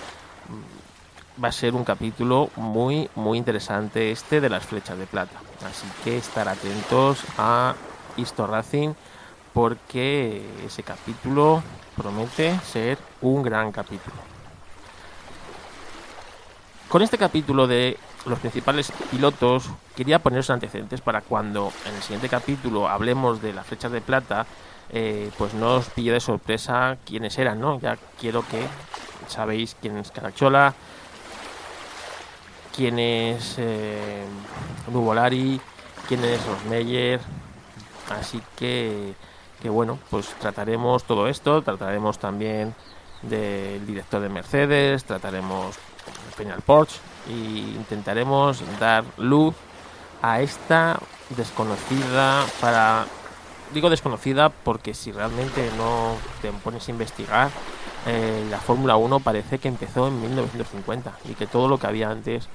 [1.41, 5.39] va a ser un capítulo muy, muy interesante este de las flechas de plata.
[5.65, 7.75] Así que estar atentos a
[8.17, 8.93] Histo Racing
[9.53, 11.63] porque ese capítulo
[11.95, 14.15] promete ser un gran capítulo.
[16.89, 22.29] Con este capítulo de los principales pilotos quería poner antecedentes para cuando en el siguiente
[22.29, 24.45] capítulo hablemos de las flechas de plata,
[24.91, 27.79] eh, pues no os pille de sorpresa quiénes eran, ¿no?
[27.79, 28.67] Ya quiero que
[29.27, 30.73] sabéis quién es Carachola,
[32.75, 34.25] quién es eh,
[36.07, 37.19] quién es Rosmeyer,
[38.09, 39.13] Así que,
[39.61, 42.75] que bueno, pues trataremos todo esto, trataremos también
[43.21, 45.77] del director de Mercedes, trataremos
[46.35, 49.55] Peñal Porsche e intentaremos dar luz
[50.21, 53.05] a esta desconocida para
[53.73, 57.49] digo desconocida porque si realmente no te pones a investigar
[58.05, 62.09] eh, la Fórmula 1 parece que empezó en 1950 y que todo lo que había
[62.09, 62.47] antes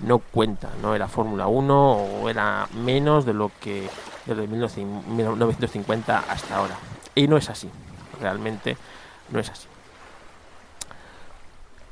[0.00, 3.88] no cuenta, no era Fórmula 1 o era menos de lo que
[4.26, 6.76] desde 1950 hasta ahora.
[7.14, 7.70] Y no es así,
[8.20, 8.76] realmente
[9.30, 9.66] no es así.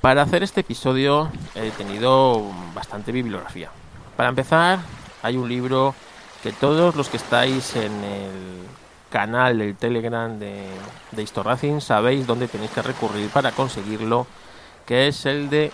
[0.01, 2.45] Para hacer este episodio he tenido
[2.75, 3.71] bastante bibliografía.
[4.17, 4.79] Para empezar,
[5.23, 5.95] hay un libro
[6.43, 8.67] que todos los que estáis en el
[9.11, 10.67] canal del Telegram de,
[11.13, 14.27] de sabéis dónde tenéis que recurrir para conseguirlo,
[14.87, 15.73] que es el de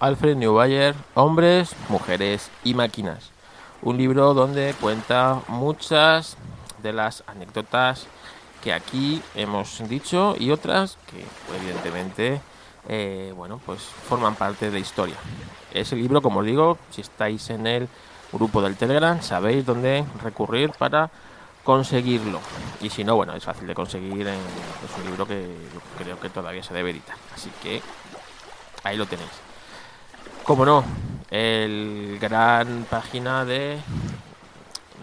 [0.00, 3.30] Alfred Neubayer, Hombres, Mujeres y Máquinas.
[3.82, 6.36] Un libro donde cuenta muchas
[6.82, 8.06] de las anécdotas
[8.62, 11.24] que aquí hemos dicho y otras que
[11.56, 12.40] evidentemente
[12.88, 15.16] eh, bueno pues forman parte de historia.
[15.72, 17.88] Ese libro, como os digo, si estáis en el
[18.32, 21.10] grupo del Telegram, sabéis dónde recurrir para
[21.66, 22.40] conseguirlo.
[22.80, 24.26] Y si no, bueno, es fácil de conseguir.
[24.28, 25.48] es un libro que
[25.98, 27.16] creo que todavía se debe editar.
[27.34, 27.82] Así que
[28.84, 29.32] ahí lo tenéis.
[30.44, 30.84] Como no,
[31.28, 33.80] el gran página de,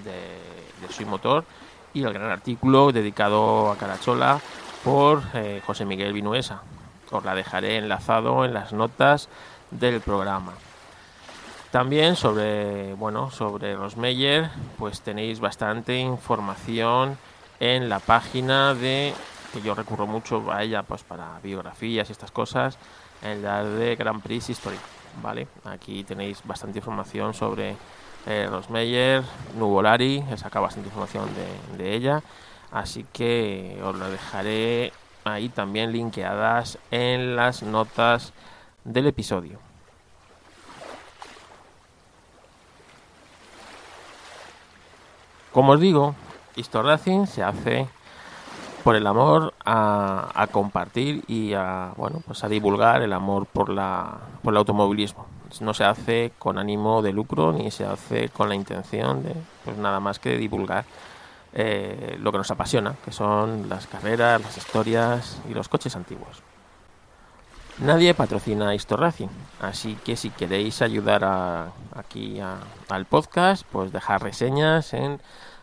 [0.06, 1.44] de, Soy Motor
[1.94, 4.40] y el gran artículo dedicado a Carachola
[4.86, 6.62] por eh, José Miguel Vinuesa.
[7.12, 9.28] Os la dejaré enlazado en las notas
[9.70, 10.54] del programa.
[11.74, 17.18] También sobre, bueno, sobre Rosmeyer, pues tenéis bastante información
[17.60, 19.12] en la página de
[19.52, 22.78] que yo recurro mucho a ella pues para biografías y estas cosas,
[23.24, 24.78] en la de Grand Prix History.
[25.24, 25.48] ¿vale?
[25.66, 27.76] Aquí tenéis bastante información sobre
[28.28, 29.24] eh, Rosmeyer,
[29.58, 31.28] Nuvolari, he sacado bastante información
[31.76, 32.22] de, ella,
[32.72, 34.94] así que os lo dejaré
[35.24, 38.32] ahí también linkeadas en las notas
[38.84, 39.73] del episodio.
[45.54, 46.16] Como os digo,
[46.74, 47.88] Racing se hace
[48.84, 54.18] por el amor a, compartir y a bueno pues a divulgar el amor por la
[54.42, 55.26] por el automovilismo
[55.62, 59.78] no se hace con ánimo de lucro ni se hace con la intención de pues
[59.78, 60.84] nada más que divulgar
[61.54, 66.42] eh, lo que nos apasiona, que son las carreras, las historias y los coches antiguos.
[67.80, 69.30] Nadie patrocina Histo Racing,
[69.60, 75.20] así que si queréis ayudar a, aquí al podcast, pues dejar reseñas en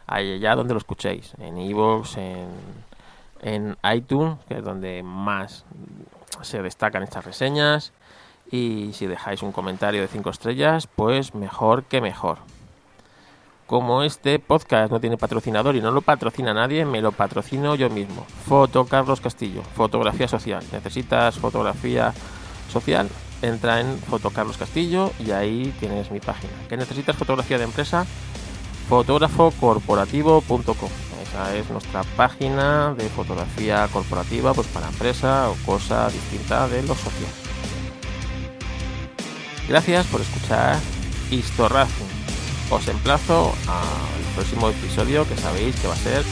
[0.07, 2.49] allá donde lo escuchéis, en iVoox, en,
[3.43, 5.65] en iTunes, que es donde más
[6.43, 7.93] se destacan estas reseñas,
[8.51, 12.39] y si dejáis un comentario de 5 estrellas, pues mejor que mejor
[13.71, 17.89] como este podcast no tiene patrocinador y no lo patrocina nadie, me lo patrocino yo
[17.89, 18.27] mismo.
[18.45, 20.65] Foto Carlos Castillo, fotografía social.
[20.73, 22.13] ¿Necesitas fotografía
[22.69, 23.09] social?
[23.43, 26.53] Entra en Foto Carlos Castillo y ahí tienes mi página.
[26.69, 28.07] ¿Qué necesitas fotografía de empresa?
[28.89, 30.91] fotógrafocorporativo.com.
[31.23, 36.97] Esa es nuestra página de fotografía corporativa pues para empresa o cosa distinta de lo
[36.97, 37.31] social.
[39.69, 40.77] Gracias por escuchar
[41.31, 42.20] Historracing
[42.71, 46.25] os emplazo al próximo episodio que sabéis que va a ser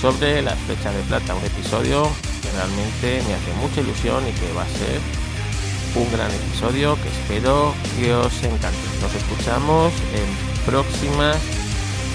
[0.00, 2.08] sobre la flecha de plata, un episodio
[2.42, 5.00] que realmente me hace mucha ilusión y que va a ser
[5.96, 8.78] un gran episodio que espero que os encante.
[9.00, 10.28] Nos escuchamos en
[10.66, 11.36] próximas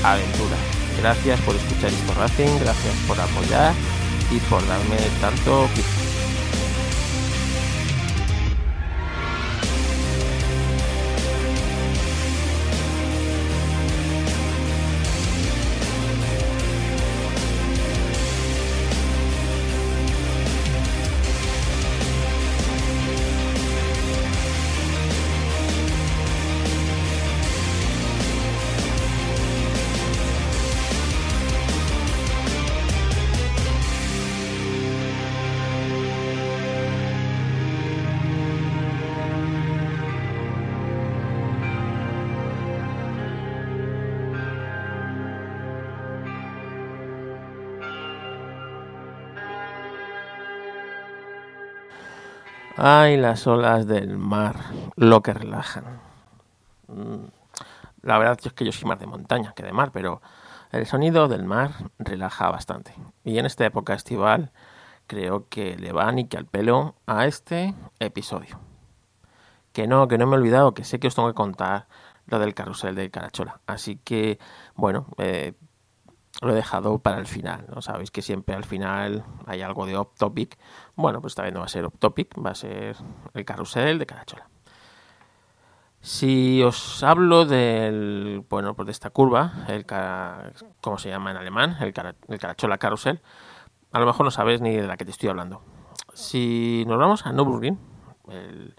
[0.04, 0.60] aventuras.
[1.02, 3.74] Gracias por escuchar esto Racing, gracias por apoyar
[4.32, 5.68] y por darme tanto
[52.86, 54.58] Ay, las olas del mar,
[54.98, 56.02] lo que relajan.
[56.88, 57.28] Mm,
[58.02, 60.22] la verdad es que yo soy más de montaña que de mar, pero
[60.70, 62.94] el sonido del mar relaja bastante.
[63.24, 64.52] Y en esta época estival
[65.08, 68.60] creo que le va ni que al pelo a este episodio.
[69.72, 71.88] Que no, que no me he olvidado, que sé que os tengo que contar
[72.26, 73.62] lo del carrusel de Carachola.
[73.66, 74.40] Así que,
[74.76, 75.54] bueno, eh,
[76.46, 77.66] lo he dejado para el final.
[77.74, 77.82] ¿no?
[77.82, 80.58] Sabéis que siempre al final hay algo de off topic.
[80.96, 82.96] Bueno, pues vez no va a ser off topic, va a ser
[83.34, 84.48] el carrusel de Carachola.
[86.02, 91.78] Si os hablo del, bueno, pues de esta curva, el ¿cómo se llama en alemán?
[91.80, 91.94] El,
[92.28, 93.22] el Carachola Carrusel,
[93.94, 95.62] a lo mejor no sabéis ni de la que te estoy hablando.
[96.14, 97.80] Si nos vamos a Nürburgring,
[98.30, 98.76] el,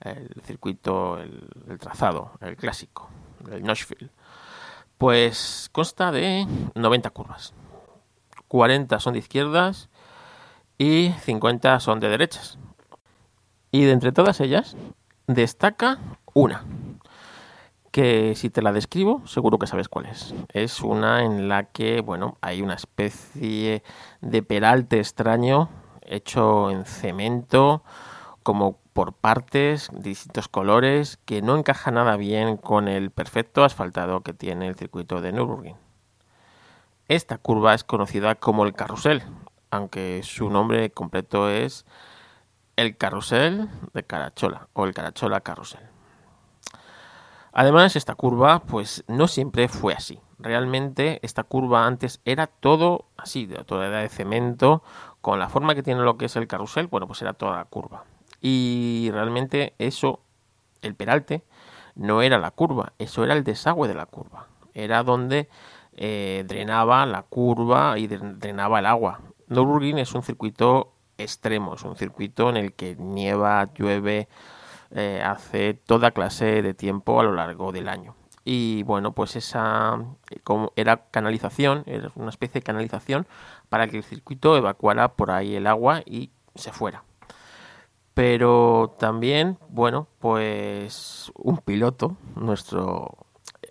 [0.00, 3.08] el circuito, el, el, trazado, el clásico,
[3.50, 4.10] el Nashville,
[4.98, 7.52] pues consta de 90 curvas.
[8.48, 9.88] 40 son de izquierdas
[10.78, 12.58] y 50 son de derechas.
[13.70, 14.76] Y de entre todas ellas
[15.26, 15.98] destaca
[16.32, 16.64] una,
[17.90, 20.34] que si te la describo seguro que sabes cuál es.
[20.52, 23.82] Es una en la que, bueno, hay una especie
[24.20, 25.68] de peralte extraño
[26.02, 27.82] hecho en cemento,
[28.46, 34.34] como por partes, distintos colores, que no encaja nada bien con el perfecto asfaltado que
[34.34, 35.74] tiene el circuito de Nürburgring.
[37.08, 39.24] Esta curva es conocida como el carrusel,
[39.72, 41.86] aunque su nombre completo es
[42.76, 45.80] el carrusel de Carachola o el Carachola carrusel.
[47.52, 50.20] Además, esta curva pues no siempre fue así.
[50.38, 54.84] Realmente esta curva antes era todo así, toda de cemento,
[55.20, 57.64] con la forma que tiene lo que es el carrusel, bueno, pues era toda la
[57.64, 58.04] curva.
[58.40, 60.20] Y realmente eso,
[60.82, 61.42] el peralte,
[61.96, 64.46] no era la curva, eso era el desagüe de la curva.
[64.74, 65.48] Era donde
[65.96, 69.20] eh, drenaba la curva y drenaba el agua.
[69.48, 74.28] Nürburgring es un circuito extremo, es un circuito en el que nieva, llueve,
[74.90, 78.14] eh, hace toda clase de tiempo a lo largo del año.
[78.44, 79.98] Y bueno, pues esa
[80.44, 83.26] como era canalización, era una especie de canalización
[83.68, 87.05] para que el circuito evacuara por ahí el agua y se fuera
[88.16, 93.26] pero también, bueno, pues un piloto, nuestro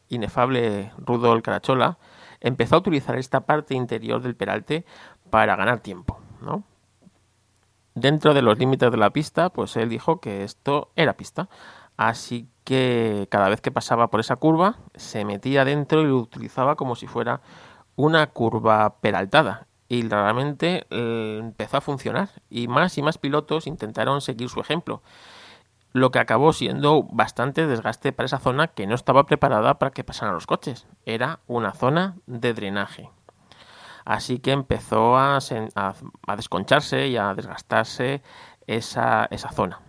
[0.07, 1.97] inefable Rudolf Carachola,
[2.41, 4.85] empezó a utilizar esta parte interior del peralte
[5.31, 6.63] para ganar tiempo, ¿no?
[7.95, 11.49] Dentro de los límites de la pista, pues él dijo que esto era pista.
[11.97, 16.75] Así que cada vez que pasaba por esa curva, se metía dentro y lo utilizaba
[16.75, 17.41] como si fuera
[17.95, 24.21] una curva peraltada y realmente eh, empezó a funcionar y más y más pilotos intentaron
[24.21, 25.01] seguir su ejemplo
[25.93, 30.03] lo que acabó siendo bastante desgaste para esa zona que no estaba preparada para que
[30.03, 33.09] pasaran los coches era una zona de drenaje
[34.05, 35.39] Así que empezó a,
[36.37, 38.21] desconcharse y a desgastarse
[38.67, 39.81] esa, esa zona.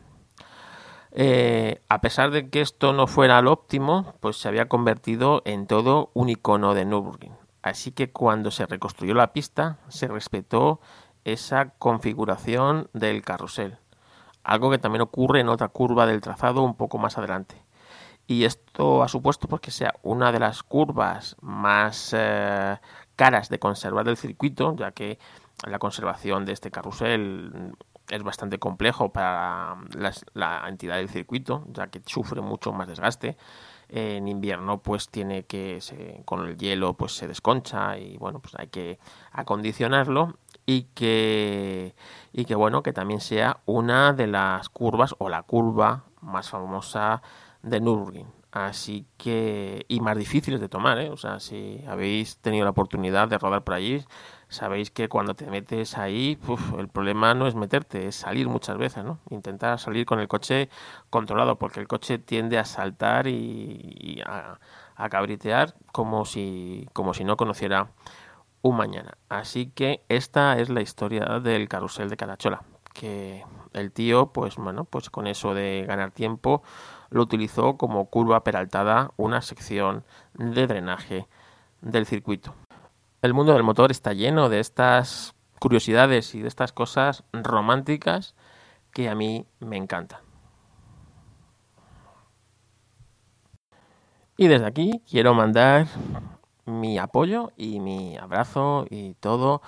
[1.13, 5.67] Eh, a pesar de que esto no fuera lo óptimo, pues se había convertido en
[5.67, 7.46] todo un icono de Nürburgring.
[7.67, 10.81] Así que cuando se reconstruyó la pista, se respetó
[11.25, 13.79] esa configuración del carrusel.
[14.45, 17.61] Algo que también ocurre en otra curva del trazado un poco más adelante.
[18.29, 22.79] Y esto ha supuesto porque sea una de las curvas más eh,
[23.17, 25.19] caras de conservar del circuito, ya que
[25.67, 27.75] la conservación de este carrusel
[28.11, 29.75] es bastante complejo para
[30.35, 33.37] la entidad del circuito, ya que sufre mucho más desgaste.
[33.89, 35.79] En invierno, pues tiene que,
[36.25, 38.99] con el hielo, pues se desconcha y bueno, pues hay que
[39.31, 41.95] acondicionarlo y que,
[42.33, 47.23] y que bueno, que también sea una de las curvas o la curva más famosa
[47.63, 48.27] de Nürburgring.
[48.51, 51.11] Así que, y más difíciles de tomar, ¿eh?
[51.11, 54.03] O sea, si habéis tenido la oportunidad de rodar por allí,
[54.49, 56.39] sabéis que cuando te metes ahí,
[56.79, 59.19] el problema no es meterte, es salir muchas veces, ¿no?
[59.31, 60.69] Intentar salir con el coche
[61.11, 64.59] controlado, porque el coche tiende a saltar y, a,
[64.95, 67.89] a, cabritear como si, como si no conociera
[68.63, 69.19] un mañana.
[69.29, 72.63] Así que esta es la historia del carrusel de Carachola,
[72.93, 76.63] que el tío, pues bueno, pues con eso de ganar tiempo,
[77.11, 80.05] lo utilizó como curva peraltada, una sección
[80.35, 81.29] de drenaje
[81.83, 82.55] del circuito.
[83.23, 88.35] El mundo del motor está lleno de estas curiosidades y de estas cosas románticas
[88.93, 90.21] que a mí me encantan.
[94.37, 95.87] Y desde aquí quiero mandar
[96.67, 99.63] mi apoyo y mi abrazo y todo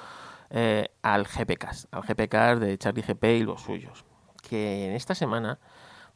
[0.51, 4.05] eh, al GPK, al GPK de Charlie GP y los suyos,
[4.47, 5.59] que en esta semana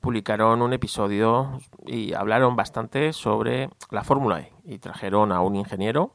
[0.00, 6.12] publicaron un episodio y hablaron bastante sobre la Fórmula E y trajeron a un ingeniero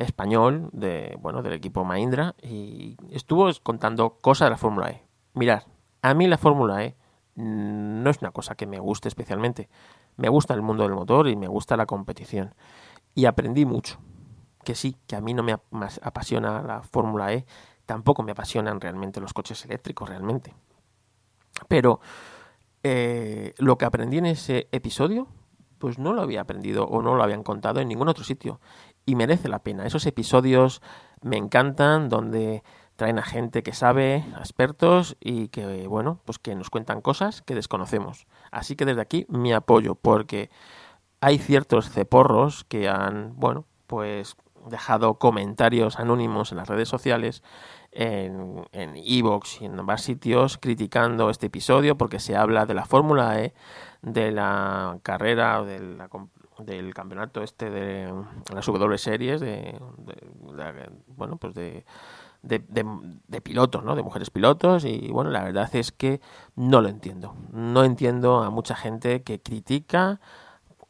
[0.00, 5.04] español de bueno del equipo Mahindra y estuvo contando cosas de la Fórmula E.
[5.34, 5.62] Mirad,
[6.02, 6.96] a mí la Fórmula E
[7.36, 9.68] no es una cosa que me guste especialmente.
[10.16, 12.54] Me gusta el mundo del motor y me gusta la competición
[13.14, 13.98] y aprendí mucho.
[14.64, 17.46] Que sí, que a mí no me apasiona la Fórmula E,
[17.86, 20.54] tampoco me apasionan realmente los coches eléctricos, realmente.
[21.68, 22.00] Pero
[22.82, 25.28] eh, lo que aprendí en ese episodio,
[25.78, 28.60] pues no lo había aprendido o no lo habían contado en ningún otro sitio.
[29.10, 29.86] Y merece la pena.
[29.86, 30.82] Esos episodios
[31.20, 32.62] me encantan, donde
[32.94, 37.56] traen a gente que sabe, expertos y que, bueno, pues que nos cuentan cosas que
[37.56, 38.28] desconocemos.
[38.52, 40.48] Así que desde aquí mi apoyo, porque
[41.20, 44.36] hay ciertos ceporros que han, bueno, pues
[44.68, 47.42] dejado comentarios anónimos en las redes sociales,
[47.90, 53.40] en Evox y en varios sitios, criticando este episodio porque se habla de la Fórmula
[53.40, 53.54] E,
[54.02, 55.64] de la carrera o
[56.64, 58.12] del campeonato este de
[58.54, 59.78] las W series, de,
[61.16, 61.84] bueno, pues de,
[62.42, 63.94] de, pilotos, ¿no?
[63.94, 66.20] De mujeres pilotos y bueno, la verdad es que
[66.56, 67.34] no lo entiendo.
[67.52, 70.20] No entiendo a mucha gente que critica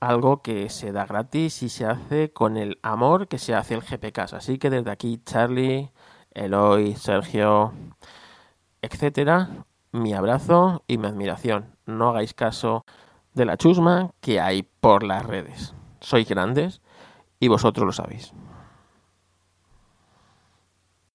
[0.00, 3.82] algo que se da gratis y se hace con el amor que se hace el
[3.82, 4.18] GPK.
[4.32, 5.90] Así que desde aquí, Charlie,
[6.32, 7.72] Eloy, Sergio,
[8.82, 11.76] etcétera, mi abrazo y mi admiración.
[11.86, 12.84] No hagáis caso
[13.34, 15.74] de la chusma que hay por las redes.
[16.00, 16.80] Sois grandes
[17.38, 18.32] y vosotros lo sabéis.